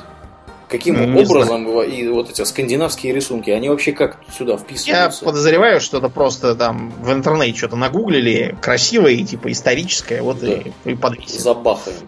[0.68, 5.24] Каким Ну, образом и вот эти скандинавские рисунки, они вообще как сюда Я вписываются?
[5.24, 10.72] подозреваю, что это просто там в интернете что-то нагуглили, красивое и типа историческое, вот и,
[10.84, 11.38] и подвесили.
[11.38, 11.98] Забахаем.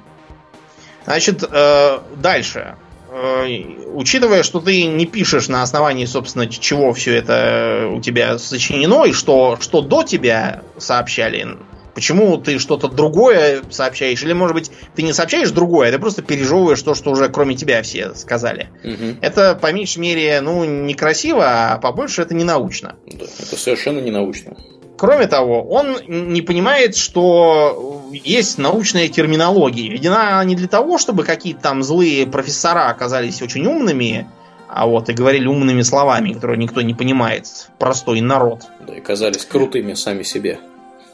[1.04, 2.74] Значит, э, дальше.
[3.10, 3.46] Э,
[3.94, 9.12] учитывая, что ты не пишешь на основании, собственно, чего все это у тебя сочинено, и
[9.12, 11.56] что, что до тебя сообщали,
[11.98, 16.22] почему ты что-то другое сообщаешь, или, может быть, ты не сообщаешь другое, а ты просто
[16.22, 18.68] пережевываешь то, что уже кроме тебя все сказали.
[18.84, 19.18] Мгм.
[19.20, 22.94] Это, по меньшей мере, ну, некрасиво, а побольше это не научно.
[23.04, 24.56] Да, это совершенно не научно.
[24.96, 29.88] Кроме того, он не понимает, что есть научная терминология.
[29.88, 34.28] Введена она не для того, чтобы какие-то там злые профессора оказались очень умными,
[34.68, 37.46] а вот и говорили умными словами, которые никто не понимает,
[37.80, 38.66] простой народ.
[38.86, 40.60] Да, и казались крутыми сами себе.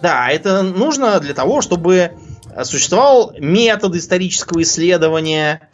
[0.05, 2.13] Да, это нужно для того, чтобы
[2.63, 5.67] существовал метод исторического исследования,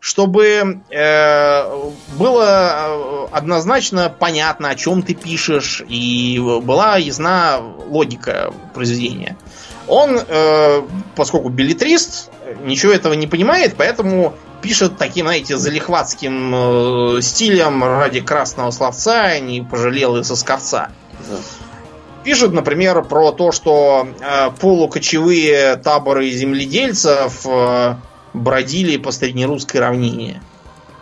[0.00, 7.58] чтобы э, было э, однозначно понятно, о чем ты пишешь, и была ясна
[7.90, 9.36] логика произведения.
[9.86, 10.82] Он, э,
[11.14, 12.30] поскольку билетрист,
[12.62, 14.32] ничего этого не понимает, поэтому
[14.62, 20.88] пишет таким, знаете, залихватским э, стилем ради красного словца, не пожалел и сосковца.
[21.28, 21.36] Да.
[22.24, 27.96] Пишут, например, про то, что э, полукочевые таборы земледельцев э,
[28.32, 30.42] бродили по среднерусской равнине.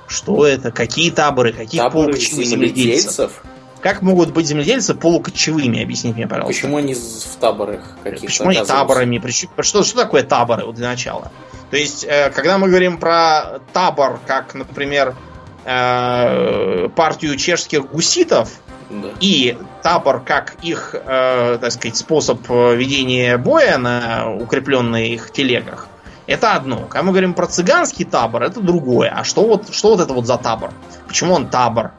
[0.09, 0.73] Что это?
[0.73, 1.53] Какие таборы?
[1.53, 2.77] Каких Таборы полукочевых земледельцев?
[2.77, 3.43] земледельцев?
[3.81, 5.82] Как могут быть земледельцы полукочевыми?
[5.82, 6.62] Объясните мне, пожалуйста.
[6.62, 9.23] Почему они в таборах каких-то Почему они таборами?
[9.61, 11.32] Что, что такое таборы вот для начала?
[11.70, 15.16] То есть, э, когда мы говорим про табор, как, например,
[15.65, 18.51] э, партию чешских гуситов,
[18.93, 19.09] Да.
[19.20, 25.89] И табор как их, э, так сказать, способ ведения боя на укрепленных их телегах,
[26.27, 26.86] это одно.
[26.89, 29.10] Когда мы говорим про цыганский табор, это другое.
[29.10, 30.73] А что вот, что вот это вот за табор?
[31.09, 31.93] Почему он табор?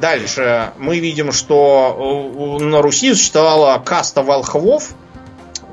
[0.00, 4.94] Дальше мы видим, что на Руси существовала каста волхвов,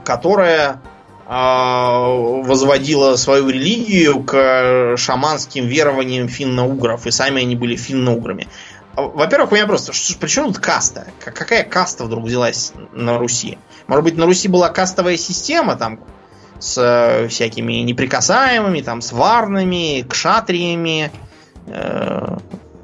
[0.05, 0.81] которая
[1.25, 2.07] а,
[2.43, 8.47] возводила свою религию к шаманским верованиям финно-угров, и сами они были финно-уграми.
[8.95, 11.07] Во-первых, у меня просто, при чем тут каста?
[11.19, 13.57] Какая каста вдруг взялась на Руси?
[13.87, 15.99] Может быть, на Руси была кастовая система, там,
[16.59, 21.11] с э, всякими неприкасаемыми, там, с варнами, кшатриями,
[21.67, 22.37] э,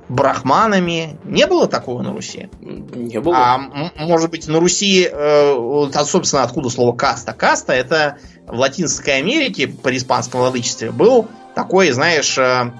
[0.10, 1.18] брахманами.
[1.23, 2.49] Не было такого на Руси?
[2.60, 3.38] Не было.
[3.38, 3.57] А
[3.99, 7.34] может быть на Руси, э, собственно, откуда слово каста?
[7.34, 8.18] Каста это
[8.48, 12.72] в Латинской Америке при испанском владычестве был такой, знаешь, э,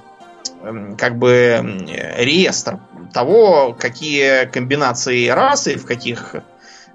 [0.98, 1.86] как бы
[2.18, 2.80] реестр
[3.14, 6.36] того, какие комбинации расы, в каких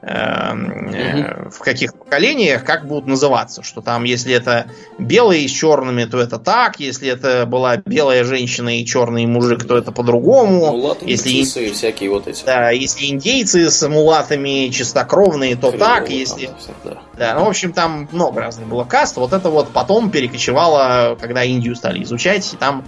[0.07, 3.62] Эм, в каких поколениях, как будут называться.
[3.62, 4.66] Что там, если это
[4.99, 6.78] белые с черными, то это так.
[6.78, 10.73] Если это была белая женщина и черный мужик, то это по-другому.
[10.73, 12.45] Мулаты, если и всякие вот эти.
[12.45, 16.11] Да, если индейцы с мулатами чистокровные, то Криво, так.
[16.11, 16.51] Если...
[16.85, 16.99] да.
[17.16, 19.16] да, ну, в общем, там много разных было каст.
[19.16, 22.85] Вот это вот потом перекочевало, когда Индию стали изучать, и там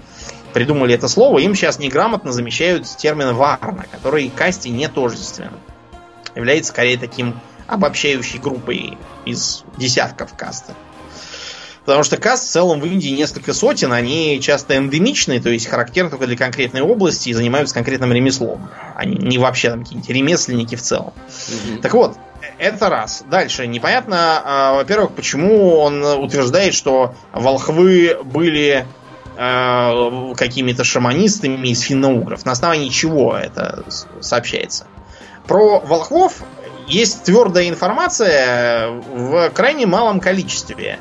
[0.56, 1.40] придумали это слово.
[1.40, 5.50] Им сейчас неграмотно замещают термин варна, который касте не тождествен
[6.34, 8.96] является скорее таким обобщающей группой
[9.26, 10.72] из десятков каста.
[11.84, 16.08] Потому что каст в целом в Индии несколько сотен, они часто эндемичные, то есть характерны
[16.08, 18.70] только для конкретной области и занимаются конкретным ремеслом.
[18.94, 21.12] Они не вообще там какие-нибудь ремесленники в целом.
[21.48, 21.82] Угу.
[21.82, 22.16] Так вот,
[22.58, 23.24] это раз.
[23.30, 23.66] Дальше.
[23.66, 28.86] Непонятно, а, во-первых, почему он утверждает, что волхвы были
[29.36, 32.44] а, какими-то шаманистами из финно-угров.
[32.44, 33.84] На основании чего это
[34.20, 34.86] сообщается?
[35.46, 36.42] Про волхвов
[36.88, 40.98] есть твердая информация в крайне малом количестве.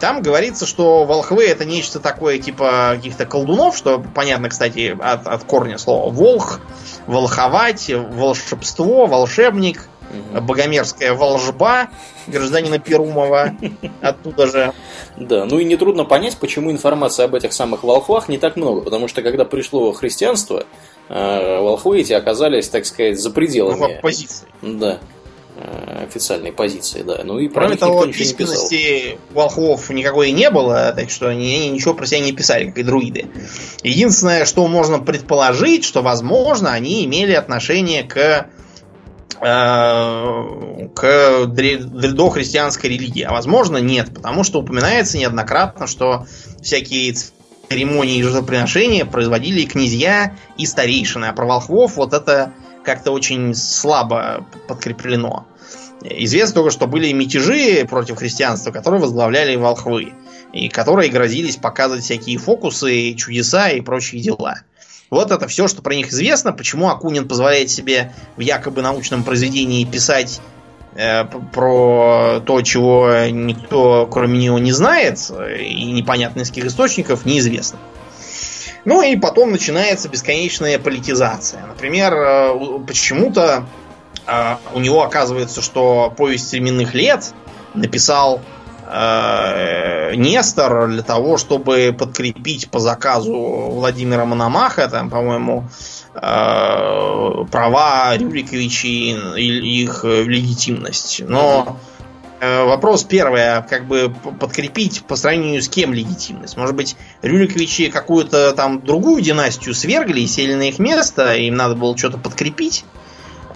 [0.00, 5.44] Там говорится, что волхвы это нечто такое типа каких-то колдунов, что понятно, кстати, от, от
[5.44, 6.60] корня слова волх,
[7.06, 9.88] волховать, волшебство, волшебник,
[10.32, 10.40] угу.
[10.40, 11.88] богомерзкая волжба
[12.26, 13.54] гражданина Перумова
[14.00, 14.72] оттуда же.
[15.16, 19.08] Да, ну и нетрудно понять, почему информации об этих самых волхвах не так много, потому
[19.08, 20.64] что когда пришло христианство,
[21.08, 23.78] Э, волхвы эти оказались, так сказать, за пределами...
[23.78, 24.46] Ну, позиции.
[24.62, 24.98] Да
[25.56, 27.20] э, официальной позиции, да.
[27.24, 32.20] Ну и Кроме того, письменности волхвов никакой не было, так что они, ничего про себя
[32.20, 33.26] не писали, как и друиды.
[33.82, 38.48] Единственное, что можно предположить, что, возможно, они имели отношение к
[39.44, 43.22] к дохристианской религии.
[43.22, 46.26] А возможно, нет, потому что упоминается неоднократно, что
[46.62, 47.14] всякие
[47.68, 52.54] церемонии жертвоприношения производили князья и старейшины, а про волхвов вот это
[52.84, 55.46] как-то очень слабо подкреплено.
[56.02, 60.12] Известно только, что были мятежи против христианства, которые возглавляли волхвы,
[60.52, 64.60] и которые грозились показывать всякие фокусы, чудеса и прочие дела.
[65.10, 66.52] Вот это все, что про них известно.
[66.52, 70.40] Почему Акунин позволяет себе в якобы научном произведении писать
[70.96, 75.18] Э, про то, чего никто кроме него не знает,
[75.58, 77.80] и непонятно из каких источников, неизвестно.
[78.84, 81.66] Ну и потом начинается бесконечная политизация.
[81.66, 83.66] Например, э, почему-то
[84.26, 87.32] э, у него оказывается, что повесть временных лет
[87.74, 88.40] написал
[90.16, 95.68] Нестор для того, чтобы подкрепить по заказу Владимира Мономаха, там, по-моему,
[96.14, 101.20] Э, права Рюриковичей и их э, легитимность.
[101.26, 101.76] Но
[102.38, 106.56] э, вопрос первый, а как бы подкрепить по сравнению с кем легитимность?
[106.56, 111.74] Может быть, Рюриковичи какую-то там другую династию свергли и сели на их место, им надо
[111.74, 112.84] было что-то подкрепить?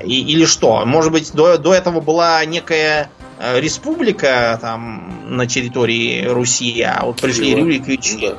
[0.02, 0.84] И, или что?
[0.84, 3.08] Может быть, до, до этого была некая
[3.38, 8.18] республика там на территории Руси, а вот пришли Рюриковичи.
[8.20, 8.38] Да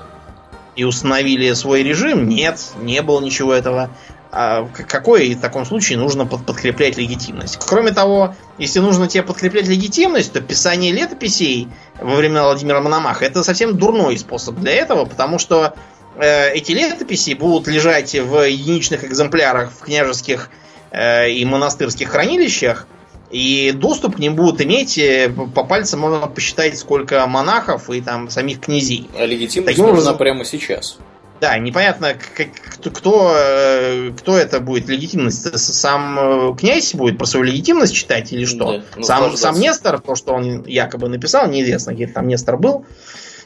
[0.80, 2.30] и установили свой режим?
[2.30, 3.90] Нет, не было ничего этого.
[4.32, 7.60] А какой в таком случае нужно под подкреплять легитимность?
[7.60, 11.68] Кроме того, если нужно тебе подкреплять легитимность, то писание летописей
[12.00, 15.74] во времена Владимира Мономаха это совсем дурной способ для этого, потому что
[16.16, 20.50] э, эти летописи будут лежать в единичных экземплярах в княжеских
[20.92, 22.88] э, и монастырских хранилищах,
[23.30, 28.30] и доступ к ним будут иметь, э, по пальцам можно посчитать, сколько монахов и там
[28.30, 29.10] самих князей.
[29.18, 30.98] А легитимность Таким нужна прямо сейчас.
[31.40, 35.58] Да, непонятно, кто, кто, э, кто это будет легитимность.
[35.60, 38.78] Сам э, князь будет про свою легитимность читать или что?
[38.78, 42.86] Да, ну, сам, сам Нестор, то, что он якобы написал, неизвестно, где там Нестор был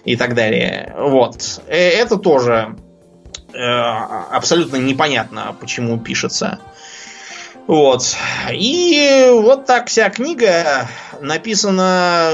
[0.06, 0.96] и так далее.
[0.98, 1.62] Вот.
[1.68, 2.76] Это тоже
[3.54, 6.60] абсолютно непонятно, почему пишется.
[7.68, 8.16] Вот.
[8.52, 10.90] И вот так вся книга
[11.22, 12.30] написана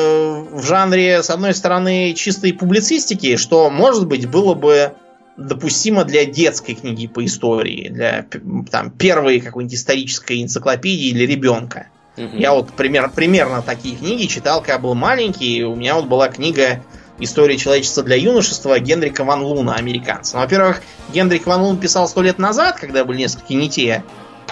[0.51, 4.93] в жанре, с одной стороны, чистой публицистики, что, может быть, было бы
[5.37, 8.25] допустимо для детской книги по истории, для
[8.71, 11.87] там, первой какой-нибудь исторической энциклопедии для ребенка.
[12.17, 12.37] Угу.
[12.37, 15.63] Я вот пример, примерно такие книги читал, когда был маленький.
[15.63, 16.83] У меня вот была книга
[17.19, 20.35] «История человечества для юношества» Генрика Ван Луна, американца.
[20.35, 20.81] Ну, во-первых,
[21.13, 24.03] Генрик Ван Лун писал сто лет назад, когда были несколько не те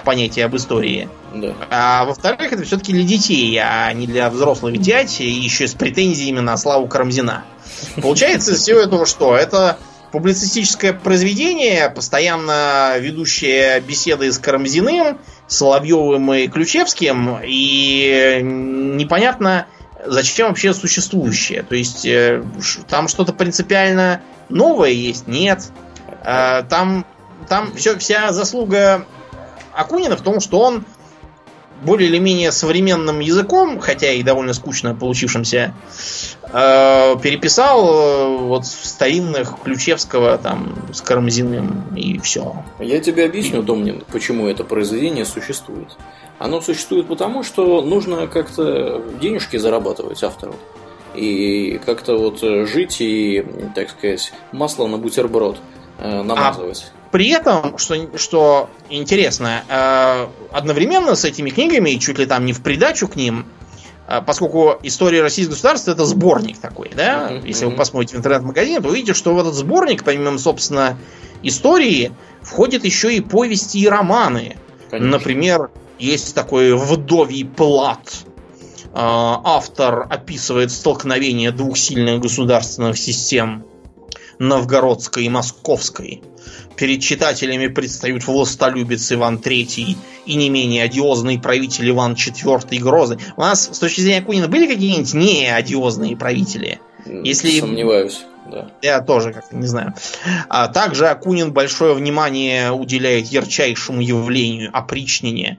[0.07, 1.09] понятия об истории.
[1.35, 1.53] Да.
[1.69, 6.39] А во-вторых, это все-таки для детей, а не для взрослых дядь, и еще с претензиями
[6.39, 7.43] на славу Карамзина.
[8.01, 9.35] Получается из всего этого что?
[9.35, 9.77] Это
[10.13, 19.67] публицистическое произведение, постоянно ведущее беседы с Карамзиным, Соловьевым и Ключевским, и непонятно,
[20.05, 21.63] зачем вообще существующее.
[21.63, 22.41] То есть э,
[22.87, 25.27] там что-то принципиально новое есть?
[25.27, 25.65] Нет.
[26.23, 27.05] Э, там,
[27.49, 29.05] там все, вся заслуга
[29.77, 30.83] Акунина в том, что он
[31.83, 35.75] более или менее современным языком, хотя и довольно скучно получившимся,
[36.43, 42.63] э, переписал э, вот старинных Ключевского там с Карамзиным и все.
[42.79, 45.95] Я тебе объясню, Домнин, почему это произведение существует.
[46.39, 50.55] Оно существует потому, что нужно как-то денежки зарабатывать автору.
[51.13, 53.45] И как-то вот жить и,
[53.75, 55.57] так сказать, масло на бутерброд
[55.99, 56.91] э, намазывать.
[57.17, 62.53] При этом, что, что интересно, э, одновременно с этими книгами, и чуть ли там не
[62.53, 63.47] в придачу к ним,
[64.07, 67.47] э, поскольку история российского государства это сборник такой, да, mm-hmm.
[67.47, 70.95] если вы посмотрите в интернет-магазин, то увидите, что в этот сборник, помимо, собственно,
[71.41, 72.11] истории,
[72.43, 74.55] входят еще и повести и романы.
[74.91, 75.17] Конечно.
[75.17, 78.11] Например, есть такой вдовий плат.
[78.83, 83.65] Э, автор описывает столкновение двух сильных государственных систем
[84.39, 86.21] новгородской и московской.
[86.75, 93.17] Перед читателями предстают властолюбец Иван III и не менее одиозный правитель Иван IV Грозный.
[93.35, 96.79] У нас, с точки зрения Кунина, были какие-нибудь не одиозные правители?
[97.05, 97.59] Если...
[97.59, 98.21] Сомневаюсь.
[98.51, 98.71] Да.
[98.81, 99.93] Я тоже как-то не знаю.
[100.47, 105.57] А также Акунин большое внимание уделяет ярчайшему явлению опричнения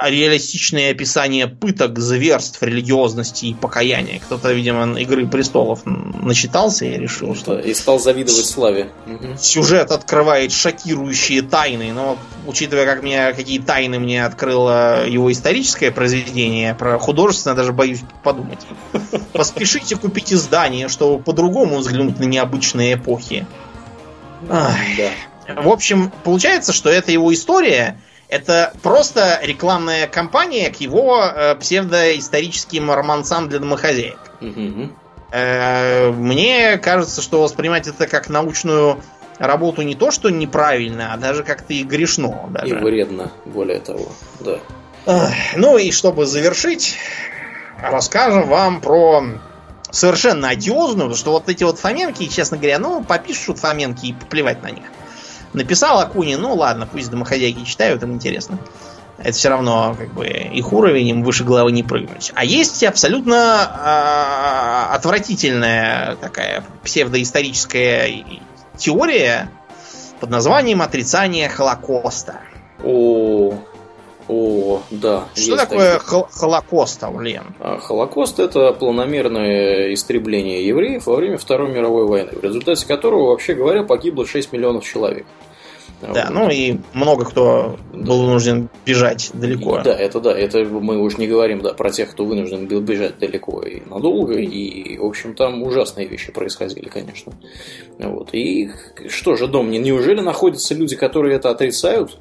[0.00, 4.20] реалистичные описания пыток, зверств, религиозности и покаяния.
[4.20, 7.58] Кто-то, видимо, Игры престолов начитался и решил, что...
[7.58, 8.90] И стал завидовать славе.
[9.40, 16.74] Сюжет открывает шокирующие тайны, но учитывая, как меня, какие тайны мне открыло его историческое произведение,
[16.74, 18.60] про художественное даже боюсь подумать.
[19.32, 23.46] Поспешите купить издание, чтобы по-другому взглянуть на необычные эпохи.
[24.50, 24.76] Ах.
[24.98, 25.62] Да.
[25.62, 32.90] В общем, получается, что это его история, это просто рекламная кампания к его э, псевдоисторическим
[32.90, 34.18] романсам для домохозяек.
[34.40, 34.90] Угу.
[35.30, 39.00] Э, мне кажется, что воспринимать это как научную
[39.38, 42.48] работу не то, что неправильно, а даже как-то и грешно.
[42.50, 42.68] Даже.
[42.68, 44.08] И вредно, более того,
[44.40, 44.58] да.
[45.54, 46.96] Ну и чтобы завершить,
[47.80, 49.22] расскажем вам про
[49.90, 54.62] совершенно одиозную, потому что вот эти вот фоменки, честно говоря, ну, попишут фоменки и плевать
[54.62, 54.84] на них.
[55.52, 58.58] Написал Акуни, ну ладно, пусть домохозяйки читают, им интересно.
[59.18, 62.32] Это все равно как бы их уровень, им выше головы не прыгнуть.
[62.34, 68.24] А есть абсолютно э, отвратительная такая псевдоисторическая
[68.76, 69.50] теория
[70.20, 72.40] под названием отрицание Холокоста.
[72.84, 73.54] О,
[74.28, 75.28] о, да.
[75.34, 76.26] Что такое такие...
[76.32, 77.54] Холокост, Аурлен?
[77.60, 83.54] А, Холокост это планомерное истребление евреев во время Второй мировой войны, в результате которого, вообще
[83.54, 85.26] говоря, погибло 6 миллионов человек.
[86.00, 86.30] Да, вот.
[86.30, 89.80] ну и много кто был вынужден бежать далеко.
[89.82, 93.18] Да, это да, это мы уж не говорим да, про тех, кто вынужден был бежать
[93.18, 97.32] далеко и надолго, и, в общем, там ужасные вещи происходили, конечно.
[97.98, 98.34] Вот.
[98.34, 98.70] И
[99.08, 102.18] что же, Дом, неужели находятся люди, которые это отрицают?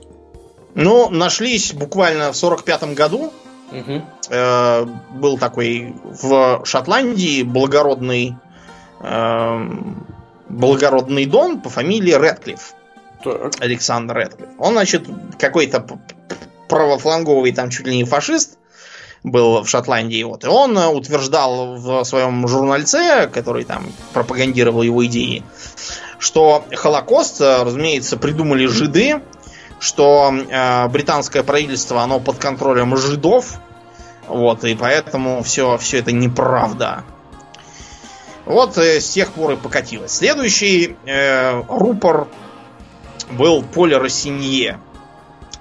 [0.76, 3.34] Ну, нашлись буквально в 45 году.
[3.72, 4.02] Угу.
[4.30, 8.36] Э, был такой в Шотландии благородный
[9.00, 9.68] э,
[10.50, 12.74] благородный дон по фамилии Редклифф.
[13.24, 13.56] Так.
[13.60, 14.50] Александр Редклифф.
[14.60, 15.08] Он, значит,
[15.40, 15.86] какой-то
[16.68, 18.58] правофланговый там чуть ли не фашист
[19.24, 20.24] был в Шотландии.
[20.24, 20.44] Вот.
[20.44, 25.42] И он утверждал в своем журнальце, который там пропагандировал его идеи,
[26.20, 29.22] что Холокост, разумеется, придумали жиды,
[29.86, 33.60] что э, британское правительство, оно под контролем жидов,
[34.28, 37.04] вот, и поэтому все, все это неправда.
[38.46, 40.12] Вот э, с тех пор и покатилось.
[40.12, 42.28] Следующий э, рупор
[43.30, 44.80] был Поль Рассинье.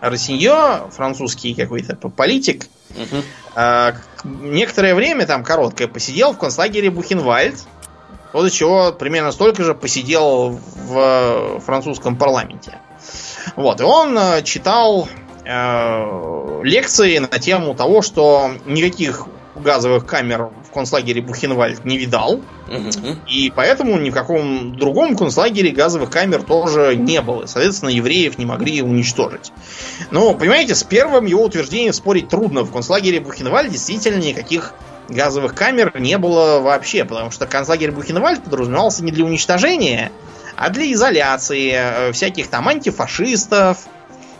[0.01, 3.23] Рассинье, французский какой-то политик, угу.
[3.57, 3.93] э,
[4.25, 7.57] некоторое время, там короткое, посидел в концлагере Бухенвальд,
[8.33, 12.79] после чего примерно столько же посидел в французском парламенте.
[13.57, 15.09] Вот, и он э, читал
[15.45, 19.27] э, лекции на тему того, что никаких
[19.57, 22.41] газовых камер в концлагере Бухенвальд не видал.
[22.67, 23.21] Мгм.
[23.29, 27.47] И поэтому ни в каком другом концлагере газовых камер тоже не было.
[27.47, 29.53] Соответственно, евреев не могли уничтожить.
[30.11, 32.63] Но, понимаете, с первым его утверждением спорить трудно.
[32.63, 34.75] В концлагере Бухенвальд действительно никаких
[35.09, 37.05] газовых камер не было вообще.
[37.05, 40.11] Потому что концлагерь Бухенвальд подразумевался не для уничтожения,
[40.57, 43.79] а для изоляции э, всяких там антифашистов,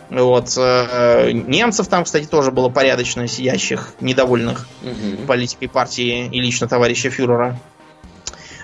[0.09, 5.25] вот, э, немцев там, кстати, тоже было порядочно сидящих, недовольных Мгм.
[5.25, 7.59] политикой партии и лично товарища фюрера.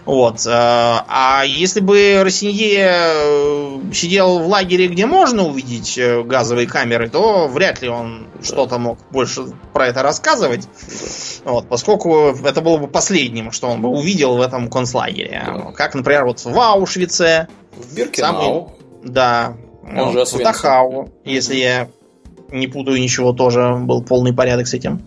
[0.05, 0.45] Вот.
[0.45, 7.09] э, А если бы Россинье э, сидел в лагере, где можно увидеть э, газовые камеры,
[7.09, 10.67] то вряд ли он что-то мог больше про это рассказывать.
[11.45, 15.43] Вот, поскольку это было бы последним, что он бы увидел в этом концлагере.
[15.45, 15.71] Да.
[15.73, 18.73] Как, например, вот в Аушвице, В Биркенау.
[19.03, 20.43] да, Он вот, же в.
[20.43, 21.87] Дахау, если я
[22.49, 25.01] не путаю ничего, тоже был полный порядок с этим.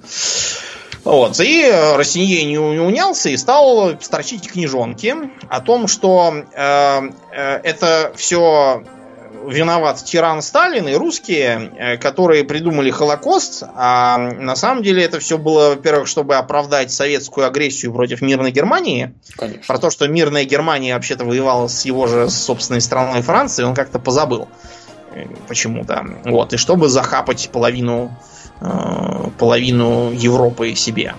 [1.05, 1.39] Вот.
[1.41, 5.15] И э, Рассинье не, унялся и стал строчить книжонки
[5.49, 7.01] о том, что э,
[7.33, 8.83] э, это все
[9.47, 15.39] виноват тиран Сталин и русские, э, которые придумали Холокост, а на самом деле это все
[15.39, 19.63] было, во-первых, чтобы оправдать советскую агрессию против мирной Германии, Конечно.
[19.67, 23.99] про то, что мирная Германия вообще-то воевала с его же собственной страной Францией, он как-то
[23.99, 24.49] позабыл
[25.15, 26.05] э, почему-то.
[26.25, 28.17] Вот, и чтобы захапать половину,
[29.39, 31.15] половину Европы себе.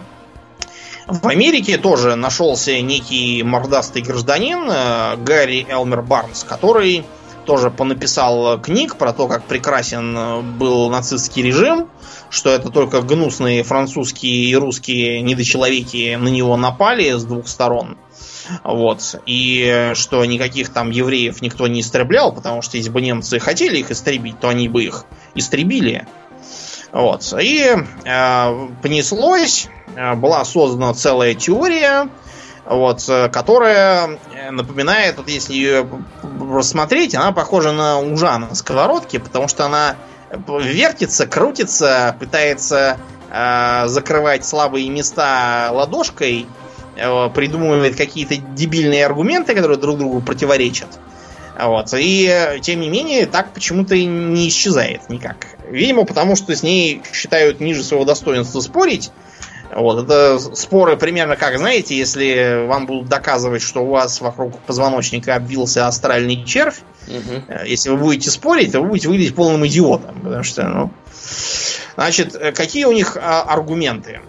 [1.07, 7.05] В Америке тоже нашелся некий мордастый гражданин э, Гарри Элмер Барнс, который
[7.45, 11.89] тоже понаписал книг про то, как прекрасен э, был нацистский режим,
[12.31, 17.97] что это только гнусные французские и русские недочеловеки на него напали с двух сторон.
[18.63, 19.21] Вот.
[19.27, 23.91] И что никаких там евреев никто не истреблял, потому что если бы немцы хотели их
[23.91, 25.05] истребить, то они бы их
[25.35, 26.07] истребили.
[26.95, 27.33] Вот.
[27.41, 29.67] И э, понеслось,
[29.97, 32.07] э, была создана целая теория,
[32.65, 35.89] вот, э, которая э, напоминает, вот если ее
[36.23, 39.97] рассмотреть, она похожа на ужа на сковородке, потому что она
[40.47, 42.97] вертится, крутится, пытается
[43.29, 46.45] э, закрывать слабые места ладошкой,
[46.95, 50.97] э, придумывает какие-то дебильные аргументы, которые друг другу противоречат.
[51.59, 51.93] Вот.
[51.97, 55.54] И тем не менее, так почему-то не исчезает никак.
[55.69, 59.11] Видимо, потому что с ней считают ниже своего достоинства спорить.
[59.73, 65.35] Вот, это споры примерно как, знаете, если вам будут доказывать, что у вас вокруг позвоночника
[65.35, 66.81] обвился астральный червь.
[67.47, 70.21] Э, Если вы будете спорить, то вы будете выглядеть полным идиотом.
[70.21, 70.91] Потому что, ну...
[71.95, 74.21] Значит, э, какие у них а, аргументы?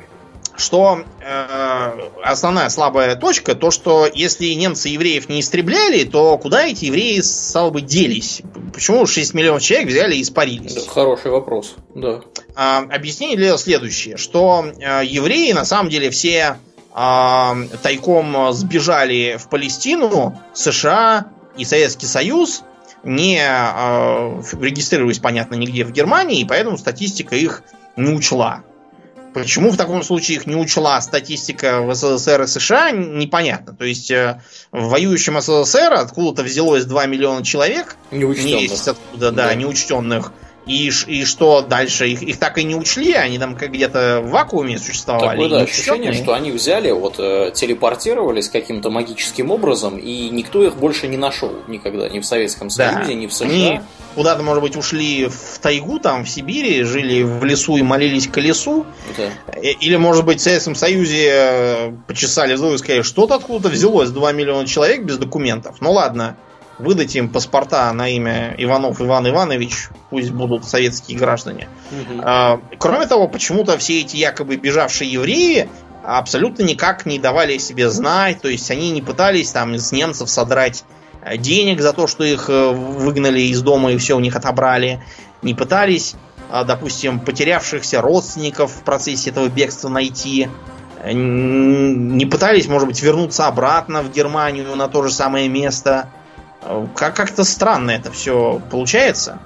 [0.57, 6.87] Что э, основная слабая точка, то, что если немцы евреев не истребляли, то куда эти
[6.87, 8.41] евреи, стало быть, делись?
[8.73, 10.75] Почему 6 миллионов человек взяли и испарились?
[10.75, 11.75] Да, хороший вопрос.
[11.95, 12.23] Да.
[12.55, 16.57] А, объяснение для этого следующее, что э, евреи на самом деле все
[16.95, 21.27] а, тайком сбежали в Палестину, США
[21.59, 22.63] и Советский Союз,
[23.05, 27.63] не а, регистрировались, понятно, нигде в Германии, и поэтому статистика их
[27.97, 28.63] не учла.
[29.37, 33.75] Почему в таком случае их не учла статистика в СССР и США, непонятно.
[33.75, 34.41] То есть э,
[34.73, 38.63] в воюющем СССР откуда-то взялось 2 миллиона человек, не Неучтенных.
[38.71, 39.55] весть откуда, да, Да.
[39.55, 40.33] неучтенных.
[40.67, 42.09] И, и что дальше?
[42.09, 45.37] Их, их так и не учли, они там как где-то в вакууме существовали.
[45.37, 50.77] Такое, да, ощущение, что они взяли, вот, э, телепортировались каким-то магическим образом, и никто их
[50.77, 52.93] больше не нашел никогда, ни в Советском Да.
[52.95, 53.47] Союзе, ни в США.
[53.47, 53.81] Они
[54.17, 58.87] куда-то, может быть, ушли в тайгу, там, в Сибири, жили в лесу и молились колесу.
[59.17, 59.31] Да.
[59.55, 64.11] Э, Или, может быть, в Советском Союзе э, почесали зубы и сказали, что-то откуда-то взялось
[64.11, 65.77] 2 миллиона человек без документов.
[65.81, 66.37] Ну ладно,
[66.79, 71.69] выдать им паспорта на имя Иванов Иван Иванович, пусть будут советские граждане.
[71.91, 72.21] Мгм.
[72.25, 75.69] А, Кроме того, почему-то все эти якобы бежавшие евреи
[76.03, 80.85] абсолютно никак не давали себе знать, то есть они не пытались там из немцев содрать
[81.23, 85.03] э, денег за то, что их э, выгнали из дома и все у них отобрали,
[85.43, 86.15] не пытались,
[86.51, 90.49] а, допустим, потерявшихся родственников в процессе этого бегства найти,
[91.03, 96.09] э, не пытались, может быть, вернуться обратно в Германию на то же самое место.
[96.95, 99.39] Как- Как-то странно это все получается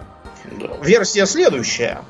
[0.82, 2.02] версия следующая.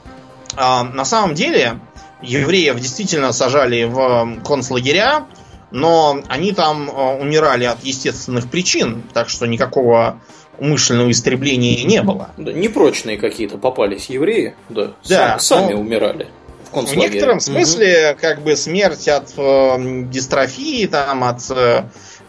[0.57, 1.79] А, на самом деле,
[2.23, 5.27] евреев действительно сажали в концлагеря,
[5.71, 10.21] но они там а, умирали от естественных причин, так что никакого
[10.59, 12.31] умышленного истребления не было.
[12.37, 16.29] Да, непрочные какие-то попались евреи, да, Да, сами, ну, умирали
[16.73, 21.85] в В некотором смысле, как бы смерть от э, дистрофии, там, от э,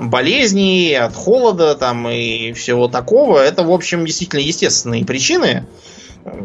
[0.09, 5.65] болезней, от холода там и всего такого, это, в общем, действительно естественные причины.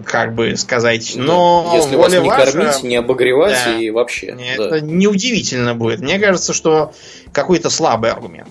[0.07, 1.13] как бы сказать.
[1.17, 4.37] Но Если вас не ваша, кормить, не обогревать да, и вообще.
[4.55, 4.81] Это да.
[4.81, 6.01] неудивительно будет.
[6.01, 6.93] Мне кажется, что
[7.33, 8.49] какой-то слабый аргумент.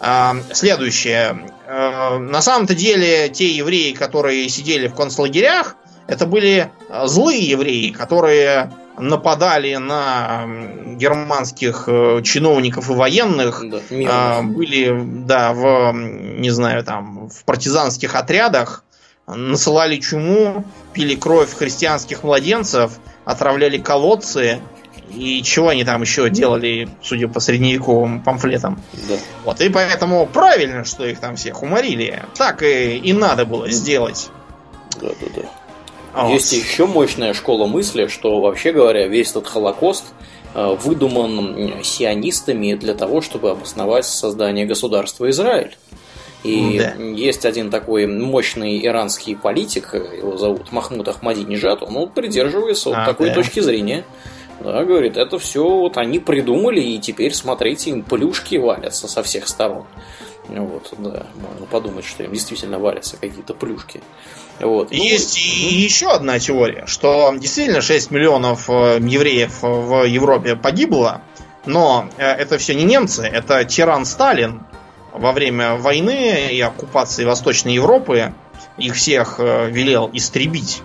[0.00, 1.46] А, следующее.
[1.66, 5.76] А, на самом-то деле, те евреи, которые сидели в концлагерях,
[6.06, 6.70] это были
[7.04, 10.46] злые евреи, которые нападали на
[10.96, 18.84] германских э, чиновников и военных, да, были, да, в, не знаю, там, в партизанских отрядах,
[19.26, 22.92] насылали чуму, пили кровь христианских младенцев,
[23.24, 24.60] отравляли колодцы,
[25.14, 28.80] и чего они там еще делали, судя по средневековым памфлетам.
[29.08, 29.14] Да.
[29.44, 32.22] Вот, и поэтому правильно, что их там всех уморили.
[32.34, 34.30] Так и, и надо было сделать.
[35.00, 35.42] Да, да, да.
[36.12, 36.34] А вот.
[36.34, 40.04] Есть еще мощная школа мысли, что вообще говоря, весь этот Холокост
[40.54, 45.76] э, выдуман сионистами для того, чтобы обосновать создание государства Израиль.
[46.44, 46.94] И да.
[47.02, 53.28] есть один такой мощный иранский политик, его зовут Махмуд Ахмадинежад, он придерживается а, вот такой
[53.28, 53.34] да.
[53.34, 54.04] точки зрения.
[54.60, 59.48] Да, говорит, это все вот они придумали, и теперь, смотрите, им плюшки валятся со всех
[59.48, 59.86] сторон.
[60.48, 64.00] Вот, да, можно подумать, что им действительно валятся какие-то плюшки.
[64.62, 64.90] Вот.
[64.90, 71.22] Ну, Есть и еще одна теория, что действительно 6 миллионов э, евреев в Европе погибло,
[71.66, 74.62] но э, это все не немцы, это тиран Сталин
[75.12, 78.32] во время войны и оккупации Восточной Европы
[78.78, 80.82] их всех э, велел истребить.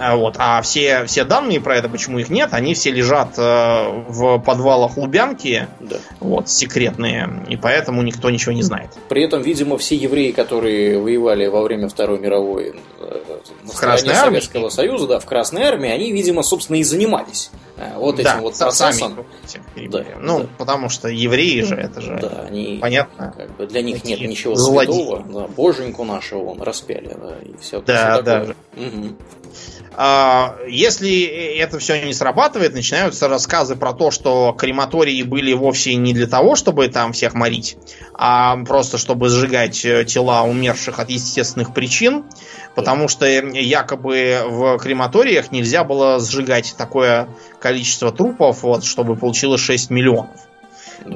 [0.00, 0.36] А, вот.
[0.38, 4.96] А все, все данные про это, почему их нет, они все лежат э, в подвалах
[4.96, 5.98] Лубянки, да.
[6.20, 8.88] вот, секретные, и поэтому никто ничего не знает.
[9.10, 13.20] При этом, видимо, все евреи, которые воевали во время Второй мировой э,
[13.64, 14.74] в Красной Советского армии.
[14.74, 18.56] Союза, да, в Красной армии, они, видимо, собственно, и занимались э, вот этим да, вот
[18.56, 19.26] процессом.
[19.46, 20.46] Сами, да, ну, да.
[20.56, 23.34] потому что евреи же, это же да, они, понятно.
[23.36, 24.94] Как бы для них нет ничего злодеи.
[24.94, 25.24] святого.
[25.28, 28.22] Да, боженьку нашего вон распяли, да, и все, да, все.
[28.22, 28.46] Да.
[28.76, 29.16] Угу.
[30.02, 31.24] А, если
[31.58, 36.56] это все не срабатывает, начинаются рассказы про то, что крематории были вовсе не для того,
[36.56, 37.76] чтобы там всех морить,
[38.14, 42.24] а просто чтобы сжигать э, тела умерших от естественных причин,
[42.74, 47.28] потому что якобы в крематориях нельзя было сжигать такое
[47.58, 50.49] количество трупов, вот, чтобы получилось 6 миллионов.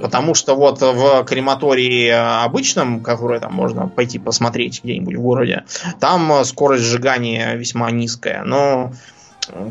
[0.01, 2.09] Потому что вот в крематории
[2.45, 5.65] обычном, который там можно пойти посмотреть где-нибудь в городе,
[6.01, 8.45] там скорость сжигания весьма низкая.
[8.45, 8.93] Но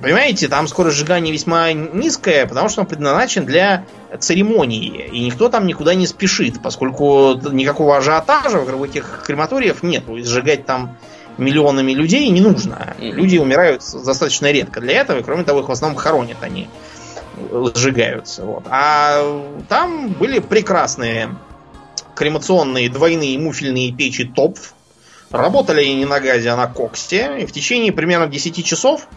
[0.02, 3.86] Понимаете, там скорость сжигания весьма низкая, потому что он предназначен для
[4.20, 5.10] церемонии.
[5.12, 10.04] И никто там никуда не спешит, поскольку никакого ажиотажа в этих крематориях нет.
[10.24, 10.96] Сжигать там
[11.38, 12.96] миллионами людей не нужно.
[13.00, 16.70] Люди умирают достаточно редко для этого, и кроме того, их в основном хоронят они
[17.76, 18.46] сжигаются.
[18.46, 18.64] Вот.
[18.70, 21.36] А там были прекрасные
[22.16, 24.74] кремационные двойные муфельные печи ТОПФ.
[25.32, 27.40] Работали они не на газе, а на коксе.
[27.40, 29.08] И в течение примерно 10 часов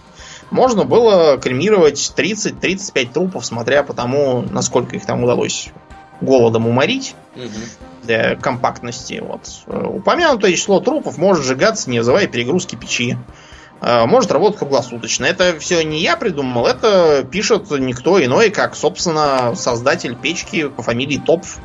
[0.50, 5.70] можно было кремировать 30-35 трупов, смотря по тому, насколько их там удалось
[6.20, 7.50] голодом уморить угу.
[8.04, 9.22] для компактности.
[9.22, 9.42] Вот.
[9.66, 13.18] Упомянутое число трупов может сжигаться, не вызывая перегрузки печи.
[13.80, 15.26] А, может работать круглосуточно.
[15.26, 21.18] Это все не я придумал, это пишет никто иной, как, собственно, создатель печки по фамилии
[21.18, 21.58] Топф.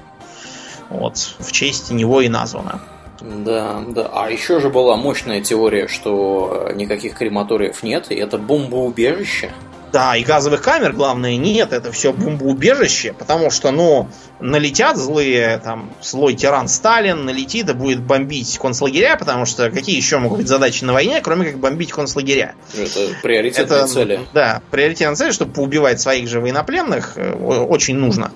[0.90, 2.82] Вот, в честь него и названо.
[3.22, 4.10] Да, да.
[4.14, 9.52] А еще же была мощная теория, что никаких крематориев нет, и это бомбоубежище.
[9.92, 14.08] Да, и газовых камер, главное, нет, это все бомбоубежище, потому что, ну,
[14.40, 20.18] налетят злые, там, злой тиран Сталин, налетит и будет бомбить концлагеря, потому что какие еще
[20.18, 22.56] могут быть задачи на войне, кроме как бомбить концлагеря?
[22.74, 24.20] Это приоритетные это, цели.
[24.34, 28.32] Да, приоритетная цель, чтобы поубивать своих же военнопленных, э, очень нужно.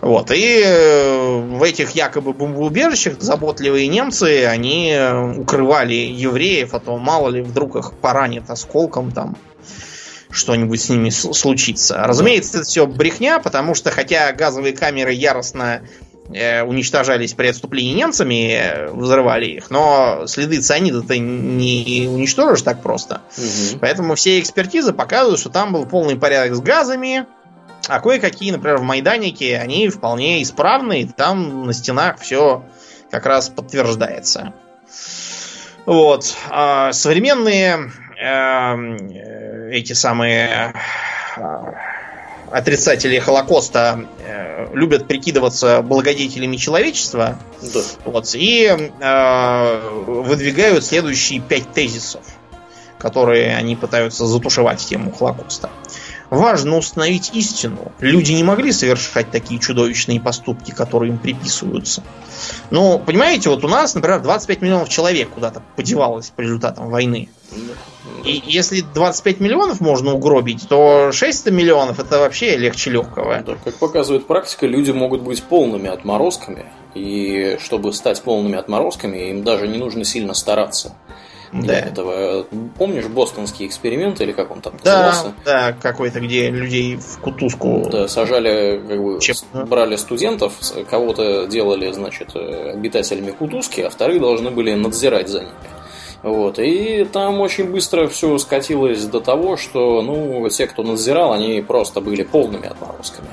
[0.00, 4.96] Вот, и э, в этих якобы бомбоубежищах заботливые немцы, они
[5.36, 9.36] укрывали евреев, а то мало ли вдруг их поранит осколком там
[10.36, 12.02] что-нибудь с ними случится.
[12.04, 15.82] Разумеется, это все брехня, потому что хотя газовые камеры яростно
[16.32, 22.82] э, уничтожались при отступлении немцами, э, взрывали их, но следы цианида ты не уничтожишь так
[22.82, 23.22] просто.
[23.36, 23.78] Угу.
[23.80, 27.26] Поэтому все экспертизы показывают, что там был полный порядок с газами,
[27.88, 32.64] а кое-какие, например, в Майданике, они вполне исправны, и там на стенах все
[33.10, 34.52] как раз подтверждается.
[35.86, 36.34] Вот.
[36.50, 40.74] А современные Эм, э, эти самые
[41.36, 41.40] э,
[42.50, 47.38] отрицатели Холокоста э, любят прикидываться благодетелями человечества.
[47.62, 47.80] Да.
[48.04, 52.22] Вот, и э, выдвигают следующие пять тезисов,
[52.98, 55.70] которые они пытаются затушевать тему Холокоста.
[56.28, 57.92] Важно установить истину.
[58.00, 62.02] Люди не могли совершать такие чудовищные поступки, которые им приписываются.
[62.70, 67.28] Ну, понимаете, вот у нас, например, 25 миллионов человек куда-то подевалось по результатам войны.
[68.24, 73.42] И если 25 миллионов можно угробить, то 600 миллионов это вообще легче легкого.
[73.46, 76.66] Да, как показывает практика, люди могут быть полными отморозками.
[76.94, 80.96] И чтобы стать полными отморозками, им даже не нужно сильно стараться.
[81.52, 81.78] Для Да.
[81.78, 82.46] этого.
[82.76, 85.34] Помнишь бостонский эксперимент, или как он там Да, назывался?
[85.44, 87.88] да, какой-то, где людей в кутузку.
[87.90, 89.36] Да, сажали, как бы, Чем?
[89.66, 90.54] брали студентов,
[90.90, 95.52] кого-то делали, значит, э, обитателями кутузки, а вторые должны были надзирать за ними.
[96.26, 101.60] Вот, и там очень быстро все скатилось до того, что, ну, те, кто надзирал, они
[101.60, 103.28] просто были полными отморозками.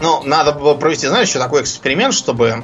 [0.00, 2.62] Ну, надо было провести, знаешь, еще такой эксперимент, чтобы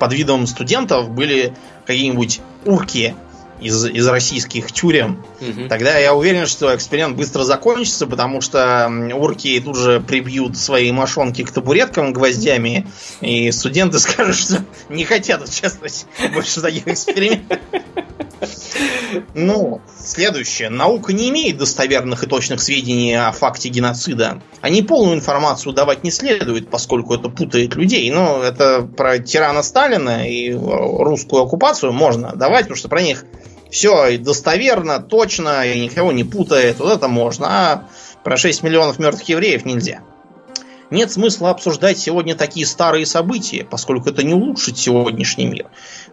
[0.00, 1.54] под видом студентов были
[1.86, 3.14] какие-нибудь урки
[3.60, 5.24] из, из российских тюрем.
[5.40, 5.68] Мгм.
[5.68, 11.44] Тогда я уверен, что эксперимент быстро закончится, потому что урки тут же прибьют свои мошонки
[11.44, 12.88] к табуреткам гвоздями,
[13.20, 17.60] и студенты скажут, что не хотят участвовать больше в таких экспериментах.
[19.34, 20.70] Ну, следующее.
[20.70, 24.42] Наука не имеет достоверных и точных сведений о факте геноцида.
[24.60, 28.10] Они полную информацию давать не следует, поскольку это путает людей.
[28.10, 33.24] Но это про тирана Сталина и русскую оккупацию можно давать, потому что про них
[33.70, 36.78] все достоверно, точно, и никого не путает.
[36.78, 37.46] Вот это можно.
[37.48, 37.88] А
[38.24, 40.00] про 6 миллионов мертвых евреев нельзя.
[40.90, 45.66] Нет смысла обсуждать сегодня такие старые события, поскольку это не улучшит сегодняшний мир.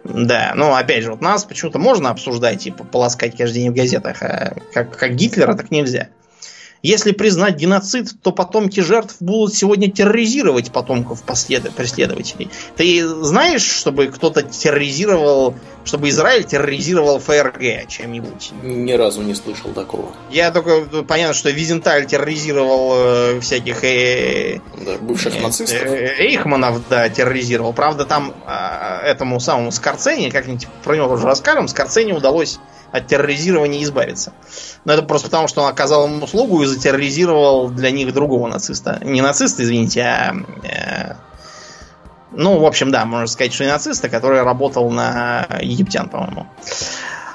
[0.04, 4.22] Да, но опять же, вот нас почему-то можно обсуждать и полоскать каждый день в газетах,
[4.22, 6.08] а как, как Гитлера так нельзя.
[6.86, 12.48] Если признать геноцид, то потомки жертв будут сегодня терроризировать потомков преследователей.
[12.76, 18.52] Ты знаешь, чтобы кто-то терроризировал, чтобы Израиль терроризировал ФРГ чем-нибудь?
[18.62, 20.12] Ни разу не слышал такого.
[20.30, 25.82] Я только ну, понятно, что Визенталь терроризировал э, всяких э, Да, бывших э, нацистов.
[25.82, 27.72] э, Эйхманов, да, терроризировал.
[27.72, 32.60] Правда, там а, этому самому Скорцени, как-нибудь про него тоже расскажем, Скорцени удалось
[32.92, 34.32] от терроризирования избавиться.
[34.84, 38.98] Но это просто потому, что он оказал им услугу и затерроризировал для них другого нациста.
[39.02, 40.34] Не нациста, извините, а...
[40.62, 41.14] э,
[42.32, 46.46] ну, в общем, да, можно сказать, что и нациста, который работал на египтян, по-моему.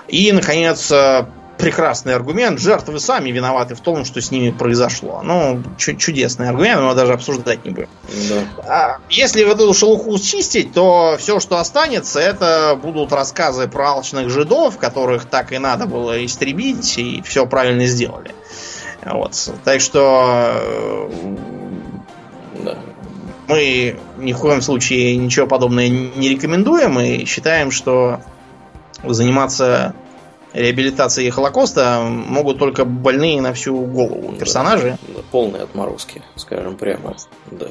[0.07, 1.25] И, наконец, э,
[1.61, 2.59] прекрасный аргумент.
[2.59, 5.21] Жертвы сами виноваты в том, что с ними произошло.
[5.23, 7.87] Ну, чу- чудесный аргумент, но даже обсуждать не будем.
[8.29, 8.63] Да.
[8.67, 14.77] А Если эту шелуху чистить, то все, что останется, это будут рассказы про алчных жидов,
[14.77, 18.31] которых так и надо было истребить, и все правильно сделали.
[19.05, 19.33] Вот.
[19.63, 21.35] Так что э,
[22.63, 22.77] Да.
[23.47, 28.21] мы ни в коем случае ничего подобного не рекомендуем и считаем, что
[29.03, 29.93] заниматься
[30.53, 34.97] реабилитацией Холокоста могут только больные на всю голову персонажи.
[35.07, 37.15] Да, полные отморозки, скажем прямо.
[37.51, 37.67] Да.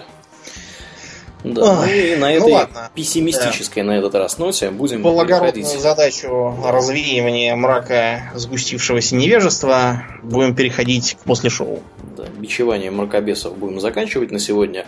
[1.42, 2.90] Да, Ой, ну и на ну этой ладно.
[2.94, 5.80] пессимистической на этот раз ноте будем Благородную переходить.
[5.80, 11.82] задачу развеивания мрака сгустившегося невежества будем переходить к после шоу.
[12.14, 14.86] Да, бичевание мракобесов будем заканчивать на сегодня.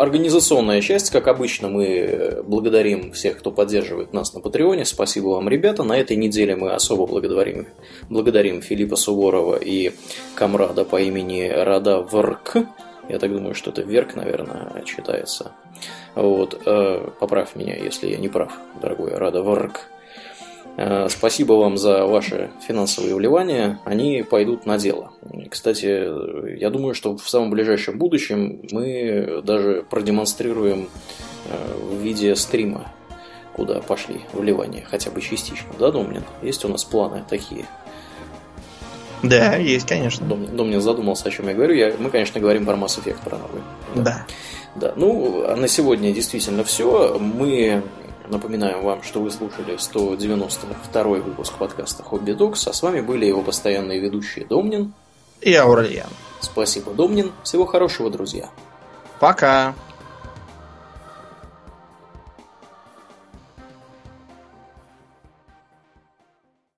[0.00, 4.86] Организационная часть, как обычно, мы благодарим всех, кто поддерживает нас на Патреоне.
[4.86, 5.82] Спасибо вам, ребята.
[5.82, 7.66] На этой неделе мы особо благодарим,
[8.08, 9.92] благодарим Филиппа Суворова и
[10.34, 12.56] комрада по имени Рада Врк.
[13.10, 15.52] Я так думаю, что это Верк, наверное, читается.
[16.14, 19.82] Вот, э, поправь меня, если я не прав, дорогой Рада Врк.
[20.80, 23.78] Э, Спасибо вам за ваши финансовые вливания.
[23.84, 25.12] Они пойдут на дело.
[25.50, 30.88] Кстати, я думаю, что в самом ближайшем будущем мы даже продемонстрируем
[31.50, 32.90] э, в виде стрима,
[33.52, 35.68] куда пошли вливания, хотя бы частично.
[35.78, 36.24] Да, Домнин?
[36.40, 37.66] Есть у нас планы такие?
[39.22, 40.26] Да, есть, конечно.
[40.26, 41.74] Домнин, Домнин задумался, о чем я говорю.
[41.74, 43.60] Я, мы, конечно, говорим про Mass Effect, про новый.
[43.96, 44.24] Да.
[44.76, 47.18] Да, ну, а на сегодня действительно все.
[47.18, 47.82] Мы
[48.30, 53.42] напоминаем вам, что вы слушали 192 выпуск подкаста Хобби Докс, а с вами были его
[53.42, 54.92] постоянные ведущие Домнин.
[55.40, 56.10] И Аурельян.
[56.40, 57.32] Спасибо, Домнин.
[57.42, 58.50] Всего хорошего, друзья.
[59.18, 59.74] Пока.